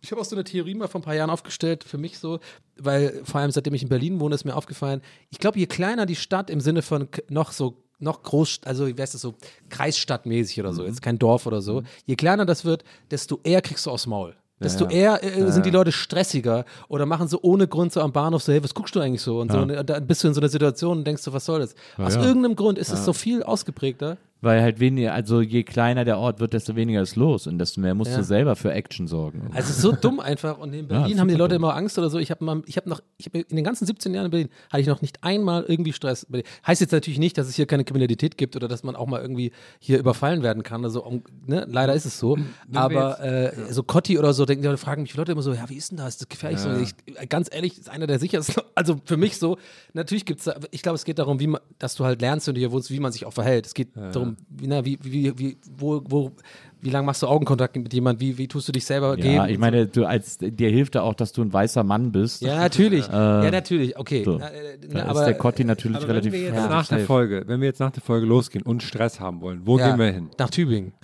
[0.00, 2.40] Ich habe auch so eine Theorie mal vor ein paar Jahren aufgestellt, für mich so,
[2.76, 5.00] weil vor allem seitdem ich in Berlin wohne, ist mir aufgefallen,
[5.30, 9.00] ich glaube, je kleiner die Stadt im Sinne von noch so noch groß, also wie
[9.02, 9.34] heißt das so,
[9.70, 11.82] kreisstadtmäßig oder so, jetzt kein Dorf oder so.
[12.06, 14.36] Je kleiner das wird, desto eher kriegst du aufs Maul.
[14.60, 18.42] Desto eher äh, sind die Leute stressiger oder machen so ohne Grund so am Bahnhof
[18.42, 19.40] so, hey, was guckst du eigentlich so?
[19.40, 21.60] Und so, und dann bist du in so einer Situation und denkst so, was soll
[21.60, 21.74] das?
[21.96, 22.22] Aus ja.
[22.22, 24.16] irgendeinem Grund ist es so viel ausgeprägter.
[24.40, 27.80] Weil halt weniger, also je kleiner der Ort wird, desto weniger ist los und desto
[27.80, 28.18] mehr musst Ja.
[28.18, 29.50] du selber für Action sorgen.
[29.52, 30.58] Also so dumm einfach.
[30.58, 31.64] Und in Berlin Ja, haben die Leute dumm.
[31.64, 32.18] immer Angst oder so.
[32.18, 34.48] Ich habe mal, ich habe noch, ich habe in den ganzen 17 Jahren in Berlin
[34.70, 36.24] hatte ich noch nicht einmal irgendwie Stress.
[36.66, 39.20] Heißt jetzt natürlich nicht, dass es hier keine Kriminalität gibt oder dass man auch mal
[39.20, 40.84] irgendwie hier überfallen werden kann.
[40.84, 41.66] Also um, ne?
[41.68, 42.36] leider ist es so.
[42.68, 45.52] wir Aber äh, so Cotti oder so denken die Leute, fragen mich Leute immer so,
[45.52, 46.10] ja, wie ist denn das?
[46.10, 46.70] Ist das gefährlich so?
[46.76, 48.62] Ich, ganz ehrlich, ist einer der sichersten.
[48.78, 49.58] Also für mich so.
[49.92, 52.54] Natürlich gibt's da, ich glaube, es geht darum, wie man, dass du halt lernst, wenn
[52.54, 53.66] du hier wohnst, wie man sich auch verhält.
[53.66, 56.32] Es geht darum, wie, na, wie, wie, wie, wo, wo,
[56.80, 58.20] wie lange machst du Augenkontakt mit jemandem?
[58.20, 59.34] Wie, wie tust du dich selber geben?
[59.34, 62.42] Ja, ich meine, du als dir hilft da auch, dass du ein weißer Mann bist.
[62.42, 63.06] Ja, natürlich.
[63.12, 63.98] ja, natürlich.
[63.98, 64.22] Okay.
[64.24, 64.38] so.
[64.38, 66.88] Äh, äh, Da aber, ist der Cotti natürlich aber wenn relativ, wir jetzt relativ Nach
[66.88, 67.00] der.
[67.00, 69.98] Folge, wenn wir jetzt nach der Folge losgehen und Stress haben wollen, wo ja, gehen
[69.98, 70.30] wir hin?
[70.38, 70.92] Nach Tübingen.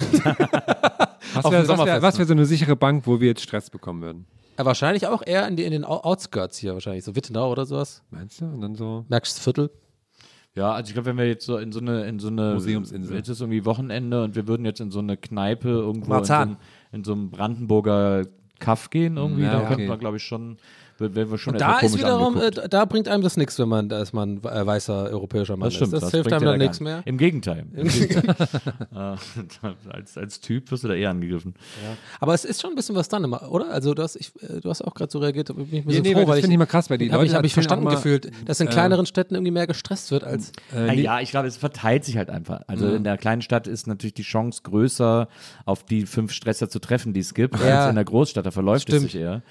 [1.35, 4.27] Was wäre wär, wär so eine sichere Bank, wo wir jetzt Stress bekommen würden?
[4.57, 7.05] Ja, wahrscheinlich auch eher in, die, in den Out- Outskirts hier, wahrscheinlich.
[7.05, 8.03] So Wittenau oder sowas.
[8.11, 8.45] Meinst du?
[8.45, 9.05] Und dann so.
[9.09, 9.71] Merkst Viertel.
[10.57, 13.17] Ja, also ich glaube, wenn wir jetzt so in so eine, in so eine Museumsinsel.
[13.17, 16.33] Jetzt ist irgendwie Wochenende und wir würden jetzt in so eine Kneipe irgendwo in so,
[16.33, 16.57] einem,
[16.93, 18.25] in so einem Brandenburger
[18.61, 19.69] Kaff gehen irgendwie, Ja, da okay.
[19.69, 20.59] könnten wir, glaube ich, schon,
[20.99, 23.69] wären wir schon Und etwas da ist wiederum, äh, da bringt einem das nichts, wenn
[23.69, 25.95] man, da ist man ein äh, weißer europäischer Mann Das stimmt, ist.
[25.95, 27.03] Das, das hilft einem dann da nichts mehr.
[27.05, 27.65] Im Gegenteil.
[27.75, 28.37] Im Gegenteil.
[28.95, 28.97] Äh,
[29.93, 31.55] als, als Typ wirst du da eher angegriffen.
[32.21, 33.71] Aber es ist schon ein bisschen was dann oder?
[33.71, 35.83] Also du hast, ich, äh, du hast auch gerade so reagiert, bin ich ein Ja,
[35.83, 37.35] bisschen nee, froh, weil das weil finde ich mal krass, weil die habe Leute ich,
[37.37, 40.25] hab ich erzählen verstanden immer, gefühlt, dass in äh, kleineren Städten irgendwie mehr gestresst wird
[40.25, 42.63] als Äh, Ja, nee, ja, ich glaube, es verteilt sich halt einfach.
[42.67, 45.29] Also in der kleinen Stadt ist natürlich die Chance größer,
[45.65, 47.81] auf die fünf Stresser zu treffen, die es gibt, Ja.
[47.83, 48.47] als in der Großstadt.
[48.47, 49.11] Da verläuft es Stimmt.
[49.11, 49.43] sich eher.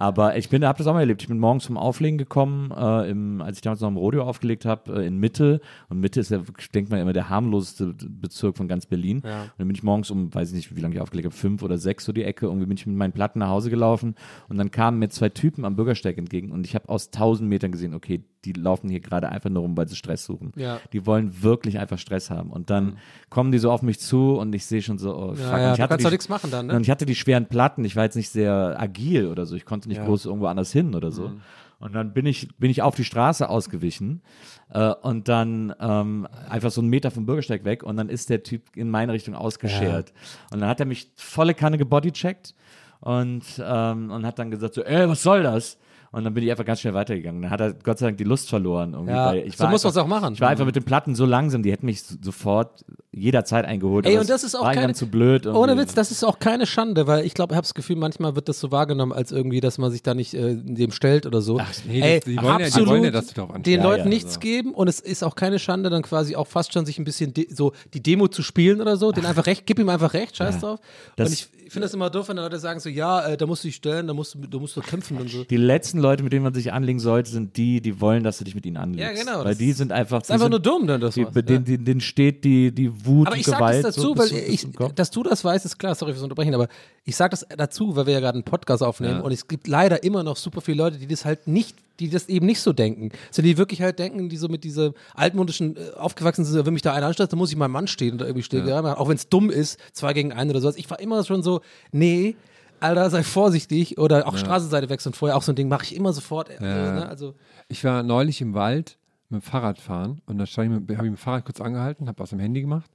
[0.00, 1.20] Aber ich bin, habe das auch mal erlebt.
[1.20, 4.64] Ich bin morgens vom Auflegen gekommen, äh, im, als ich damals noch im Rodeo aufgelegt
[4.64, 5.60] habe, äh, in Mitte.
[5.90, 6.40] Und Mitte ist ja,
[6.72, 9.18] denkt man immer, der harmloseste Bezirk von ganz Berlin.
[9.18, 11.62] Und dann bin ich morgens um, weiß ich nicht, wie lange ich aufgelegt habe, fünf
[11.62, 12.46] oder sechs so die Ecke.
[12.46, 14.14] Irgendwie bin ich mit meinen Platten nach Hause gelaufen.
[14.48, 16.50] Und dann kamen mir zwei Typen am Bürgersteig entgegen.
[16.50, 19.76] Und ich habe aus tausend Metern gesehen, okay, die laufen hier gerade einfach nur rum,
[19.76, 20.52] weil sie Stress suchen.
[20.56, 20.80] Ja.
[20.92, 22.50] Die wollen wirklich einfach Stress haben.
[22.50, 22.96] Und dann
[23.28, 25.38] kommen die so auf mich zu und ich sehe schon so, oh, fuck.
[25.38, 26.76] ja, ja, ich du hatte kannst die, nichts machen dann, ne?
[26.76, 27.84] Und ich hatte die schweren Platten.
[27.84, 29.56] Ich war jetzt nicht sehr agil oder so.
[29.56, 30.04] Ich konnte nicht Ja.
[30.06, 31.32] groß irgendwo anders hin oder so.
[31.78, 34.20] Und dann bin ich, bin ich auf die Straße ausgewichen
[34.68, 38.42] äh, und dann ähm, einfach so einen Meter vom Bürgersteig weg und dann ist der
[38.42, 40.12] Typ in meine Richtung ausgeschert.
[40.52, 42.54] Und dann hat er mich volle Kanne gebodycheckt
[43.00, 45.78] und, ähm, und hat dann gesagt so, ey, was soll das?
[46.12, 47.40] Und dann bin ich einfach ganz schnell weitergegangen.
[47.42, 48.94] Dann hat er Gott sei Dank die Lust verloren.
[48.94, 50.34] Irgendwie, Ja, weil ich so war muss einfach, man's auch machen.
[50.34, 54.06] Ich war einfach mit den Platten so langsam, die hätten mich so- sofort jederzeit eingeholt.
[54.06, 55.46] Ey, und das ist auch keine, zu blöd.
[55.46, 55.82] Ohne irgendwie.
[55.84, 58.48] Witz, das ist auch keine Schande, weil ich glaube, ich habe das Gefühl, manchmal wird
[58.48, 61.58] das so wahrgenommen, als irgendwie, dass man sich da nicht äh, dem stellt oder so.
[61.60, 63.80] Ach, nee, Ey, das- die wollen ja- die absolut wollen ja, dass du darauf den.
[63.82, 64.40] Leuten Ja, ja, nichts also.
[64.40, 67.34] geben und es ist auch keine Schande, dann quasi auch fast schon sich ein bisschen
[67.34, 70.36] de so die Demo zu spielen oder so, den einfach recht, gib ihm einfach recht,
[70.36, 70.80] scheiß drauf.
[71.14, 73.62] Das- und ich finde das immer doof, wenn Leute sagen so, ja, äh, da musst
[73.62, 75.44] du dich stellen, da musst du, du musst du kämpfen und so.
[75.44, 78.44] Die letzten Leute, mit denen man sich anlegen sollte, sind die, die wollen, dass du
[78.44, 79.18] dich mit ihnen anlegst.
[79.18, 80.22] Ja, genau, Weil die sind einfach.
[80.22, 81.32] Ist einfach die nur sind, dumm, dann das die, was.
[81.32, 84.14] denen, denen, denen steht die, die Wut Aber und ich sage Gewalt das so dazu,
[84.14, 86.68] bis weil bis ich, dass du das weißt, ist klar, sorry fürs Unterbrechen, aber
[87.04, 90.02] ich sage das dazu, weil wir ja gerade einen Podcast aufnehmen und es gibt leider
[90.02, 93.10] immer noch super viele Leute, die das halt nicht, die das eben nicht so denken.
[93.30, 96.82] So die wirklich halt denken, die so mit dieser altmodischen äh, aufgewachsen sind, wenn mich
[96.82, 98.96] da einer anstellt, dann muss ich meinem Mann stehen oder irgendwie stehen, ja.
[98.96, 100.76] auch wenn es dumm ist, zwei gegen einen oder sowas.
[100.76, 101.60] Ich war immer schon so,
[101.92, 102.36] nee,
[102.80, 106.12] Alter, sei vorsichtig oder auch Straßenseite wechseln vorher, auch so ein Ding mache ich immer
[106.12, 106.50] sofort.
[106.50, 107.08] äh, ne?
[107.08, 107.34] Also
[107.68, 111.16] Ich war neulich im Wald mit dem Fahrrad fahren und dann habe ich mit dem
[111.16, 112.90] Fahrrad kurz angehalten, habe aus dem Handy gemacht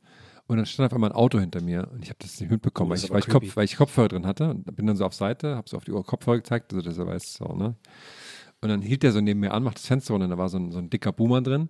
[0.48, 2.90] und dann stand auf einmal ein Auto hinter mir und ich habe das nicht mitbekommen,
[2.90, 3.28] weil, das ist ich, weil, ich.
[3.28, 5.86] Kopf, weil ich Kopfhörer drin hatte und bin dann so auf Seite, habe so auf
[5.86, 7.76] die Ohr Kopfhörer gezeigt, also dass er weiß so, ne?
[8.62, 10.50] Und dann hielt der so neben mir an, macht das Fenster runter und da war
[10.50, 11.70] so ein, so ein dicker Boomer drin.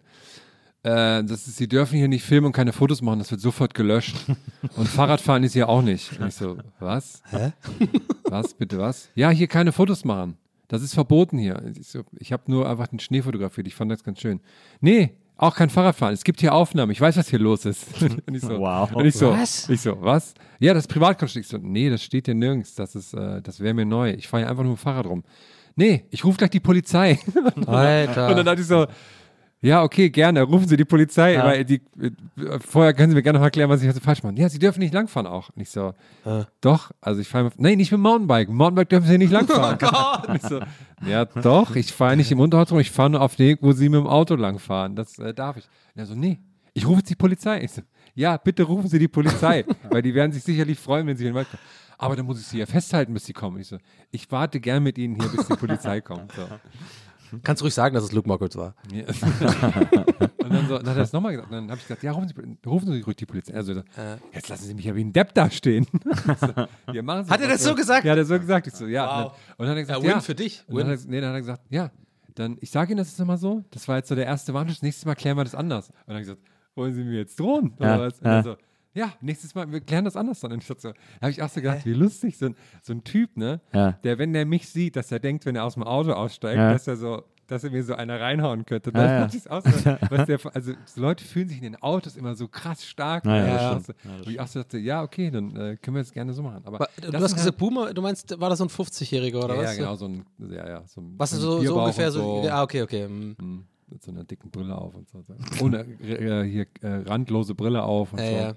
[0.86, 3.74] Äh, das ist, sie dürfen hier nicht filmen und keine Fotos machen, das wird sofort
[3.74, 4.16] gelöscht.
[4.76, 6.20] Und Fahrradfahren ist hier auch nicht.
[6.20, 7.24] Und ich so, was?
[7.30, 7.54] Hä?
[8.26, 9.10] Was, bitte was?
[9.16, 10.38] Ja, hier keine Fotos machen.
[10.68, 11.62] Das ist verboten hier.
[11.80, 14.42] Ich, so, ich habe nur einfach den Schnee fotografiert, ich fand das ganz schön.
[14.80, 16.14] Nee, auch kein Fahrradfahren.
[16.14, 16.92] Es gibt hier Aufnahmen.
[16.92, 17.88] Ich weiß, was hier los ist.
[18.28, 18.92] und ich so, Wow.
[18.94, 19.68] Und ich so, Was?
[19.70, 20.36] Ich so, was?
[20.60, 21.44] Ja, das ist Privatgrundstück.
[21.44, 22.76] Ich so, nee, das steht hier nirgends.
[22.76, 24.12] Das ist, äh, das wäre mir neu.
[24.12, 25.24] Ich fahre hier einfach nur mit dem Fahrrad rum.
[25.76, 27.20] Nee, ich rufe gleich die Polizei.
[27.66, 28.30] Alter.
[28.30, 28.86] Und dann dachte ich so,
[29.62, 33.40] ja, okay, gerne, rufen Sie die Polizei, weil die, äh, vorher können Sie mir gerne
[33.40, 34.36] noch erklären, was ich also falsch mache.
[34.36, 35.50] Ja, Sie dürfen nicht langfahren auch.
[35.56, 35.94] Und ich so,
[36.62, 38.50] doch, also ich fahre, nein, nicht mit dem Mountainbike.
[38.50, 39.78] Mountainbike dürfen Sie nicht langfahren.
[39.82, 40.60] Oh ich so,
[41.08, 43.72] ja, doch, ich fahre nicht im Unterholz rum, ich fahre nur auf den Weg, wo
[43.72, 44.96] Sie mit dem Auto langfahren.
[44.96, 45.66] Das äh, darf ich.
[45.96, 46.40] Und er so, nee,
[46.74, 47.62] ich rufe jetzt die Polizei.
[47.62, 47.82] Ich so,
[48.14, 51.32] ja, bitte rufen Sie die Polizei, weil die werden sich sicherlich freuen, wenn Sie in
[51.32, 51.64] den Wald kommen.
[51.98, 53.60] Aber dann muss ich Sie ja festhalten, bis Sie kommen.
[53.60, 53.78] Ich so,
[54.12, 56.34] ich warte gern mit Ihnen hier, bis die Polizei kommt.
[56.34, 56.44] So.
[57.44, 58.76] Kannst ruhig sagen, dass es Luke Mockridge war.
[58.92, 59.06] Ja.
[60.44, 61.52] und dann, so, dann hat er es nochmal gesagt.
[61.52, 63.54] Und dann habe ich gesagt, ja, rufen Sie, rufen Sie ruhig die Polizei.
[63.54, 63.84] Also, so,
[64.34, 65.88] jetzt lassen Sie mich ja wie ein Depp dastehen.
[66.40, 68.06] so, ja, machen Sie Hat er das so gesagt?
[68.06, 68.68] Ja, hat er so gesagt.
[68.68, 69.06] Ich so, ja.
[69.06, 70.16] Und, dann, und dann hat er gesagt, Ja, ja.
[70.16, 70.64] Win für dich.
[70.68, 71.92] Und dann hat er, nee, dann hat er gesagt, ja,
[72.36, 73.64] dann, ich sage Ihnen das jetzt nochmal so.
[73.72, 74.82] Das war jetzt so der erste Warnschuss.
[74.82, 75.90] Nächstes Mal klären wir das anders.
[75.90, 76.42] Und dann habe ich gesagt,
[76.76, 77.74] wollen Sie mir jetzt drohen?
[77.80, 78.20] Ja, Oder was?
[78.20, 78.32] Und ja.
[78.34, 78.58] dann so,
[78.96, 80.44] ja, nächstes Mal, wir klären das anders.
[80.44, 82.56] Und dann ich dachte so, da habe ich auch so gedacht, wie lustig, so ein,
[82.82, 83.62] so ein Typ, ne?
[83.74, 83.92] Ja.
[84.04, 86.72] Der, wenn der mich sieht, dass er denkt, wenn er aus dem Auto aussteigt, Ja.
[86.74, 88.92] dass er so, dass er mir so einer reinhauen könnte.
[88.96, 89.40] Ja, Das ja.
[89.40, 89.70] ich auch so,
[90.10, 93.24] was der, also so Leute fühlen sich in den Autos immer so krass stark.
[93.26, 93.80] Ja, ja,
[94.24, 96.62] Wo ich auch so dachte, ja, okay, dann äh, können wir das gerne so machen.
[96.66, 99.56] Aber Wa- Du das hast gesagt, Boomer, du meinst, war das so ein 50-Jähriger oder
[99.56, 99.72] ja, was?
[99.78, 102.44] ja, genau, so ein, ja, ja, so ein, Was so, so ungefähr so?
[102.50, 103.06] Ah, okay, okay.
[103.06, 103.66] hm.
[103.88, 105.24] Mit so einer dicken Brille auf und so.
[105.64, 108.36] Ohne äh, hier äh, randlose Brille auf und Ja, so.
[108.36, 108.50] ja.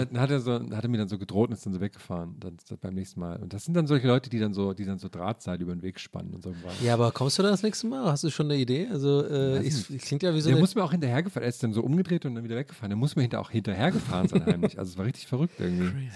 [0.00, 1.80] Und dann hat er, so, hat er mir dann so gedroht und ist dann so
[1.80, 2.34] weggefahren.
[2.40, 3.36] Dann beim nächsten Mal.
[3.36, 5.82] Und das sind dann solche Leute, die dann so, die dann so Drahtseil über den
[5.82, 6.52] Weg spannen und so.
[6.82, 8.10] Ja, aber kommst du da das nächste Mal?
[8.10, 8.88] Hast du schon eine Idee?
[8.90, 10.04] Also, äh, ich, nicht.
[10.04, 11.44] klingt ja wie so der muss mir auch hinterhergefahren.
[11.44, 12.90] Er ist dann so umgedreht und dann wieder weggefahren.
[12.90, 14.78] Der muss mir hinter auch hinterhergefahren sein heimlich.
[14.80, 16.08] Also es war richtig verrückt irgendwie.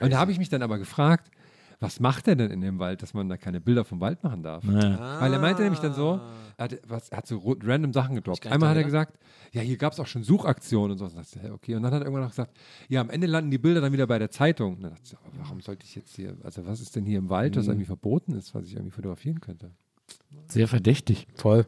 [0.00, 1.32] Und da habe ich mich dann aber gefragt,
[1.80, 4.42] was macht er denn in dem Wald, dass man da keine Bilder vom Wald machen
[4.42, 4.64] darf?
[4.66, 6.20] Weil er meinte nämlich dann so,
[6.64, 8.46] hat, was, er hat so random Sachen gedroppt.
[8.46, 9.18] Einmal hat er gesagt,
[9.52, 11.04] ja, hier gab es auch schon Suchaktionen und so.
[11.04, 11.74] Und dann dachte ich, okay.
[11.76, 12.56] Und dann hat er irgendwann noch gesagt,
[12.88, 14.76] ja, am Ende landen die Bilder dann wieder bei der Zeitung.
[14.76, 17.18] Und dann dachte ich, aber warum sollte ich jetzt hier, also was ist denn hier
[17.18, 19.70] im Wald, was irgendwie verboten ist, was ich irgendwie fotografieren könnte?
[20.48, 21.26] Sehr verdächtig.
[21.34, 21.66] Voll.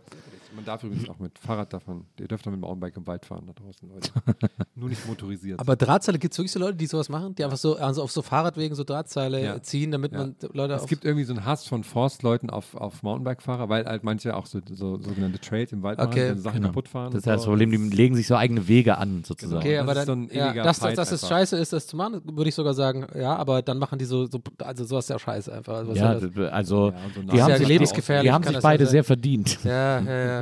[0.54, 3.24] Man darf übrigens auch mit Fahrrad davon, ihr dürft auch mit dem Mountainbike im Wald
[3.24, 4.10] fahren da draußen, Leute.
[4.74, 5.60] Nur nicht motorisiert.
[5.60, 7.34] Aber Drahtseile, gibt es wirklich so Leute, die sowas machen?
[7.36, 9.62] Die einfach so also auf so Fahrradwegen so Drahtseile Ja.
[9.62, 10.18] ziehen, damit Ja.
[10.18, 14.02] man Leute es gibt irgendwie so einen Hass von Forstleuten auf, auf Mountainbike-Fahrer, weil halt
[14.02, 16.22] manche auch so, so sogenannte Trails im Wald machen, Okay.
[16.22, 16.68] die dann Sachen Genau.
[16.68, 17.12] kaputt fahren.
[17.12, 17.50] Das heißt, so.
[17.50, 19.58] Problem, die legen sich so eigene Wege an, sozusagen.
[19.60, 21.86] Okay, das aber ist dann, so ein ja, dass, dass, dass es scheiße ist, das
[21.86, 25.04] zu machen, würde ich sogar sagen, ja, aber dann machen die so, so also sowas
[25.04, 25.74] ist ja scheiße einfach.
[25.74, 26.52] Also, was Ja, das?
[26.52, 29.04] also Ja, und so die haben ja sich, lebensgefährlich, die haben sich das beide sehr
[29.04, 29.58] verdient.
[29.64, 30.39] ja, ja, ja.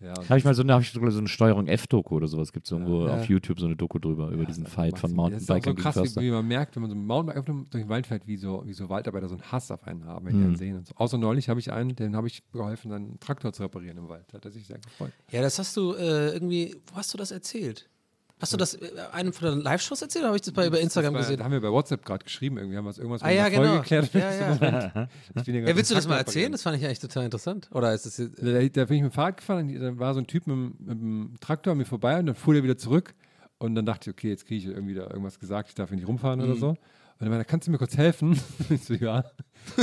[0.00, 2.52] Ja, Habe ich mal so eine, ich sogar so eine Steuerung F-Doku oder sowas.
[2.52, 3.16] Gibt es irgendwo Ja.
[3.16, 5.16] auf YouTube so eine Doku drüber, über diesen Fight von Das ist
[5.48, 6.20] Mountainbikern so krass, Förster.
[6.20, 8.24] wie, wie man merkt, wenn man so ein Mountainbike auf dem- durch den Wald fährt,
[8.28, 10.46] wie so, wie so Waldarbeiter so einen Hass auf einen haben, wenn die Mhm.
[10.46, 10.76] einen sehen.
[10.76, 10.94] Und so.
[10.94, 14.24] Außer neulich habe ich einen, den habe ich geholfen, seinen Traktor zu reparieren im Wald.
[14.28, 15.10] Da hat er sich sehr gefreut.
[15.32, 17.88] Ja, das hast du äh, irgendwie, wo hast du das erzählt?
[18.40, 20.78] Hast du das äh, einem von deinen Live-Shows erzählt oder habe ich das bei über
[20.80, 21.38] Instagram war, gesehen?
[21.38, 23.78] Da haben wir bei WhatsApp gerade geschrieben, irgendwie haben wir es irgendwas Ah, ja, genau.
[23.78, 24.12] geklärt.
[24.14, 25.08] Ja, ja.
[25.36, 26.52] Ich bin Ja, willst du das mal erzählen?
[26.52, 27.68] Das fand ich eigentlich total interessant.
[27.72, 30.14] Oder ist das jetzt, Da, da bin ich mit dem Fahrrad gefahren, und da war
[30.14, 32.62] so ein Typ mit, dem- mit dem Traktor an mir vorbei und dann fuhr der
[32.62, 33.14] wieder zurück.
[33.58, 35.96] Und dann dachte ich, okay, jetzt kriege ich irgendwie da irgendwas gesagt, ich darf hier
[35.98, 36.46] nicht rumfahren Mhm.
[36.50, 36.68] oder so.
[36.68, 36.78] Und
[37.18, 38.38] dann meinte kannst du mir kurz helfen?
[38.70, 39.24] ich so, ja.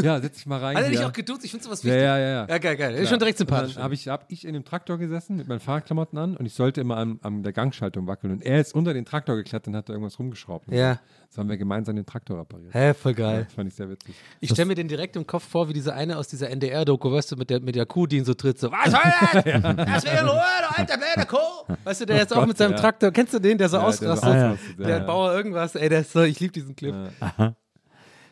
[0.02, 0.76] Ja, setz dich mal rein.
[0.76, 1.46] Hat er dich auch geduzt?
[1.46, 2.04] Ich finde sowas ja, wichtig.
[2.04, 2.48] ja, ja, ja.
[2.50, 2.94] Ja, geil, geil.
[2.94, 3.10] Ist Klar.
[3.10, 3.76] schon direkt sympathisch.
[3.76, 6.54] Dann habe ich, hab ich in dem Traktor gesessen mit meinen Fahrradklamotten an und ich
[6.54, 8.34] sollte immer an, an der Gangschaltung wackeln.
[8.34, 10.72] Und er ist unter den Traktor geklettert und hat da irgendwas rumgeschraubt.
[10.72, 11.00] Ja.
[11.30, 12.74] So haben wir gemeinsam den Traktor repariert.
[12.74, 13.46] Hä, voll geil.
[13.46, 14.16] Das fand ich sehr witzig.
[14.40, 17.32] Ich stelle mir den direkt im Kopf vor, wie diese eine aus dieser NDR-Doku, weißt
[17.34, 19.02] du, mit der, mit der Kuh, die ihn so tritt, so, was soll
[19.44, 19.76] das?
[19.78, 21.76] Lass mich in Ruhe, du alter blöde Kuh!
[21.84, 22.78] Weißt du, der jetzt auch mit seinem ja.
[22.78, 24.30] Traktor, kennst du den, der so Ja, der so ausrastet?
[24.30, 25.04] ausrastet, ja, der ja.
[25.04, 26.96] Bauer irgendwas, ey, der ist so, ich liebe diesen Clip.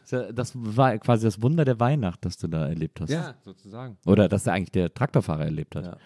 [0.09, 3.09] Das war quasi das Wunder der Weihnacht, das du da erlebt hast.
[3.09, 3.97] Ja, sozusagen.
[4.05, 5.85] Oder dass der eigentlich der Traktorfahrer erlebt hat.
[5.85, 5.97] Ja.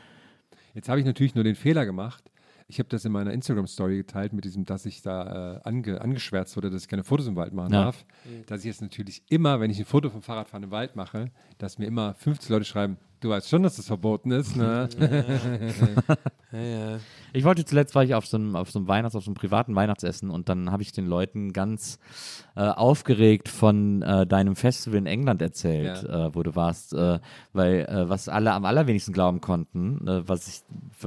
[0.74, 2.24] Jetzt habe ich natürlich nur den Fehler gemacht.
[2.70, 6.58] Ich habe das in meiner Instagram-Story geteilt mit diesem, dass ich da äh, ange, angeschwärzt
[6.58, 7.86] wurde, dass ich keine Fotos im Wald machen Ja.
[7.86, 8.06] darf.
[8.48, 11.78] Dass ich jetzt natürlich immer, wenn ich ein Foto vom Fahrradfahren im Wald mache, dass
[11.80, 14.90] mir immer 50 Leute schreiben, du weißt schon, dass das verboten ist, ne?
[16.54, 17.00] Ja, ja.
[17.34, 19.36] Ich wollte zuletzt, war ich auf so einem, auf so einem Weihnachts-, auf so einem
[19.36, 22.00] privaten Weihnachtsessen und dann habe ich den Leuten ganz
[22.56, 27.20] äh, aufgeregt von äh, deinem Festival in England erzählt, äh, wo du warst, äh,
[27.52, 30.62] weil äh, was alle am allerwenigsten glauben konnten, äh, was ich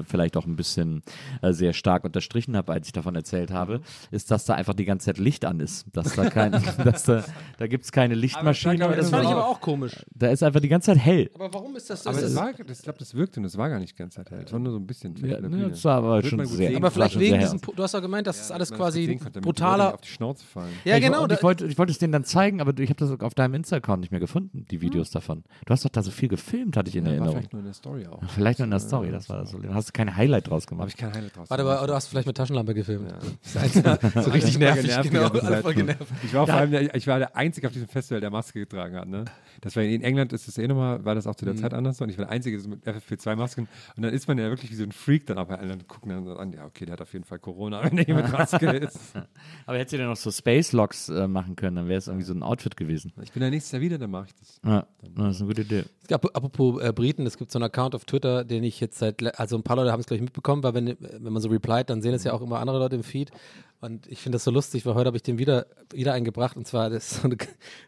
[0.07, 1.03] vielleicht auch ein bisschen
[1.41, 3.80] äh, sehr stark unterstrichen habe, als ich davon erzählt habe,
[4.11, 5.86] ist, dass da einfach die ganze Zeit Licht an ist.
[5.95, 6.53] Dass da kein,
[6.84, 7.24] dass da,
[7.59, 8.86] da gibt es keine Lichtmaschine.
[8.86, 10.05] oder Das fand ich aber auch komisch.
[10.14, 11.30] da ist einfach die ganze Zeit hell.
[11.34, 12.11] Aber warum ist das so?
[12.11, 13.93] Aber Ist es das- war, das, ich glaube, das wirkte und es war gar nicht
[13.95, 14.43] die ganze Zeit hell.
[14.45, 15.30] Es war nur so ein bisschen.
[15.31, 15.68] Ja, ne, Bühne.
[15.70, 18.51] das war aber schon sehr- aber vielleicht wegen diesem, du hast doch gemeint, dass das
[18.51, 19.95] alles quasi sehen brutaler.
[19.95, 20.72] auf die Schnauze fallen.
[20.85, 21.26] Ja, ich, genau.
[21.28, 24.01] Ich wollte, ich wollte es denen dann zeigen, aber ich habe das auf deinem Insta-Account
[24.01, 25.45] nicht mehr gefunden, die Videos davon.
[25.66, 27.35] Du hast doch da so viel gefilmt, hatte ich in Ja, war Erinnerung.
[27.37, 28.22] vielleicht nur in der Story auch.
[28.35, 29.53] Vielleicht nur in der Story, das war das.
[29.53, 30.89] Da hast du keine Highlight draus Habe gemacht.
[30.91, 31.51] ich kein Highlight draus.
[31.51, 31.78] Warte, gemacht.
[31.78, 33.11] aber du hast vielleicht mit Taschenlampe gefilmt.
[33.11, 33.20] Ja.
[34.22, 35.31] so richtig nervig, genau.
[36.24, 38.97] Ich war vor allem der, ich war der Einzige auf diesem Festival, der Maske getragen
[38.97, 39.09] hat.
[39.09, 39.24] Ne?
[39.61, 41.51] Das war in England ist es eh nochmal, war das auch zu Mhm.
[41.51, 42.05] der Zeit anders so.
[42.05, 43.68] Und ich war der Einzige so mit FFP2-Masken.
[43.97, 46.36] Und dann ist man ja wirklich wie so ein Freak dann aber alle gucken dann
[46.36, 49.14] an, ja, okay, der hat auf jeden Fall Corona, wenn er hier mit Maske ist.
[49.66, 52.24] Aber hättest du denn noch so Space Locks äh, machen können, dann wäre es irgendwie
[52.24, 53.12] so ein Outfit gewesen.
[53.22, 54.60] Ich bin der nächste Jahr wieder, dann mache ich das.
[54.64, 55.84] Ja, das ist eine gute Idee.
[56.02, 58.98] Es gab, apropos äh, Briten, es gibt so einen Account auf Twitter, den ich jetzt
[58.98, 61.90] seit, also ein paar Leute haben es gleich mitbekommen, weil wenn, wenn man so replied,
[61.90, 63.30] dann sehen es ja auch immer andere Leute im Feed.
[63.80, 66.66] Und ich finde das so lustig, weil heute habe ich den wieder, wieder eingebracht und
[66.66, 67.36] zwar das ist so, eine,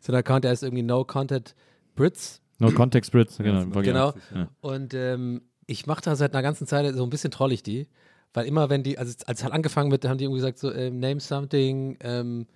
[0.00, 1.54] so ein Account, der heißt irgendwie No Content
[1.94, 2.40] Brits.
[2.58, 3.66] No Context Brits, genau.
[3.66, 4.14] Genau.
[4.34, 4.48] Ja.
[4.60, 7.88] Und ähm, ich mache da seit einer ganzen Zeit so ein bisschen troll ich die,
[8.34, 10.72] weil immer wenn die, also als es halt angefangen wird, haben die irgendwie gesagt so,
[10.72, 12.46] ähm, name something, ähm,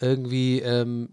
[0.00, 1.10] irgendwie, ähm,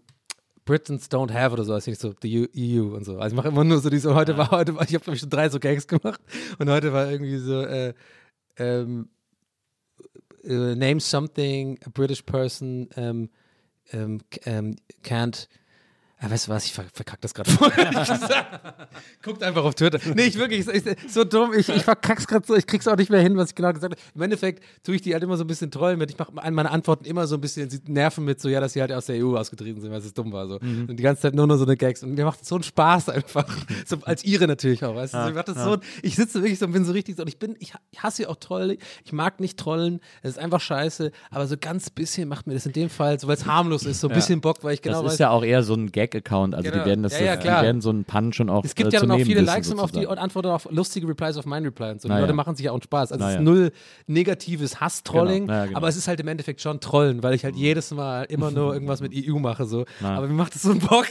[0.66, 3.18] Britons don't have oder so, also nicht so, the EU und so.
[3.18, 5.22] Also ich mache immer nur so diese, heute war, heute war, ich habe glaube ich
[5.22, 6.22] schon drei so Gags gemacht
[6.60, 7.94] und heute war irgendwie so, äh,
[8.58, 9.10] ähm,
[10.44, 13.30] äh, name something, a British person ähm,
[14.30, 15.48] k- ähm, can't
[16.24, 18.62] Ah, weißt du was, ich ver verkack das gerade gesagt.
[19.24, 20.00] Guckt einfach auf Twitter.
[20.14, 23.10] Nee, ich wirklich, ich, so dumm, ich, ich verkack's gerade so, ich krieg's auch nicht
[23.10, 24.02] mehr hin, was ich genau gesagt habe.
[24.14, 26.12] Im Endeffekt tue ich die halt immer so ein bisschen trollen mit.
[26.12, 28.82] Ich mache meine Antworten immer so ein bisschen, sie nerven mit so, ja, dass sie
[28.82, 30.48] halt aus der EU ausgetreten sind, weil es dumm war.
[30.48, 30.60] So.
[30.60, 32.04] Und die ganze Zeit nur noch so eine Gags.
[32.04, 33.48] Und mir macht so einen Spaß einfach.
[33.86, 35.18] So, als ihre natürlich auch, weißt du.
[35.18, 37.28] So, mir macht das so, ich sitze wirklich so und bin so richtig so, und
[37.28, 40.62] ich bin, ich, ich hasse ja auch Trollen, ich mag nicht Trollen, es ist einfach
[40.62, 43.86] scheiße, aber so ganz bisschen macht mir das in dem Fall, so weil es harmlos
[43.86, 45.74] ist, so ein bisschen Bock, weil ich genau das weiß, ist ja auch eher so
[45.74, 46.84] ein Gag-Account, also Genau.
[46.84, 48.98] die werden das, Ja, ja, die werden so einen Pun schon auch Es gibt äh,
[48.98, 51.46] ja dann auch viele wissen, Likes und, auf die, und Antworten auf lustige Replies auf
[51.46, 52.08] mein Reply und so.
[52.08, 52.22] Die Naja.
[52.22, 53.12] Leute machen sich ja auch einen Spaß.
[53.12, 53.40] Also es Naja.
[53.40, 53.72] ist null
[54.08, 55.54] negatives Hass-Trolling, Genau.
[55.54, 55.78] Naja, genau.
[55.78, 58.74] aber es ist halt im Endeffekt schon Trollen, weil ich halt jedes Mal immer nur
[58.74, 59.66] irgendwas mit EU mache.
[59.66, 59.86] So.
[60.04, 61.08] Aber mir macht das so einen Bock.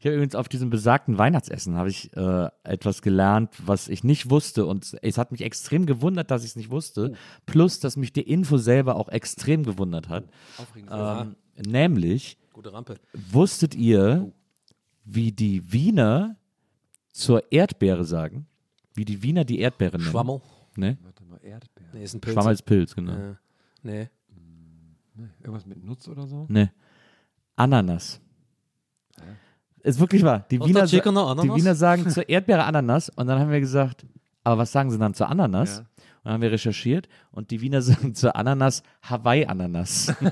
[0.00, 4.30] Ich habe übrigens auf diesem besagten Weihnachtsessen habe ich äh, etwas gelernt, was ich nicht
[4.30, 7.12] wusste und es hat mich extrem gewundert, dass ich es nicht wusste.
[7.46, 10.24] Plus, dass mich die Info selber auch extrem gewundert hat.
[10.90, 12.96] Ähm, nämlich Gute Rampe.
[13.30, 14.30] wusstet ihr,
[15.04, 16.36] wie die Wiener
[17.12, 18.46] zur Erdbeere sagen?
[18.94, 20.10] Wie die Wiener die Erdbeere nennen?
[20.10, 20.40] Schwammel.
[20.76, 20.98] Ne?
[21.02, 21.86] Warte mal, Erdbeer.
[21.92, 22.34] Nee, ist ein Pilz.
[22.34, 23.12] Schwammel als Pilz, genau.
[23.12, 23.36] Ja.
[23.82, 24.08] Nee.
[25.40, 26.46] Irgendwas mit Nutz oder so?
[26.48, 26.72] Ne.
[27.56, 28.20] Ananas.
[29.82, 30.46] Ist wirklich wahr.
[30.50, 31.02] Die Wiener, die?
[31.02, 34.06] Wiener sagen zur Erdbeere Ananas und dann haben wir gesagt,
[34.44, 35.78] aber was sagen sie dann zur Ananas?
[35.78, 35.84] Ja.
[36.22, 40.14] Und dann haben wir recherchiert und die Wiener sagen zur Ananas Hawaii-Ananas.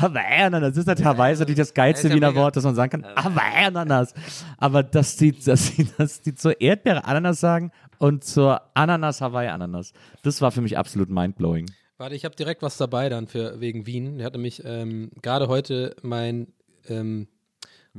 [0.00, 0.70] Hawaii-Ananas.
[0.70, 2.34] Das ist natürlich Hawaii ist natürlich das geilste Wiener.
[2.34, 3.14] Wort, das man sagen kann.
[3.14, 4.12] Hawaii-Ananas.
[4.58, 9.92] Aber dass die, dass, die, dass die zur Erdbeere Ananas sagen und zur Ananas Hawaii-Ananas,
[10.24, 11.70] das war für mich absolut mindblowing.
[11.96, 14.18] Warte, ich habe direkt was dabei dann für wegen Wien.
[14.18, 16.48] Der hat nämlich ähm, gerade heute mein
[16.88, 17.28] ähm,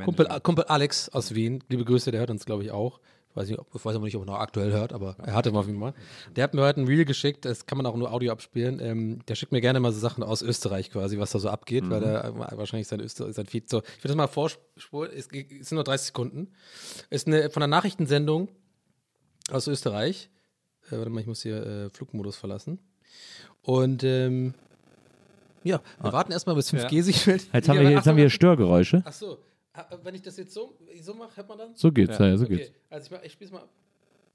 [0.03, 2.99] Kumpel, Kumpel Alex aus Wien, liebe Grüße, der hört uns, glaube ich, auch.
[3.38, 5.33] Ich weiß, nicht, ob, ich weiß aber nicht, ob er noch aktuell hört, aber er
[5.35, 5.93] hatte mal auf jeden Fall.
[6.35, 8.79] Der hat mir heute ein Reel geschickt, das kann man auch nur Audio abspielen.
[8.79, 11.88] Ähm, der schickt mir gerne mal so Sachen aus Österreich quasi, was da so abgeht,
[11.89, 13.83] weil er wahrscheinlich sein, Öster sein Feed so.
[13.97, 16.47] Ich will das mal vorspulen, es, es sind nur 30 Sekunden.
[17.11, 18.49] Ist eine von einer Nachrichtensendung
[19.51, 20.29] aus Österreich.
[20.89, 22.79] Äh, warte mal, ich muss hier äh, Flugmodus verlassen.
[23.61, 24.53] Und ähm,
[25.63, 27.47] ja, wir warten erstmal bis 5G sich stellt.
[27.53, 29.03] Jetzt haben wir, hier- jetzt haben wir hier Störgeräusche.
[29.05, 29.38] Achso,
[30.03, 31.75] wenn ich das jetzt so, so mache, hört man dann?
[31.75, 32.71] So geht's, ja, ja so okay, geht's.
[32.89, 33.69] also ich, ich spiel's mal ab.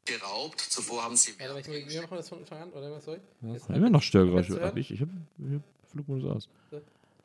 [0.04, 0.60] geraubt.
[0.60, 3.52] Zuvor haben sie Warte, ich, wir machen das von Anfang an, oder was soll ich?
[3.52, 4.72] Jetzt- Immer noch Störgeräusche.
[4.76, 5.10] Ich, ich habe
[5.52, 6.48] hab Flugmodus aus.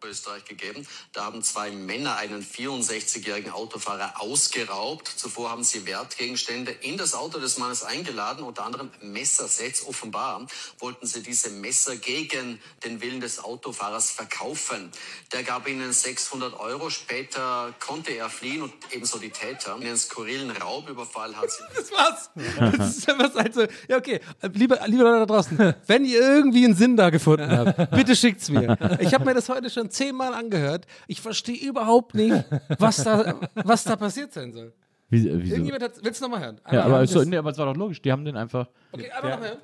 [0.03, 0.87] Österreich gegeben.
[1.13, 5.07] Da haben zwei Männer einen 64-jährigen Autofahrer ausgeraubt.
[5.07, 9.85] Zuvor haben sie Wertgegenstände in das Auto des Mannes eingeladen, unter anderem Messersets.
[9.85, 10.45] Offenbar
[10.79, 14.91] wollten sie diese Messer gegen den Willen des Autofahrers verkaufen.
[15.31, 16.89] Der gab ihnen 600 Euro.
[16.89, 19.75] Später konnte er fliehen und ebenso die Täter.
[19.75, 22.29] Einen skurrilen Raubüberfall hat sie Das war's.
[22.77, 24.19] Das ist was also, ja, okay.
[24.53, 28.49] Liebe, liebe Leute da draußen, wenn ihr irgendwie einen Sinn da gefunden habt, bitte schickt's
[28.49, 28.77] mir.
[28.99, 30.85] Ich habe mir das heute schon zehnmal angehört.
[31.07, 32.45] Ich verstehe überhaupt nicht,
[32.79, 34.73] was da, was da passiert sein soll.
[35.09, 35.53] Wie, wieso?
[35.55, 36.61] Irgendjemand hat, willst du nochmal hören?
[36.65, 38.01] Ja, Einmal aber, hören, so, nee, aber es war doch logisch.
[38.01, 38.67] Die haben den einfach.
[38.91, 39.59] Okay, einmal nochmal hören.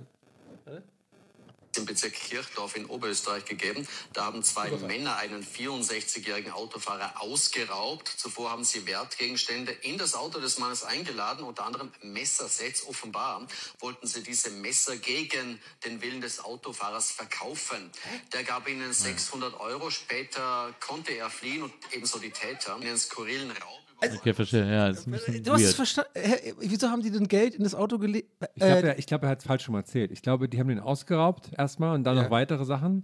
[1.77, 3.87] Im Bezirk Kirchdorf in Oberösterreich gegeben.
[4.13, 8.07] Da haben zwei Männer einen 64-jährigen Autofahrer ausgeraubt.
[8.07, 12.85] Zuvor haben sie Wertgegenstände in das Auto des Mannes eingeladen, unter anderem Messersets.
[12.87, 13.47] Offenbar
[13.79, 17.91] wollten sie diese Messer gegen den Willen des Autofahrers verkaufen.
[18.31, 19.89] Der gab ihnen 600 Euro.
[19.89, 22.77] Später konnte er fliehen und ebenso die Täter.
[22.77, 23.82] In einen skurrilen Raub.
[24.17, 24.69] Okay, verstehe.
[24.71, 25.75] Ja, ist ein bisschen Du hast es weird.
[25.75, 26.11] verstanden.
[26.59, 28.29] Wieso haben die denn Geld in das Auto gelegt?
[28.55, 30.11] Ich glaube, Äh, er, glaub, er hat es falsch schon mal erzählt.
[30.11, 32.23] Ich glaube, die haben den ausgeraubt erstmal und dann Ja.
[32.23, 33.03] noch weitere Sachen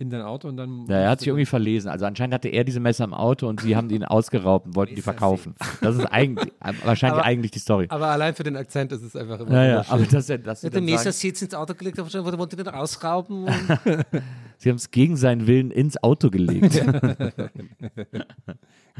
[0.00, 0.86] in sein Auto und dann.
[0.88, 1.88] Ja, er hat sich irgendwie verlesen.
[1.88, 4.94] Also anscheinend hatte er diese Messer im Auto und sie haben ihn ausgeraubt und wollten
[4.94, 5.56] die verkaufen.
[5.80, 7.86] Das ist eigentlich, äh, wahrscheinlich Aber- eigentlich die Story.
[7.88, 10.46] aber allein für den Akzent ist es einfach immer Ja, ja, aber das, das, Mit
[10.46, 13.46] das dem sagen, Messersitz ins Auto gelegt, aber wollte wollte den ausrauben.
[14.58, 16.74] Sie haben es gegen seinen Willen ins Auto gelegt.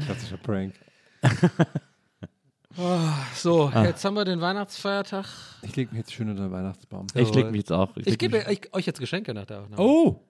[0.05, 0.73] Klassischer Prank.
[3.35, 3.85] so, Ah.
[3.85, 5.25] jetzt haben wir den Weihnachtsfeiertag.
[5.61, 7.07] Ich lege mich jetzt schön unter den Weihnachtsbaum.
[7.13, 7.95] Ich leg mich jetzt auch.
[7.97, 9.81] Ich, Ich gebe euch, euch jetzt Geschenke nach der Aufnahme.
[9.81, 10.25] Oh!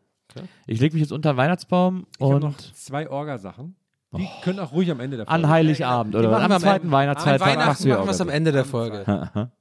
[0.68, 3.76] ich leg mich jetzt unter den Weihnachtsbaum Ich habe und noch zwei Orgasachen.
[4.16, 5.44] Die können auch ruhig am Ende der Folge.
[5.44, 6.92] an Heiligabend oder am am zweiten.
[6.92, 9.06] Weihnachtsfeiertag Weihnachten machst du machen wir es am Ende der Folge.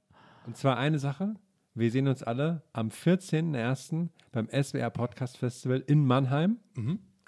[0.47, 1.35] Und zwar eine Sache.
[1.75, 4.07] Wir sehen uns alle am 14.01.
[4.31, 6.57] beim SWR Podcast Festival in Mannheim.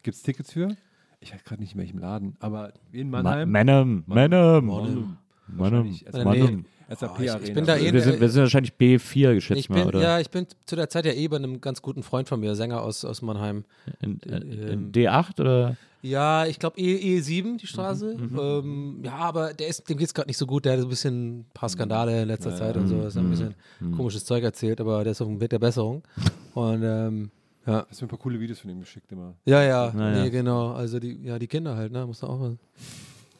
[0.01, 0.75] Gibt es Tickets für?
[1.21, 4.03] Ich weiß gerade nicht in welchem Laden, aber in Ma- Mannheim.
[4.07, 5.17] Mannheim.
[5.47, 6.23] Wahrscheinlich Nee.
[6.23, 6.65] Menem.
[6.89, 9.69] SAP Oh, ich- ich bin da eh- Wir sind, wir sind wahrscheinlich B4 geschätzt Ich
[9.69, 10.01] mal, bin, oder?
[10.01, 12.53] ja, ich bin zu der Zeit ja eh bei einem ganz guten Freund von mir,
[12.55, 13.63] Sänger aus, aus Mannheim.
[14.01, 15.77] In, in, Ähm, in D8 oder?
[16.01, 18.17] Ja, ich glaube E, E7, die Straße.
[18.17, 20.65] Mhm, ähm, ja, aber der ist, dem geht es gerade nicht so gut.
[20.65, 22.95] Der hat so ein bisschen ein paar Skandale in letzter Zeit und so.
[22.95, 23.05] Mhm.
[23.07, 23.55] Ist ein bisschen
[23.95, 26.01] komisches Zeug erzählt, aber der ist auf dem Weg der Besserung.
[26.55, 27.29] Und ähm,
[27.65, 27.85] ja.
[27.89, 29.35] Hast du mir ein paar coole Videos von ihm geschickt immer.
[29.45, 30.29] Ja, ja, Na nee, ja.
[30.29, 30.71] genau.
[30.73, 32.05] Also die, ja, die Kinder halt, ne?
[32.05, 32.57] Muss da auch mal.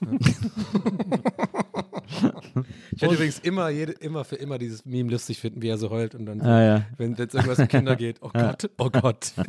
[2.92, 5.90] ich werde übrigens immer, jede, immer für immer dieses Meme lustig finden, wie er so
[5.90, 6.86] heult und dann, so, Ah, ja.
[6.98, 9.34] wenn jetzt irgendwas um Kinder geht, oh Gott, oh Gott.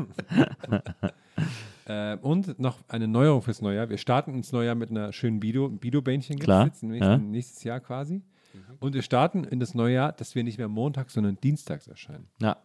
[1.85, 3.91] Äh, und noch eine Neuerung fürs Neujahr.
[3.91, 7.19] Wir starten ins Neujahr mit einer schönen Bido, Bido-Bändchen gibt's Klar, jetzt nächsten, ja.
[7.19, 8.23] nächstes Jahr quasi.
[8.79, 12.29] Und wir starten in das neue Jahr, dass wir nicht mehr montags, sondern dienstags erscheinen.
[12.41, 12.57] Ja.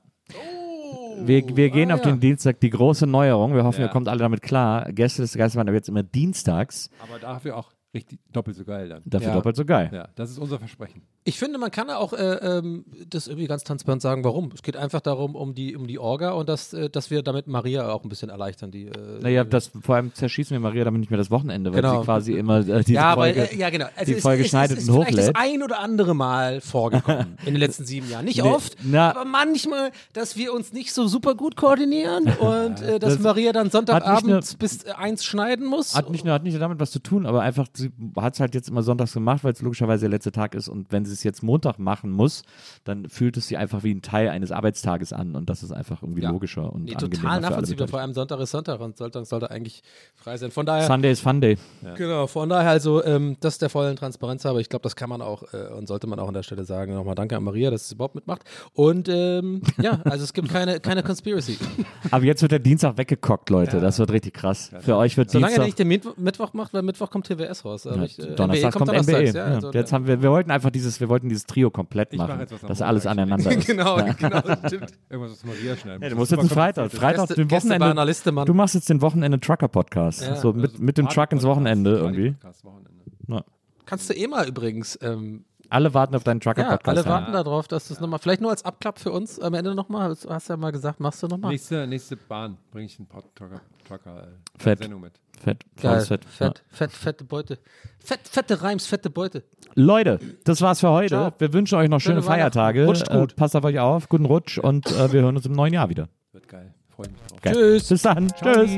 [1.26, 2.12] Wir, wir gehen ah, auf ja.
[2.12, 3.54] den Dienstag, die große Neuerung.
[3.56, 3.88] Wir hoffen, Ja.
[3.88, 4.92] ihr kommt alle damit klar.
[4.92, 6.90] Gäste des Geistes waren aber jetzt immer dienstags.
[7.02, 9.02] Aber dafür auch richtig doppelt so geil dann.
[9.06, 9.34] Dafür Ja.
[9.34, 9.90] doppelt so geil.
[9.94, 11.02] Ja, das ist unser Versprechen.
[11.28, 14.50] Ich finde, man kann auch äh, ähm, das irgendwie ganz transparent sagen, warum.
[14.56, 17.48] Es geht einfach darum, um die, um die Orga und dass, äh, dass wir damit
[17.48, 18.72] Maria auch ein bisschen erleichtern.
[18.72, 21.82] Die, äh, Naja, das, vor allem zerschießen wir Maria damit nicht mehr das Wochenende, weil
[21.82, 22.00] Genau.
[22.00, 23.40] sie quasi immer äh, diese ja, Folge.
[23.42, 23.88] weil, äh, ja, genau.
[23.98, 25.54] Also die es, Folge es, schneidet es ist und vielleicht das hochlädt.
[25.54, 28.24] ein oder andere Mal vorgekommen in den letzten sieben Jahren.
[28.24, 32.82] Nicht Nee, oft, na- aber manchmal, dass wir uns nicht so super gut koordinieren und
[32.82, 35.94] äh, dass Das Maria dann Sonntagabend nur- bis eins schneiden muss.
[35.94, 38.40] Hat nicht, nur, hat nicht nur damit was zu tun, aber einfach, sie hat es
[38.40, 40.70] halt jetzt immer sonntags gemacht, weil es logischerweise der letzte Tag ist.
[40.70, 42.44] Und wenn sie es jetzt Montag machen muss,
[42.84, 45.36] dann fühlt es sich einfach wie ein Teil eines Arbeitstages an.
[45.36, 46.32] Und das ist einfach irgendwie Ja.
[46.32, 47.88] logischer und Nee, total nachvollziehbar.
[47.88, 49.82] Vor allem Sonntag ist Sonntag und Sonntag sollte eigentlich
[50.16, 50.52] frei sein.
[50.52, 51.58] Von daher, Sunday is Fun Day.
[51.96, 54.62] Genau, von daher also, ähm, das der vollen Transparenz habe.
[54.62, 56.94] Ich glaube, das kann man auch äh, und sollte man auch an der Stelle sagen.
[56.94, 58.42] Nochmal danke an Maria, dass sie überhaupt mitmacht.
[58.74, 61.58] Und ähm, ja, also es gibt keine, keine Conspiracy.
[62.12, 63.80] Aber jetzt wird der Dienstag weggekockt, Leute.
[63.80, 64.72] Das wird richtig krass.
[64.82, 65.66] Für euch wird Solange Dienstag.
[65.66, 67.88] nicht den Mittwo- Mittwoch macht, weil Mittwoch kommt TWS raus.
[67.88, 69.02] Aber Ja, ich, äh, Donnerstag kommt NBA.
[69.02, 71.70] donnerstags, Ja, ja, also, jetzt haben wir, wir wollten einfach dieses, wir wollten dieses Trio
[71.72, 73.68] komplett Ich mach machen, jetzt am dass alles aneinander ist.
[73.68, 74.92] genau, genau, stimmt.
[75.10, 76.20] Irgendwas, was Maria schneiden Ja, du muss.
[76.30, 78.04] musst Das jetzt ist einen Freitag, Freitag, Gäste- den Wochenende.
[78.06, 78.46] Liste, Mann.
[78.46, 80.22] Du machst jetzt den Wochenende-Trucker-Podcast.
[80.22, 80.36] Ja.
[80.36, 82.32] So mit, mit dem Truck ins Wochenende irgendwie.
[82.32, 82.90] Podcast, Wochenende.
[83.28, 83.44] Ja.
[83.86, 84.98] Kannst du eh mal übrigens.
[85.02, 86.88] Ähm, Alle warten auf deinen ja, Trucker-Podcast.
[86.88, 90.16] alle warten darauf, dass das nochmal, vielleicht nur als Abklapp für uns am Ende nochmal.
[90.16, 91.52] Du hast ja mal gesagt, machst du nochmal.
[91.52, 94.80] Nächste, nächste Bahn bringe ich einen Pod Trucker, Trucker äh, Fett.
[94.80, 95.14] Sendung mit.
[95.40, 96.26] Fett, Geil, Fett.
[96.26, 97.60] fett, fett, fette Beute.
[98.00, 99.44] Fett, fette Reims, fette Beute.
[99.66, 99.72] Ja.
[99.76, 101.10] Leute, das war's für heute.
[101.10, 101.32] Ciao.
[101.38, 102.26] Wir wünschen euch noch schöne, Schöne.
[102.26, 102.86] Feiertage.
[102.86, 103.34] Rutscht gut.
[103.34, 105.90] Äh, passt auf euch auf, guten Rutsch und äh, wir hören uns im neuen Jahr
[105.90, 106.10] wieder.
[106.32, 106.74] Wird geil.
[106.90, 107.42] Freue mich drauf.
[107.42, 107.54] Geil.
[107.54, 107.90] Tschüss.
[107.90, 108.28] Bis dann.
[108.30, 108.78] Tschüss.